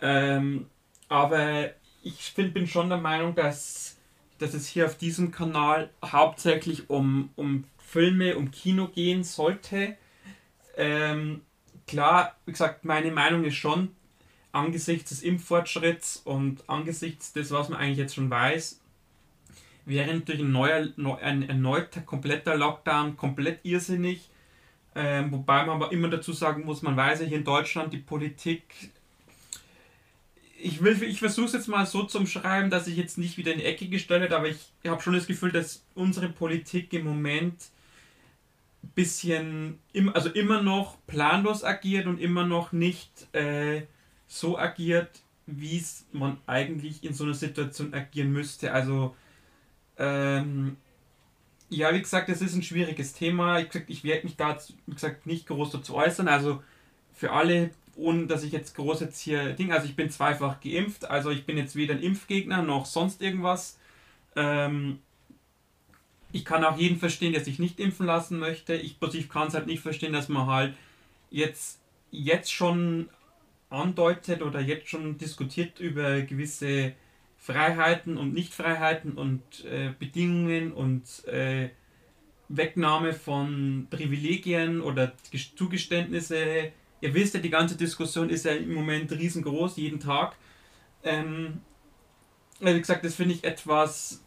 ähm, 0.00 0.66
aber 1.08 1.70
ich 2.02 2.32
find, 2.34 2.54
bin 2.54 2.66
schon 2.66 2.88
der 2.88 2.98
Meinung, 2.98 3.34
dass, 3.34 3.96
dass 4.38 4.54
es 4.54 4.66
hier 4.66 4.86
auf 4.86 4.96
diesem 4.96 5.30
Kanal 5.30 5.90
hauptsächlich 6.04 6.90
um, 6.90 7.30
um 7.36 7.64
Filme, 7.78 8.36
um 8.36 8.50
Kino 8.50 8.88
gehen 8.88 9.24
sollte. 9.24 9.96
Ähm, 10.76 11.42
klar, 11.86 12.36
wie 12.46 12.52
gesagt, 12.52 12.84
meine 12.84 13.10
Meinung 13.10 13.44
ist 13.44 13.56
schon, 13.56 13.96
angesichts 14.52 15.10
des 15.10 15.22
Impffortschritts 15.22 16.22
und 16.24 16.68
angesichts 16.68 17.32
des, 17.32 17.50
was 17.50 17.68
man 17.68 17.78
eigentlich 17.78 17.98
jetzt 17.98 18.14
schon 18.14 18.30
weiß, 18.30 18.80
wäre 19.84 20.14
natürlich 20.14 20.42
ein, 20.42 20.52
neuer, 20.52 20.88
ein 21.22 21.48
erneuter 21.48 22.00
kompletter 22.02 22.56
Lockdown 22.56 23.16
komplett 23.16 23.60
irrsinnig. 23.64 24.28
Ähm, 24.94 25.30
wobei 25.32 25.64
man 25.64 25.76
aber 25.82 25.92
immer 25.92 26.08
dazu 26.08 26.32
sagen 26.32 26.64
muss, 26.64 26.82
man 26.82 26.96
weiß 26.96 27.20
ja 27.20 27.26
hier 27.26 27.38
in 27.38 27.44
Deutschland, 27.44 27.92
die 27.92 27.98
Politik 27.98 28.90
ich, 30.60 30.82
ich 30.82 31.18
versuche 31.18 31.46
es 31.46 31.52
jetzt 31.52 31.68
mal 31.68 31.86
so 31.86 32.02
zum 32.04 32.26
Schreiben, 32.26 32.70
dass 32.70 32.88
ich 32.88 32.96
jetzt 32.96 33.18
nicht 33.18 33.38
wieder 33.38 33.52
in 33.52 33.58
die 33.58 33.64
Ecke 33.64 33.88
gestellt 33.88 34.24
habe, 34.24 34.36
aber 34.36 34.48
ich 34.48 34.72
habe 34.86 35.00
schon 35.00 35.14
das 35.14 35.26
Gefühl, 35.26 35.52
dass 35.52 35.84
unsere 35.94 36.28
Politik 36.28 36.92
im 36.92 37.04
Moment 37.04 37.54
ein 38.82 38.90
bisschen, 38.94 39.78
also 40.14 40.30
immer 40.30 40.62
noch 40.62 40.98
planlos 41.06 41.64
agiert 41.64 42.06
und 42.06 42.20
immer 42.20 42.44
noch 42.44 42.72
nicht 42.72 43.32
äh, 43.34 43.82
so 44.28 44.56
agiert, 44.58 45.10
wie 45.46 45.78
es 45.78 46.06
man 46.12 46.38
eigentlich 46.46 47.02
in 47.02 47.14
so 47.14 47.24
einer 47.24 47.34
Situation 47.34 47.92
agieren 47.92 48.32
müsste. 48.32 48.72
Also, 48.72 49.16
ähm, 49.96 50.76
ja, 51.70 51.92
wie 51.92 52.00
gesagt, 52.00 52.28
es 52.28 52.40
ist 52.40 52.54
ein 52.54 52.62
schwieriges 52.62 53.14
Thema. 53.14 53.58
Ich, 53.58 53.68
ich 53.88 54.04
werde 54.04 54.24
mich 54.24 54.36
da, 54.36 54.56
wie 54.86 54.94
gesagt, 54.94 55.26
nicht 55.26 55.46
groß 55.46 55.72
dazu 55.72 55.96
äußern. 55.96 56.28
Also, 56.28 56.62
für 57.14 57.32
alle 57.32 57.70
ohne 57.98 58.26
dass 58.26 58.44
ich 58.44 58.52
jetzt 58.52 58.76
groß 58.76 59.00
jetzt 59.00 59.20
hier 59.20 59.54
Ding, 59.54 59.72
also 59.72 59.86
ich 59.86 59.96
bin 59.96 60.08
zweifach 60.08 60.60
geimpft, 60.60 61.10
also 61.10 61.30
ich 61.30 61.44
bin 61.44 61.58
jetzt 61.58 61.74
weder 61.74 61.94
ein 61.94 62.02
Impfgegner 62.02 62.62
noch 62.62 62.86
sonst 62.86 63.20
irgendwas. 63.20 63.78
Ähm, 64.36 65.00
ich 66.30 66.44
kann 66.44 66.64
auch 66.64 66.78
jeden 66.78 66.98
verstehen, 66.98 67.32
der 67.32 67.42
sich 67.42 67.58
nicht 67.58 67.80
impfen 67.80 68.06
lassen 68.06 68.38
möchte. 68.38 68.74
Ich, 68.74 68.96
ich 69.12 69.28
kann 69.28 69.48
es 69.48 69.54
halt 69.54 69.66
nicht 69.66 69.82
verstehen, 69.82 70.12
dass 70.12 70.28
man 70.28 70.46
halt 70.46 70.74
jetzt, 71.30 71.80
jetzt 72.10 72.52
schon 72.52 73.08
andeutet 73.70 74.42
oder 74.42 74.60
jetzt 74.60 74.88
schon 74.88 75.18
diskutiert 75.18 75.80
über 75.80 76.22
gewisse 76.22 76.92
Freiheiten 77.36 78.16
und 78.16 78.34
Nichtfreiheiten 78.34 79.12
und 79.12 79.64
äh, 79.64 79.92
Bedingungen 79.98 80.72
und 80.72 81.24
äh, 81.26 81.70
Wegnahme 82.48 83.12
von 83.12 83.86
Privilegien 83.90 84.80
oder 84.80 85.12
Zugeständnisse 85.56 86.72
ihr 87.00 87.14
wisst 87.14 87.34
ja, 87.34 87.40
die 87.40 87.50
ganze 87.50 87.76
Diskussion 87.76 88.30
ist 88.30 88.44
ja 88.44 88.52
im 88.52 88.74
Moment 88.74 89.10
riesengroß, 89.12 89.76
jeden 89.76 90.00
Tag. 90.00 90.36
Ähm, 91.04 91.60
also 92.60 92.74
wie 92.74 92.80
gesagt, 92.80 93.04
das 93.04 93.14
finde 93.14 93.34
ich 93.34 93.44
etwas, 93.44 94.22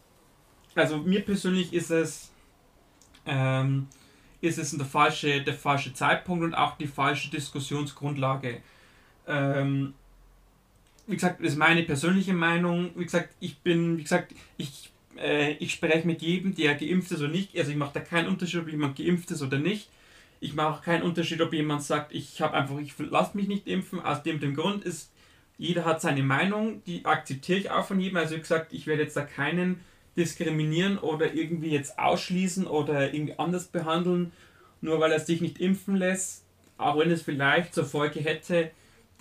also 0.74 0.98
mir 0.98 1.20
persönlich 1.20 1.72
ist 1.72 1.90
es, 1.90 2.32
ähm, 3.26 3.88
ist 4.40 4.58
es 4.58 4.76
der 4.76 4.86
falsche, 4.86 5.42
der 5.42 5.54
falsche 5.54 5.92
Zeitpunkt 5.92 6.44
und 6.44 6.54
auch 6.54 6.76
die 6.76 6.86
falsche 6.86 7.30
Diskussionsgrundlage. 7.30 8.62
Ähm, 9.26 9.94
wie 11.06 11.14
gesagt, 11.14 11.40
das 11.40 11.52
ist 11.52 11.58
meine 11.58 11.82
persönliche 11.82 12.32
Meinung. 12.32 12.90
Wie 12.94 13.04
gesagt, 13.04 13.34
ich 13.40 13.58
bin, 13.58 13.98
wie 13.98 14.02
gesagt, 14.02 14.34
ich, 14.56 14.90
äh, 15.18 15.52
ich 15.54 15.72
spreche 15.72 16.06
mit 16.06 16.22
jedem, 16.22 16.54
der 16.54 16.74
geimpft 16.74 17.12
ist 17.12 17.20
oder 17.20 17.28
nicht. 17.28 17.56
Also 17.56 17.70
ich 17.70 17.76
mache 17.76 17.94
da 17.94 18.00
keinen 18.00 18.28
Unterschied, 18.28 18.60
ob 18.60 18.68
jemand 18.68 18.96
geimpft 18.96 19.30
ist 19.30 19.42
oder 19.42 19.58
nicht. 19.58 19.88
Ich 20.40 20.54
mache 20.54 20.82
keinen 20.84 21.02
Unterschied, 21.02 21.40
ob 21.40 21.52
jemand 21.52 21.82
sagt, 21.82 22.12
ich 22.14 22.40
habe 22.40 22.54
einfach, 22.54 22.78
ich 22.78 22.94
lasse 22.98 23.36
mich 23.36 23.48
nicht 23.48 23.66
impfen. 23.66 24.00
Aus 24.00 24.22
dem, 24.22 24.40
dem 24.40 24.54
Grund 24.54 24.84
ist, 24.84 25.12
jeder 25.58 25.84
hat 25.84 26.00
seine 26.00 26.22
Meinung, 26.22 26.82
die 26.84 27.04
akzeptiere 27.04 27.58
ich 27.58 27.70
auch 27.70 27.86
von 27.86 28.00
jedem. 28.00 28.16
Also 28.16 28.34
wie 28.34 28.40
gesagt, 28.40 28.72
ich 28.72 28.86
werde 28.86 29.02
jetzt 29.02 29.16
da 29.16 29.22
keinen 29.22 29.80
diskriminieren 30.16 30.98
oder 30.98 31.34
irgendwie 31.34 31.70
jetzt 31.70 31.98
ausschließen 31.98 32.66
oder 32.66 33.14
irgendwie 33.14 33.38
anders 33.38 33.68
behandeln, 33.68 34.32
nur 34.80 35.00
weil 35.00 35.12
er 35.12 35.20
sich 35.20 35.40
nicht 35.40 35.58
impfen 35.58 35.96
lässt, 35.96 36.44
auch 36.76 36.98
wenn 36.98 37.10
es 37.10 37.22
vielleicht 37.22 37.74
zur 37.74 37.84
Folge 37.84 38.20
hätte, 38.20 38.70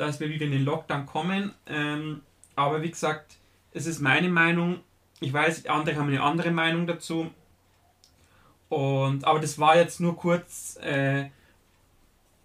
dass 0.02 0.20
wir 0.20 0.30
wieder 0.30 0.46
in 0.46 0.52
den 0.52 0.66
Lockdown 0.66 1.06
kommen. 1.06 1.54
Ähm, 1.68 2.22
aber 2.56 2.82
wie 2.82 2.90
gesagt, 2.90 3.38
es 3.72 3.86
ist 3.86 4.00
meine 4.02 4.30
Meinung. 4.30 4.80
Ich 5.20 5.32
weiß, 5.32 5.68
andere 5.68 5.96
haben 5.96 6.08
eine 6.08 6.24
andere 6.24 6.52
Meinung 6.52 6.88
dazu. 6.88 7.30
Und, 8.70 9.26
aber 9.26 9.40
das 9.40 9.60
war 9.60 9.78
jetzt 9.78 10.00
nur 10.00 10.18
kurz, 10.18 10.78
äh, 10.82 11.30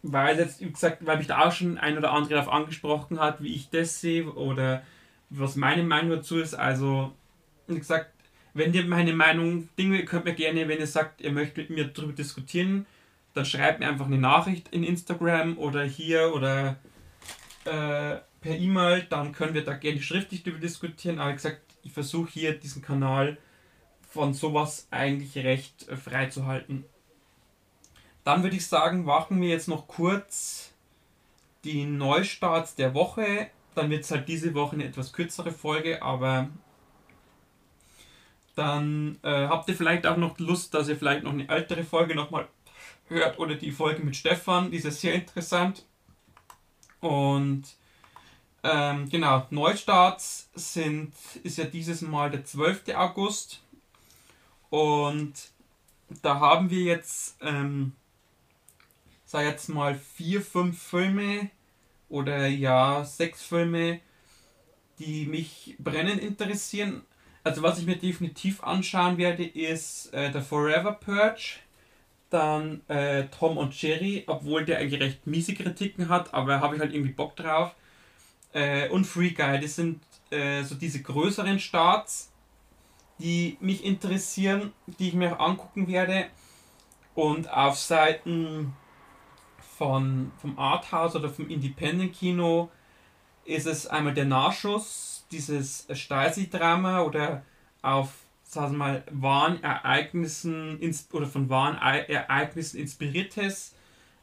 weil 0.03 0.39
jetzt, 0.39 0.61
wie 0.61 0.71
gesagt, 0.71 1.07
weil 1.07 1.19
mich 1.19 1.29
da 1.29 1.47
auch 1.47 1.53
schon 1.53 1.79
ein 1.79 1.97
oder 1.97 2.13
andere 2.13 2.35
darauf 2.35 2.53
angesprochen 2.53 3.19
hat, 3.21 3.43
wie 3.43 3.55
ich 3.55 3.71
das 3.71 4.01
sehe 4.01 4.31
oder 4.31 4.83
was 5.31 5.57
meine 5.57 5.83
Meinung 5.83 6.11
dazu 6.11 6.39
ist. 6.39 6.55
Also, 6.55 7.13
wie 7.69 7.79
gesagt, 7.79 8.11
wenn 8.53 8.75
ihr 8.75 8.85
meine 8.85 9.15
Meinung 9.15 9.69
Dinge 9.79 10.05
könnt 10.05 10.25
mir 10.25 10.35
gerne, 10.35 10.69
wenn 10.69 10.79
ihr 10.79 10.87
sagt, 10.87 11.21
ihr 11.23 11.33
möchtet 11.33 11.71
mit 11.71 11.79
mir 11.79 11.85
darüber 11.87 12.13
diskutieren, 12.13 12.87
dann 13.33 13.45
schreibt 13.45 13.81
mir 13.81 13.89
einfach 13.89 14.07
eine 14.07 14.19
Nachricht 14.19 14.69
in 14.69 14.83
Instagram 14.83 15.59
oder 15.59 15.85
hier 15.85 16.35
oder 16.35 16.77
äh, 17.67 18.21
per 18.41 18.57
E-Mail, 18.57 19.07
dann 19.09 19.33
können 19.33 19.55
wir 19.55 19.65
da 19.65 19.75
gerne 19.75 20.01
schriftlich 20.01 20.43
darüber 20.43 20.61
diskutieren. 20.61 21.19
Aber 21.19 21.31
wie 21.31 21.37
gesagt, 21.37 21.63
ich 21.83 21.93
versuche 21.93 22.31
hier 22.31 22.59
diesen 22.59 22.83
Kanal 22.83 23.39
von 24.09 24.35
sowas 24.35 24.89
eigentlich 24.91 25.37
recht 25.45 25.89
äh, 25.89 25.97
frei 25.97 26.27
zu 26.27 26.47
halten. 26.47 26.85
Dann 28.25 28.43
würde 28.43 28.57
ich 28.57 28.67
sagen, 28.67 29.05
machen 29.05 29.41
wir 29.41 29.49
jetzt 29.49 29.69
noch 29.69 29.87
kurz 29.87 30.73
die 31.65 31.85
Neustarts 31.85 32.75
der 32.75 32.95
Woche. 32.95 33.51
Dann 33.75 33.91
wird 33.91 34.05
es 34.05 34.11
halt 34.11 34.29
diese 34.29 34.55
Woche 34.55 34.75
eine 34.75 34.85
etwas 34.85 35.13
kürzere 35.13 35.53
Folge, 35.53 36.03
aber 36.03 36.49
dann 38.55 39.19
äh, 39.23 39.47
habt 39.47 39.69
ihr 39.69 39.77
vielleicht 39.77 40.07
auch 40.07 40.17
noch 40.17 40.39
Lust, 40.39 40.73
dass 40.75 40.89
ihr 40.89 40.97
vielleicht 40.97 41.25
noch 41.25 41.33
eine 41.33 41.49
ältere 41.49 41.85
Folge 41.85 42.15
nochmal 42.15 42.49
hört 43.09 43.39
oder 43.39 43.55
die 43.55 43.71
Folge 43.71 44.03
mit 44.03 44.17
Stefan, 44.17 44.71
die 44.71 44.79
ist 44.79 44.85
ja 44.85 44.91
sehr 44.91 45.15
interessant. 45.15 45.85
Und 47.01 47.65
ähm, 48.63 49.09
genau, 49.09 49.47
Neustarts 49.51 50.49
sind, 50.55 51.13
ist 51.43 51.59
ja 51.59 51.65
dieses 51.65 52.01
Mal 52.03 52.31
der 52.31 52.45
12. 52.45 52.95
August. 52.95 53.61
Und 54.71 55.35
da 56.23 56.41
haben 56.41 56.71
wir 56.71 56.83
jetzt, 56.83 57.37
ähm, 57.43 57.93
sag 59.25 59.45
jetzt 59.45 59.69
mal, 59.69 59.95
vier, 59.95 60.43
fünf 60.43 60.83
Filme 60.83 61.51
oder 62.09 62.47
ja, 62.47 63.05
sechs 63.05 63.43
Filme, 63.43 64.01
die 64.99 65.27
mich 65.27 65.77
brennend 65.79 66.21
interessieren. 66.21 67.03
Also 67.45 67.63
was 67.63 67.79
ich 67.79 67.87
mir 67.87 67.97
definitiv 67.97 68.63
anschauen 68.65 69.19
werde, 69.19 69.45
ist 69.45 70.13
äh, 70.13 70.33
der 70.33 70.43
Forever 70.43 70.93
Purge, 70.93 71.61
dann 72.31 72.83
äh, 72.89 73.25
Tom 73.27 73.57
und 73.57 73.81
Jerry, 73.81 74.25
obwohl 74.27 74.65
der 74.65 74.79
eigentlich 74.79 75.01
recht 75.01 75.27
miese 75.27 75.55
Kritiken 75.55 76.09
hat, 76.09 76.35
aber 76.35 76.61
habe 76.61 76.75
ich 76.75 76.81
halt 76.81 76.93
irgendwie 76.93 77.13
Bock 77.13 77.37
drauf. 77.37 77.75
Äh, 78.53 78.89
und 78.89 79.05
Free 79.05 79.31
Guy, 79.31 79.61
das 79.61 79.77
sind 79.77 80.01
äh, 80.31 80.63
so 80.63 80.75
diese 80.75 81.03
größeren 81.03 81.59
Starts, 81.59 82.33
die 83.19 83.57
mich 83.61 83.85
interessieren, 83.85 84.73
die 84.87 85.09
ich 85.09 85.15
mir 85.15 85.39
auch 85.39 85.49
angucken 85.49 85.89
werde. 85.89 86.27
Und 87.15 87.51
auf 87.51 87.79
Seiten 87.79 88.75
von, 89.77 90.33
vom 90.39 90.59
Arthouse 90.59 91.17
oder 91.17 91.29
vom 91.29 91.49
Independent 91.49 92.13
Kino 92.13 92.71
ist 93.45 93.67
es 93.67 93.87
einmal 93.87 94.15
der 94.15 94.25
Nachschuss, 94.25 95.27
dieses 95.31 95.87
Stasi-Drama 95.91 97.03
oder 97.03 97.45
auf 97.83 98.26
sagen 98.47 98.73
wir 98.73 98.79
mal, 98.79 99.05
wahren 99.11 99.63
Ereignissen 99.63 100.79
oder 101.13 101.27
von 101.27 101.49
wahren 101.49 101.77
Ereignissen 101.79 102.81
inspiriertes 102.81 103.75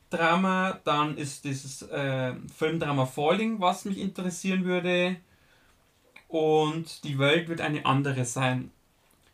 Drama. 0.09 0.79
Dann 0.83 1.17
ist 1.17 1.43
dieses 1.45 1.81
äh, 1.83 2.33
Filmdrama 2.55 3.05
Falling, 3.05 3.59
was 3.59 3.85
mich 3.85 3.99
interessieren 3.99 4.65
würde. 4.65 5.17
Und 6.27 7.03
die 7.03 7.19
Welt 7.19 7.47
wird 7.47 7.61
eine 7.61 7.85
andere 7.85 8.25
sein. 8.25 8.71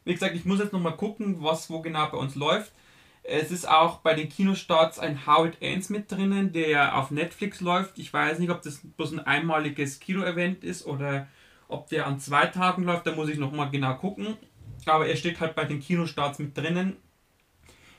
Wie 0.04 0.14
gesagt, 0.14 0.36
ich 0.36 0.46
muss 0.46 0.60
jetzt 0.60 0.74
nochmal 0.74 0.98
gucken, 0.98 1.44
was 1.44 1.70
wo 1.70 1.82
genau 1.82 2.10
bei 2.10 2.18
uns 2.18 2.36
läuft. 2.36 2.72
Es 3.24 3.52
ist 3.52 3.70
auch 3.70 3.98
bei 3.98 4.16
den 4.16 4.28
Kinostarts 4.28 4.98
ein 4.98 5.28
Howard 5.28 5.62
Ains 5.62 5.90
mit 5.90 6.12
drinnen, 6.12 6.52
der 6.52 6.98
auf 6.98 7.12
Netflix 7.12 7.62
läuft. 7.62 8.00
Ich 8.00 8.12
weiß 8.12 8.40
nicht, 8.40 8.50
ob 8.50 8.64
das 8.64 8.82
bloß 8.98 9.14
ein 9.14 9.20
einmaliges 9.20 10.00
Kino-Event 10.00 10.64
ist 10.64 10.86
oder 10.86 11.28
ob 11.68 11.88
der 11.90 12.08
an 12.08 12.20
zwei 12.20 12.48
Tagen 12.48 12.84
läuft. 12.84 13.06
Da 13.06 13.14
muss 13.14 13.30
ich 13.30 13.38
nochmal 13.38 13.70
genau 13.70 13.94
gucken. 13.96 14.36
Aber 14.90 15.08
er 15.08 15.16
steht 15.16 15.40
halt 15.40 15.56
bei 15.56 15.66
den 15.66 15.80
Kinostarts 15.80 16.40
mit 16.40 16.58
drinnen. 16.58 16.98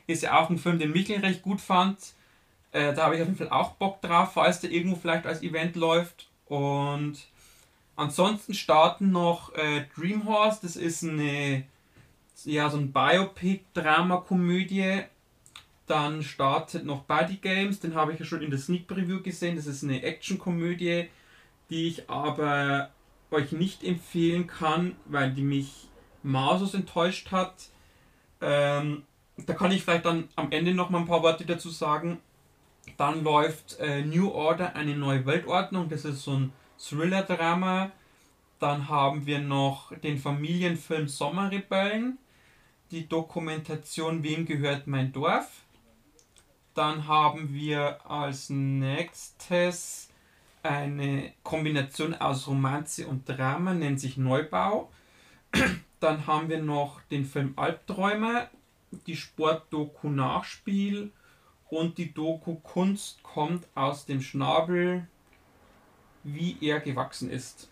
Ist 0.07 0.23
ja 0.23 0.39
auch 0.39 0.51
ein 0.51 0.59
Film, 0.59 0.79
den 0.79 0.93
Michael 0.93 1.21
recht 1.21 1.43
gut 1.43 1.61
fand. 1.61 1.99
Äh, 2.73 2.95
da 2.95 3.05
habe 3.05 3.17
ich 3.17 3.23
auf 3.23 3.29
jeden 3.29 3.39
Fall 3.39 3.51
auch 3.51 3.73
Bock 3.73 4.01
drauf, 4.01 4.33
falls 4.35 4.61
der 4.61 4.71
irgendwo 4.71 4.97
vielleicht 4.97 5.27
als 5.27 5.43
Event 5.43 5.77
läuft. 5.77 6.29
Und 6.47 7.19
ansonsten 7.97 8.55
starten 8.55 9.13
noch 9.13 9.55
äh, 9.55 9.85
Dream 9.97 10.27
Horse. 10.27 10.61
Das 10.63 10.77
ist 10.77 11.05
eine 11.05 11.65
ja, 12.45 12.71
so 12.71 12.79
ein 12.79 12.93
Biopic-Drama-Komödie. 12.93 15.03
Dann 15.87 16.23
startet 16.23 16.85
noch 16.85 17.03
Buddy 17.03 17.37
Games, 17.37 17.81
den 17.81 17.95
habe 17.95 18.13
ich 18.13 18.21
ja 18.21 18.25
schon 18.25 18.43
in 18.43 18.51
der 18.51 18.61
Sneak 18.61 18.87
Preview 18.87 19.23
gesehen. 19.23 19.57
Das 19.57 19.67
ist 19.67 19.83
eine 19.83 20.03
Action-Komödie, 20.03 21.09
die 21.69 21.89
ich 21.89 22.09
aber 22.09 22.91
euch 23.31 23.53
nicht 23.53 23.85
empfehlen 23.85 24.47
kann, 24.47 24.97
weil 25.07 25.33
die 25.33 25.43
mich 25.43 25.90
maßlos 26.23 26.75
enttäuscht 26.75 27.31
hat. 27.31 27.55
Ähm, 28.41 29.05
da 29.37 29.55
kann 29.55 29.73
ich 29.73 29.83
vielleicht 29.83 30.05
dann 30.05 30.29
am 30.37 30.53
Ende 30.53 30.75
noch 30.75 30.91
mal 30.91 30.99
ein 30.99 31.07
paar 31.07 31.23
Worte 31.23 31.45
dazu 31.45 31.71
sagen. 31.71 32.19
Dann 32.97 33.25
läuft 33.25 33.79
äh, 33.79 34.03
New 34.03 34.31
Order, 34.31 34.75
eine 34.75 34.97
neue 34.97 35.25
Weltordnung. 35.27 35.89
Das 35.89 36.05
ist 36.05 36.23
so 36.23 36.33
ein 36.33 36.53
Thriller-Drama. 36.79 37.91
Dann 38.59 38.89
haben 38.89 39.27
wir 39.27 39.39
noch 39.39 39.97
den 39.99 40.19
Familienfilm 40.19 41.09
Sommerrebellen 41.09 42.19
die 42.91 43.09
Dokumentation 43.09 44.23
Wem 44.23 44.47
gehört 44.47 44.87
mein 44.87 45.13
Dorf. 45.13 45.49
Dann 46.75 47.07
haben 47.07 47.53
wir 47.53 48.05
als 48.09 48.51
nächstes 48.51 50.09
eine 50.63 51.33
Kombination 51.43 52.15
aus 52.15 52.47
Romanze 52.49 53.07
und 53.07 53.29
Drama, 53.29 53.75
nennt 53.75 54.01
sich 54.01 54.17
Neubau. 54.17 54.91
Dann 56.01 56.27
haben 56.27 56.49
wir 56.49 56.63
noch 56.63 57.03
den 57.11 57.25
Film 57.25 57.53
Albträume, 57.57 58.49
die 59.07 59.17
Sportdoku 59.17 60.09
Nachspiel 60.09 61.13
und 61.69 61.99
die 61.99 62.13
Doku 62.13 62.57
Kunst 62.57 63.23
kommt 63.23 63.67
aus 63.75 64.07
dem 64.07 64.21
Schnabel, 64.21 65.07
wie 66.25 66.57
er 66.61 66.81
gewachsen 66.81 67.31
ist. 67.31 67.69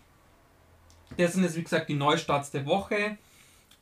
Das 1.16 1.33
sind 1.33 1.43
jetzt 1.43 1.57
wie 1.57 1.62
gesagt 1.62 1.89
die 1.89 1.95
Neustarts 1.95 2.51
der 2.51 2.66
Woche. 2.66 3.18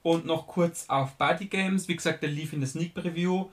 Und 0.03 0.25
noch 0.25 0.47
kurz 0.47 0.89
auf 0.89 1.17
Body 1.17 1.47
Games. 1.47 1.89
Wie 1.89 1.97
gesagt, 1.97 2.23
der 2.23 2.31
lief 2.31 2.53
in 2.53 2.61
der 2.61 2.69
Sneak 2.69 2.95
Preview. 2.95 3.51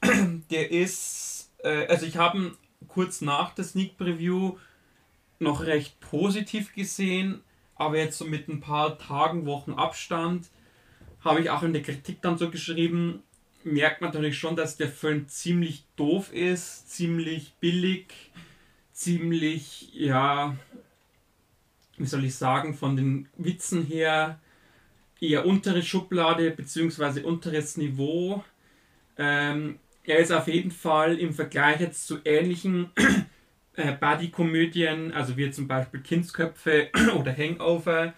Der 0.50 0.72
ist, 0.72 1.52
äh, 1.62 1.86
also 1.86 2.06
ich 2.06 2.16
habe 2.16 2.38
ihn 2.38 2.56
kurz 2.88 3.20
nach 3.20 3.54
der 3.54 3.64
Sneak 3.64 3.96
Preview 3.96 4.56
noch 5.38 5.64
recht 5.64 6.00
positiv 6.00 6.74
gesehen, 6.74 7.42
aber 7.76 7.98
jetzt 7.98 8.18
so 8.18 8.24
mit 8.24 8.48
ein 8.48 8.60
paar 8.60 8.98
Tagen, 8.98 9.46
Wochen 9.46 9.72
Abstand 9.72 10.48
habe 11.20 11.40
ich 11.40 11.50
auch 11.50 11.62
in 11.62 11.72
der 11.72 11.82
Kritik 11.82 12.20
dann 12.22 12.38
so 12.38 12.50
geschrieben, 12.50 13.22
merkt 13.64 14.00
man 14.00 14.10
natürlich 14.10 14.38
schon, 14.38 14.56
dass 14.56 14.76
der 14.76 14.88
Film 14.88 15.28
ziemlich 15.28 15.84
doof 15.96 16.32
ist, 16.32 16.90
ziemlich 16.90 17.54
billig, 17.60 18.12
ziemlich, 18.92 19.90
ja, 19.94 20.56
wie 21.96 22.06
soll 22.06 22.24
ich 22.24 22.34
sagen, 22.34 22.74
von 22.74 22.96
den 22.96 23.28
Witzen 23.36 23.84
her 23.84 24.40
eher 25.20 25.46
untere 25.46 25.82
Schublade 25.82 26.50
bzw. 26.50 27.22
unteres 27.22 27.76
Niveau. 27.76 28.42
Ähm, 29.16 29.78
er 30.04 30.18
ist 30.18 30.32
auf 30.32 30.48
jeden 30.48 30.72
Fall 30.72 31.18
im 31.18 31.32
Vergleich 31.32 31.80
jetzt 31.80 32.06
zu 32.06 32.18
ähnlichen 32.24 32.90
äh, 33.76 33.92
Buddy-Komödien, 33.92 35.12
also 35.12 35.36
wie 35.36 35.50
zum 35.50 35.68
Beispiel 35.68 36.00
Kindsköpfe 36.00 36.90
oder 37.16 37.36
Hangover, 37.36 38.14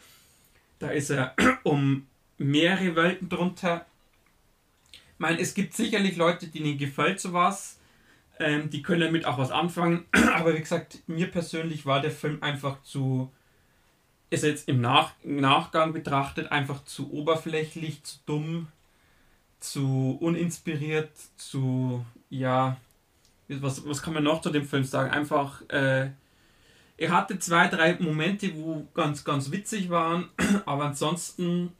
da 0.78 0.88
ist 0.88 1.10
er 1.10 1.34
um 1.62 2.06
mehrere 2.38 2.96
Welten 2.96 3.28
drunter. 3.28 3.86
Ich 4.92 5.18
meine, 5.18 5.40
es 5.40 5.54
gibt 5.54 5.74
sicherlich 5.74 6.16
Leute, 6.16 6.48
denen 6.48 6.76
gefällt 6.76 7.20
sowas, 7.20 7.78
ähm, 8.38 8.70
die 8.70 8.82
können 8.82 9.00
damit 9.00 9.26
auch 9.26 9.38
was 9.38 9.50
anfangen, 9.50 10.04
aber 10.34 10.54
wie 10.54 10.60
gesagt, 10.60 10.98
mir 11.06 11.28
persönlich 11.28 11.86
war 11.86 12.00
der 12.00 12.10
Film 12.10 12.42
einfach 12.42 12.82
zu 12.82 13.30
ist 14.34 14.44
jetzt 14.44 14.68
im 14.68 14.80
Nach 14.80 15.12
Nachgang 15.22 15.92
betrachtet 15.92 16.52
einfach 16.52 16.84
zu 16.84 17.12
oberflächlich, 17.12 18.02
zu 18.02 18.18
dumm, 18.26 18.68
zu 19.60 20.18
uninspiriert, 20.20 21.12
zu, 21.36 22.04
ja, 22.28 22.76
was, 23.48 23.86
was 23.86 24.02
kann 24.02 24.14
man 24.14 24.24
noch 24.24 24.40
zu 24.40 24.50
dem 24.50 24.64
Film 24.64 24.84
sagen? 24.84 25.10
Einfach, 25.10 25.62
äh, 25.68 26.10
er 26.96 27.10
hatte 27.10 27.38
zwei, 27.38 27.68
drei 27.68 27.94
Momente, 27.98 28.54
wo 28.54 28.86
ganz, 28.94 29.24
ganz 29.24 29.50
witzig 29.50 29.90
waren, 29.90 30.28
aber 30.66 30.84
ansonsten, 30.84 31.72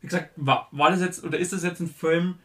wie 0.00 0.06
gesagt, 0.06 0.30
war, 0.36 0.68
war 0.72 0.90
das 0.90 1.00
jetzt, 1.00 1.24
oder 1.24 1.38
ist 1.38 1.52
das 1.52 1.62
jetzt 1.62 1.80
ein 1.80 1.88
Film, 1.88 2.36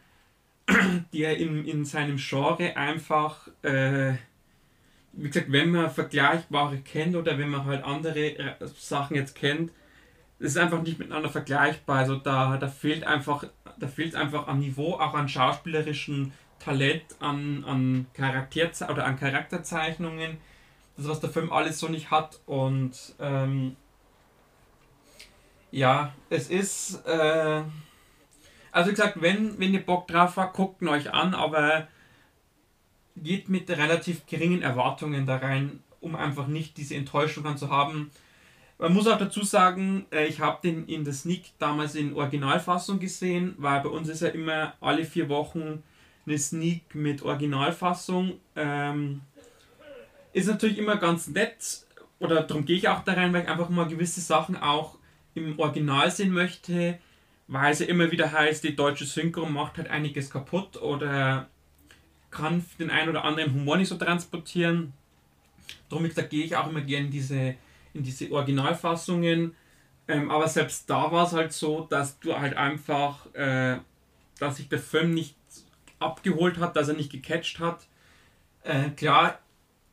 der 1.12 1.36
in, 1.38 1.64
in 1.64 1.84
seinem 1.84 2.16
Genre 2.16 2.76
einfach, 2.76 3.48
äh, 3.62 4.14
wie 5.12 5.28
gesagt, 5.28 5.50
wenn 5.50 5.70
man 5.70 5.90
Vergleichbare 5.90 6.78
kennt 6.78 7.16
oder 7.16 7.38
wenn 7.38 7.48
man 7.48 7.64
halt 7.64 7.84
andere 7.84 8.38
äh, 8.38 8.54
Sachen 8.76 9.16
jetzt 9.16 9.34
kennt, 9.34 9.72
ist 10.38 10.56
einfach 10.56 10.82
nicht 10.82 10.98
miteinander 10.98 11.28
vergleichbar. 11.28 11.98
Also 11.98 12.16
da, 12.16 12.56
da 12.58 12.68
fehlt 12.68 13.04
einfach, 13.04 13.44
da 13.78 13.88
fehlt 13.88 14.14
einfach 14.14 14.46
an 14.46 14.60
Niveau, 14.60 14.94
auch 14.94 15.14
an 15.14 15.28
schauspielerischen 15.28 16.32
Talent, 16.58 17.04
an, 17.20 17.64
an 17.64 18.06
Charakter 18.14 18.90
oder 18.90 19.04
an 19.04 19.18
Charakterzeichnungen. 19.18 20.38
Das, 20.96 21.08
was 21.08 21.20
der 21.20 21.30
Film 21.30 21.52
alles 21.52 21.78
so 21.78 21.88
nicht 21.88 22.10
hat. 22.10 22.40
Und 22.46 23.14
ähm, 23.20 23.76
Ja, 25.70 26.12
es 26.30 26.48
ist. 26.48 27.06
Äh, 27.06 27.62
also, 28.72 28.90
wie 28.90 28.94
gesagt, 28.94 29.20
wenn, 29.20 29.58
wenn 29.58 29.74
ihr 29.74 29.84
Bock 29.84 30.08
drauf 30.08 30.36
habt, 30.36 30.54
guckt 30.56 30.82
ihn 30.82 30.88
euch 30.88 31.12
an, 31.12 31.34
aber 31.34 31.88
geht 33.16 33.48
mit 33.48 33.68
relativ 33.70 34.26
geringen 34.26 34.62
Erwartungen 34.62 35.26
da 35.26 35.36
rein, 35.36 35.82
um 36.00 36.14
einfach 36.14 36.46
nicht 36.46 36.76
diese 36.76 36.94
Enttäuschung 36.94 37.44
dann 37.44 37.58
zu 37.58 37.70
haben. 37.70 38.10
Man 38.78 38.94
muss 38.94 39.08
auch 39.08 39.18
dazu 39.18 39.42
sagen, 39.42 40.06
äh, 40.12 40.26
ich 40.26 40.40
habe 40.40 40.60
den 40.62 40.86
in 40.86 41.04
der 41.04 41.12
Sneak 41.12 41.58
damals 41.58 41.96
in 41.96 42.14
Originalfassung 42.14 43.00
gesehen, 43.00 43.54
weil 43.58 43.80
bei 43.80 43.88
uns 43.88 44.08
ist 44.08 44.20
ja 44.22 44.28
immer 44.28 44.74
alle 44.80 45.04
vier 45.04 45.28
Wochen 45.28 45.82
eine 46.28 46.38
Sneak 46.38 46.94
mit 46.94 47.22
Originalfassung. 47.22 48.34
Ähm, 48.56 49.22
ist 50.32 50.46
natürlich 50.46 50.78
immer 50.78 50.96
ganz 50.96 51.28
nett, 51.28 51.86
oder 52.18 52.42
darum 52.42 52.64
gehe 52.64 52.76
ich 52.76 52.88
auch 52.88 53.04
da 53.04 53.14
rein, 53.14 53.32
weil 53.32 53.42
ich 53.42 53.48
einfach 53.48 53.68
mal 53.68 53.88
gewisse 53.88 54.20
Sachen 54.20 54.56
auch 54.56 54.98
im 55.34 55.58
Original 55.58 56.10
sehen 56.10 56.32
möchte, 56.32 56.98
weil 57.46 57.72
es 57.72 57.78
ja 57.78 57.86
immer 57.86 58.10
wieder 58.10 58.30
heißt, 58.30 58.62
die 58.64 58.76
deutsche 58.76 59.04
Synchro 59.04 59.46
macht 59.46 59.78
halt 59.78 59.88
einiges 59.88 60.30
kaputt 60.30 60.76
oder 60.80 61.48
kann 62.30 62.64
den 62.78 62.90
einen 62.90 63.08
oder 63.08 63.24
anderen 63.24 63.54
Humor 63.54 63.76
nicht 63.76 63.88
so 63.88 63.96
transportieren. 63.96 64.92
Darum, 65.88 66.04
wie 66.04 66.08
gesagt, 66.08 66.30
gehe 66.30 66.44
ich 66.44 66.56
auch 66.56 66.68
immer 66.68 66.82
gerne 66.82 67.06
in 67.06 67.10
diese, 67.10 67.54
in 67.94 68.02
diese 68.02 68.30
Originalfassungen. 68.30 69.54
Ähm, 70.08 70.30
aber 70.30 70.48
selbst 70.48 70.88
da 70.90 71.10
war 71.10 71.26
es 71.26 71.32
halt 71.32 71.52
so, 71.52 71.86
dass 71.88 72.18
du 72.20 72.38
halt 72.38 72.54
einfach, 72.54 73.32
äh, 73.34 73.78
dass 74.38 74.56
sich 74.56 74.68
der 74.68 74.78
Film 74.78 75.14
nicht 75.14 75.34
abgeholt 75.98 76.58
hat, 76.58 76.76
dass 76.76 76.88
er 76.88 76.94
nicht 76.94 77.12
gecatcht 77.12 77.60
hat. 77.60 77.86
Äh, 78.62 78.90
klar, 78.90 79.38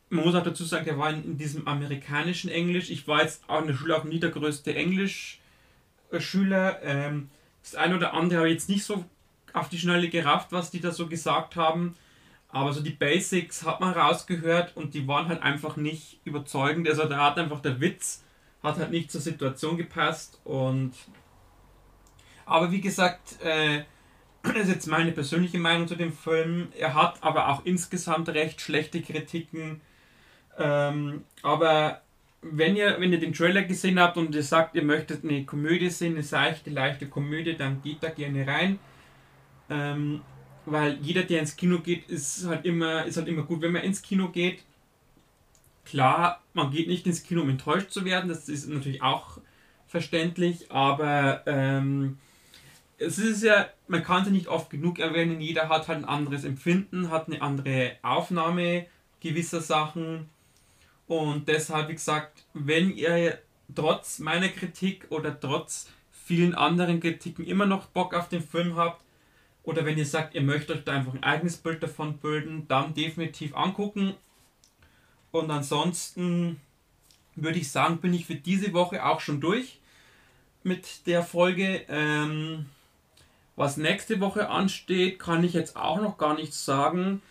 man 0.08 0.24
muss 0.24 0.34
auch 0.34 0.42
dazu 0.42 0.64
sagen, 0.64 0.84
der 0.84 0.98
war 0.98 1.10
in, 1.10 1.24
in, 1.24 1.38
diesem 1.38 1.66
amerikanischen 1.66 2.50
Englisch. 2.50 2.90
Ich 2.90 3.08
war 3.08 3.22
jetzt 3.22 3.42
auch 3.48 3.60
in 3.60 3.68
der 3.68 3.74
Schule 3.74 3.96
auch 3.96 4.04
nie 4.04 4.20
der 4.20 4.30
größte 4.30 4.74
Englisch-Schüler. 4.74 6.82
Ähm, 6.82 7.30
das 7.62 7.74
eine 7.74 7.96
oder 7.96 8.14
andere 8.14 8.38
habe 8.38 8.48
ich 8.48 8.54
jetzt 8.54 8.68
nicht 8.68 8.84
so 8.84 9.04
auf 9.52 9.68
die 9.68 9.78
Schnelle 9.78 10.08
gerafft, 10.08 10.52
was 10.52 10.70
die 10.70 10.80
da 10.80 10.92
so 10.92 11.08
gesagt 11.08 11.56
haben. 11.56 11.96
Aber 12.48 12.72
so 12.72 12.80
die 12.80 12.90
Basics 12.90 13.64
hat 13.64 13.80
man 13.80 13.92
rausgehört 13.92 14.76
und 14.76 14.94
die 14.94 15.08
waren 15.08 15.26
halt 15.28 15.42
einfach 15.42 15.76
nicht 15.76 16.20
überzeugend. 16.24 16.88
Also 16.88 17.04
da 17.04 17.24
hat 17.24 17.38
einfach 17.38 17.60
der 17.60 17.80
Witz 17.80 18.22
hat 18.62 18.78
halt 18.78 18.90
nicht 18.90 19.10
zur 19.10 19.20
Situation 19.20 19.76
gepasst 19.76 20.40
und 20.44 20.92
aber 22.44 22.70
wie 22.70 22.80
gesagt, 22.80 23.40
äh, 23.42 23.84
das 24.54 24.64
ist 24.64 24.74
jetzt 24.74 24.86
meine 24.86 25.12
persönliche 25.12 25.58
Meinung 25.58 25.88
zu 25.88 25.96
dem 25.96 26.12
Film. 26.12 26.68
Er 26.78 26.94
hat 26.94 27.22
aber 27.22 27.48
auch 27.48 27.64
insgesamt 27.64 28.28
recht 28.28 28.60
schlechte 28.60 29.02
Kritiken. 29.02 29.80
Ähm, 30.58 31.24
aber 31.42 32.02
wenn 32.42 32.76
ihr, 32.76 32.96
wenn 33.00 33.12
ihr 33.12 33.20
den 33.20 33.32
Trailer 33.32 33.62
gesehen 33.62 33.98
habt 33.98 34.16
und 34.16 34.34
ihr 34.34 34.42
sagt, 34.42 34.74
ihr 34.74 34.82
möchtet 34.82 35.24
eine 35.24 35.44
Komödie 35.44 35.90
sehen, 35.90 36.14
eine 36.14 36.22
seichte, 36.22 36.70
leichte 36.70 37.08
Komödie, 37.08 37.56
dann 37.56 37.82
geht 37.82 38.02
da 38.02 38.08
gerne 38.08 38.46
rein. 38.46 38.78
Ähm, 39.68 40.22
weil 40.64 40.98
jeder, 41.00 41.22
der 41.22 41.40
ins 41.40 41.56
Kino 41.56 41.78
geht, 41.78 42.08
ist 42.08 42.46
halt 42.46 42.64
immer, 42.64 43.04
ist 43.04 43.16
halt 43.16 43.28
immer 43.28 43.42
gut, 43.42 43.62
wenn 43.62 43.72
man 43.72 43.82
ins 43.82 44.02
Kino 44.02 44.28
geht. 44.28 44.64
Klar, 45.84 46.42
man 46.52 46.70
geht 46.70 46.88
nicht 46.88 47.06
ins 47.06 47.22
Kino, 47.22 47.42
um 47.42 47.48
enttäuscht 47.48 47.90
zu 47.90 48.04
werden, 48.04 48.28
das 48.28 48.48
ist 48.48 48.68
natürlich 48.68 49.02
auch 49.02 49.38
verständlich, 49.86 50.70
aber 50.70 51.42
ähm, 51.46 52.18
es 52.98 53.18
ist 53.18 53.42
ja, 53.42 53.68
man 53.88 54.02
kann 54.02 54.24
ja 54.24 54.30
nicht 54.30 54.48
oft 54.48 54.70
genug 54.70 54.98
erwähnen, 54.98 55.40
jeder 55.40 55.68
hat 55.68 55.88
halt 55.88 55.98
ein 55.98 56.04
anderes 56.04 56.44
Empfinden, 56.44 57.10
hat 57.10 57.28
eine 57.28 57.42
andere 57.42 57.96
Aufnahme 58.02 58.86
gewisser 59.20 59.60
Sachen 59.60 60.28
und 61.06 61.48
deshalb, 61.48 61.88
wie 61.88 61.94
gesagt, 61.94 62.44
wenn 62.54 62.94
ihr 62.94 63.38
trotz 63.74 64.18
meiner 64.18 64.48
Kritik 64.48 65.06
oder 65.10 65.38
trotz 65.38 65.88
vielen 66.12 66.54
anderen 66.54 67.00
Kritiken 67.00 67.46
immer 67.46 67.66
noch 67.66 67.86
Bock 67.86 68.14
auf 68.14 68.28
den 68.28 68.42
Film 68.42 68.76
habt, 68.76 69.02
oder 69.62 69.84
wenn 69.84 69.98
ihr 69.98 70.06
sagt, 70.06 70.34
ihr 70.34 70.42
möchtet 70.42 70.78
euch 70.78 70.84
da 70.84 70.92
einfach 70.92 71.12
ein 71.12 71.24
eigenes 71.24 71.56
Bild 71.56 71.82
davon 71.82 72.18
bilden, 72.18 72.68
dann 72.68 72.94
definitiv 72.94 73.54
angucken. 73.56 74.14
Und 75.32 75.50
ansonsten 75.50 76.60
würde 77.34 77.58
ich 77.58 77.70
sagen, 77.70 77.98
bin 77.98 78.14
ich 78.14 78.26
für 78.26 78.36
diese 78.36 78.72
Woche 78.72 79.04
auch 79.04 79.18
schon 79.18 79.40
durch 79.40 79.80
mit 80.62 81.06
der 81.08 81.24
Folge. 81.24 81.84
Ähm, 81.88 82.66
was 83.56 83.76
nächste 83.76 84.20
Woche 84.20 84.48
ansteht, 84.48 85.18
kann 85.18 85.44
ich 85.44 85.54
jetzt 85.54 85.76
auch 85.76 86.00
noch 86.00 86.18
gar 86.18 86.34
nichts 86.34 86.64
sagen. 86.64 87.22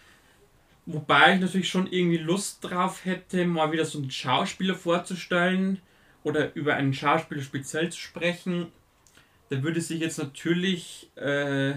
Wobei 0.85 1.35
ich 1.35 1.41
natürlich 1.41 1.69
schon 1.69 1.87
irgendwie 1.91 2.17
Lust 2.17 2.63
drauf 2.63 3.05
hätte, 3.05 3.45
mal 3.45 3.71
wieder 3.71 3.85
so 3.85 3.99
einen 3.99 4.11
Schauspieler 4.11 4.75
vorzustellen 4.75 5.79
oder 6.23 6.53
über 6.55 6.75
einen 6.75 6.93
Schauspieler 6.93 7.41
speziell 7.41 7.91
zu 7.91 7.99
sprechen. 7.99 8.67
Da 9.49 9.63
würde 9.63 9.81
sich 9.81 9.99
jetzt 9.99 10.17
natürlich 10.17 11.09
äh, 11.15 11.75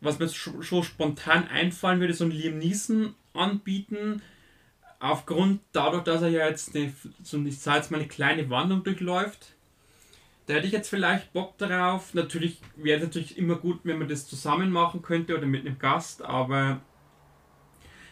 was 0.00 0.18
mir 0.18 0.28
schon 0.28 0.84
spontan 0.84 1.48
einfallen 1.48 2.00
würde, 2.00 2.14
so 2.14 2.24
ein 2.24 2.30
Liam 2.30 2.58
Neeson 2.58 3.14
anbieten. 3.34 4.22
Aufgrund 5.00 5.60
dadurch, 5.72 6.04
dass 6.04 6.22
er 6.22 6.28
ja 6.28 6.48
jetzt 6.48 6.74
eine, 6.74 6.92
so 7.22 7.38
ich 7.44 7.58
sage 7.58 7.78
jetzt 7.78 7.90
mal 7.90 7.98
eine 7.98 8.08
kleine 8.08 8.48
Wandlung 8.50 8.84
durchläuft. 8.84 9.54
Da 10.48 10.54
hätte 10.54 10.66
ich 10.66 10.72
jetzt 10.72 10.88
vielleicht 10.88 11.34
Bock 11.34 11.58
drauf. 11.58 12.14
Natürlich 12.14 12.62
wäre 12.74 12.96
es 12.98 13.04
natürlich 13.04 13.36
immer 13.36 13.56
gut, 13.56 13.80
wenn 13.84 13.98
man 13.98 14.08
das 14.08 14.26
zusammen 14.26 14.70
machen 14.72 15.02
könnte 15.02 15.36
oder 15.36 15.46
mit 15.46 15.66
einem 15.66 15.78
Gast, 15.78 16.24
aber 16.24 16.80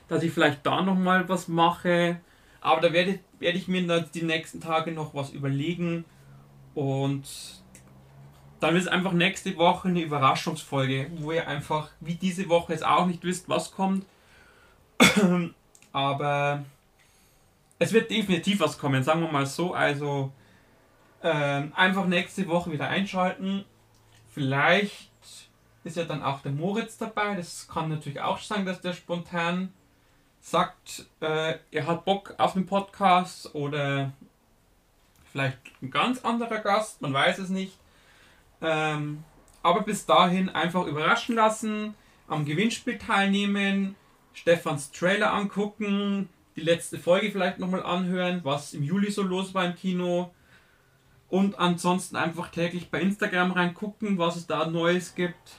dass 0.06 0.22
ich 0.22 0.32
vielleicht 0.32 0.66
da 0.66 0.82
nochmal 0.82 1.26
was 1.30 1.48
mache. 1.48 2.20
Aber 2.60 2.82
da 2.82 2.92
werde, 2.92 3.20
werde 3.38 3.56
ich 3.56 3.68
mir 3.68 3.86
dann 3.86 4.10
die 4.12 4.22
nächsten 4.22 4.60
Tage 4.60 4.92
noch 4.92 5.14
was 5.14 5.30
überlegen 5.30 6.04
und 6.74 7.24
dann 8.60 8.74
wird 8.74 8.82
es 8.82 8.88
einfach 8.88 9.12
nächste 9.12 9.56
Woche 9.56 9.88
eine 9.88 10.02
Überraschungsfolge, 10.02 11.10
wo 11.16 11.32
ihr 11.32 11.48
einfach 11.48 11.88
wie 12.00 12.16
diese 12.16 12.50
Woche 12.50 12.74
jetzt 12.74 12.84
auch 12.84 13.06
nicht 13.06 13.24
wisst, 13.24 13.48
was 13.48 13.72
kommt. 13.72 14.04
Aber 15.92 16.66
es 17.78 17.94
wird 17.94 18.10
definitiv 18.10 18.60
was 18.60 18.76
kommen, 18.76 19.02
sagen 19.02 19.22
wir 19.22 19.32
mal 19.32 19.46
so. 19.46 19.72
Also 19.72 20.32
ähm, 21.26 21.72
einfach 21.74 22.06
nächste 22.06 22.46
Woche 22.46 22.70
wieder 22.70 22.88
einschalten. 22.88 23.64
Vielleicht 24.28 25.10
ist 25.82 25.96
ja 25.96 26.04
dann 26.04 26.22
auch 26.22 26.40
der 26.40 26.52
Moritz 26.52 26.98
dabei. 26.98 27.34
Das 27.34 27.66
kann 27.66 27.88
natürlich 27.88 28.20
auch 28.20 28.38
sein, 28.38 28.64
dass 28.64 28.80
der 28.80 28.92
spontan 28.92 29.72
sagt, 30.40 31.06
äh, 31.20 31.54
er 31.72 31.86
hat 31.88 32.04
Bock 32.04 32.34
auf 32.38 32.52
den 32.52 32.66
Podcast 32.66 33.52
oder 33.56 34.12
vielleicht 35.32 35.58
ein 35.82 35.90
ganz 35.90 36.24
anderer 36.24 36.60
Gast, 36.60 37.02
man 37.02 37.12
weiß 37.12 37.38
es 37.38 37.48
nicht. 37.48 37.76
Ähm, 38.62 39.24
aber 39.64 39.82
bis 39.82 40.06
dahin 40.06 40.48
einfach 40.48 40.86
überraschen 40.86 41.34
lassen, 41.34 41.94
am 42.28 42.44
Gewinnspiel 42.44 42.98
teilnehmen, 42.98 43.96
Stefans 44.32 44.92
Trailer 44.92 45.32
angucken, 45.32 46.28
die 46.54 46.60
letzte 46.60 46.98
Folge 46.98 47.32
vielleicht 47.32 47.58
nochmal 47.58 47.82
anhören, 47.82 48.42
was 48.44 48.74
im 48.74 48.84
Juli 48.84 49.10
so 49.10 49.22
los 49.22 49.54
war 49.54 49.64
im 49.64 49.74
Kino. 49.74 50.30
Und 51.28 51.58
ansonsten 51.58 52.16
einfach 52.16 52.50
täglich 52.50 52.90
bei 52.90 53.00
Instagram 53.00 53.52
reingucken, 53.52 54.18
was 54.18 54.36
es 54.36 54.46
da 54.46 54.66
Neues 54.66 55.14
gibt. 55.14 55.56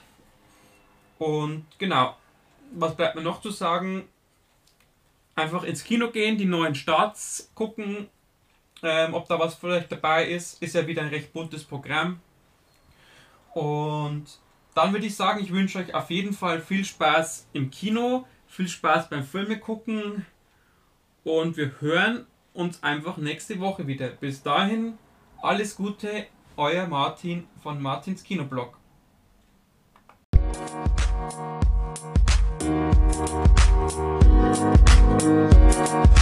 Und 1.18 1.66
genau, 1.78 2.16
was 2.72 2.96
bleibt 2.96 3.16
mir 3.16 3.22
noch 3.22 3.40
zu 3.40 3.50
sagen? 3.50 4.08
Einfach 5.34 5.64
ins 5.64 5.84
Kino 5.84 6.10
gehen, 6.10 6.38
die 6.38 6.46
neuen 6.46 6.74
Starts 6.74 7.50
gucken, 7.54 8.08
ähm, 8.82 9.14
ob 9.14 9.28
da 9.28 9.38
was 9.38 9.54
vielleicht 9.54 9.92
dabei 9.92 10.26
ist. 10.26 10.62
Ist 10.62 10.74
ja 10.74 10.86
wieder 10.86 11.02
ein 11.02 11.08
recht 11.08 11.32
buntes 11.32 11.64
Programm. 11.64 12.20
Und 13.54 14.26
dann 14.74 14.92
würde 14.92 15.06
ich 15.06 15.16
sagen, 15.16 15.42
ich 15.42 15.52
wünsche 15.52 15.78
euch 15.78 15.94
auf 15.94 16.10
jeden 16.10 16.32
Fall 16.32 16.60
viel 16.60 16.84
Spaß 16.84 17.48
im 17.52 17.70
Kino, 17.70 18.26
viel 18.46 18.68
Spaß 18.68 19.10
beim 19.10 19.24
Filme 19.24 19.58
gucken 19.58 20.24
und 21.24 21.56
wir 21.56 21.80
hören 21.80 22.26
uns 22.54 22.82
einfach 22.82 23.16
nächste 23.16 23.60
Woche 23.60 23.86
wieder. 23.86 24.08
Bis 24.08 24.42
dahin, 24.42 24.98
alles 25.40 25.76
Gute, 25.76 26.26
euer 26.56 26.88
Martin 26.88 27.46
von 27.62 27.80
Martins 27.80 28.24
Kinoblog. 28.24 28.76
Thank 35.80 36.17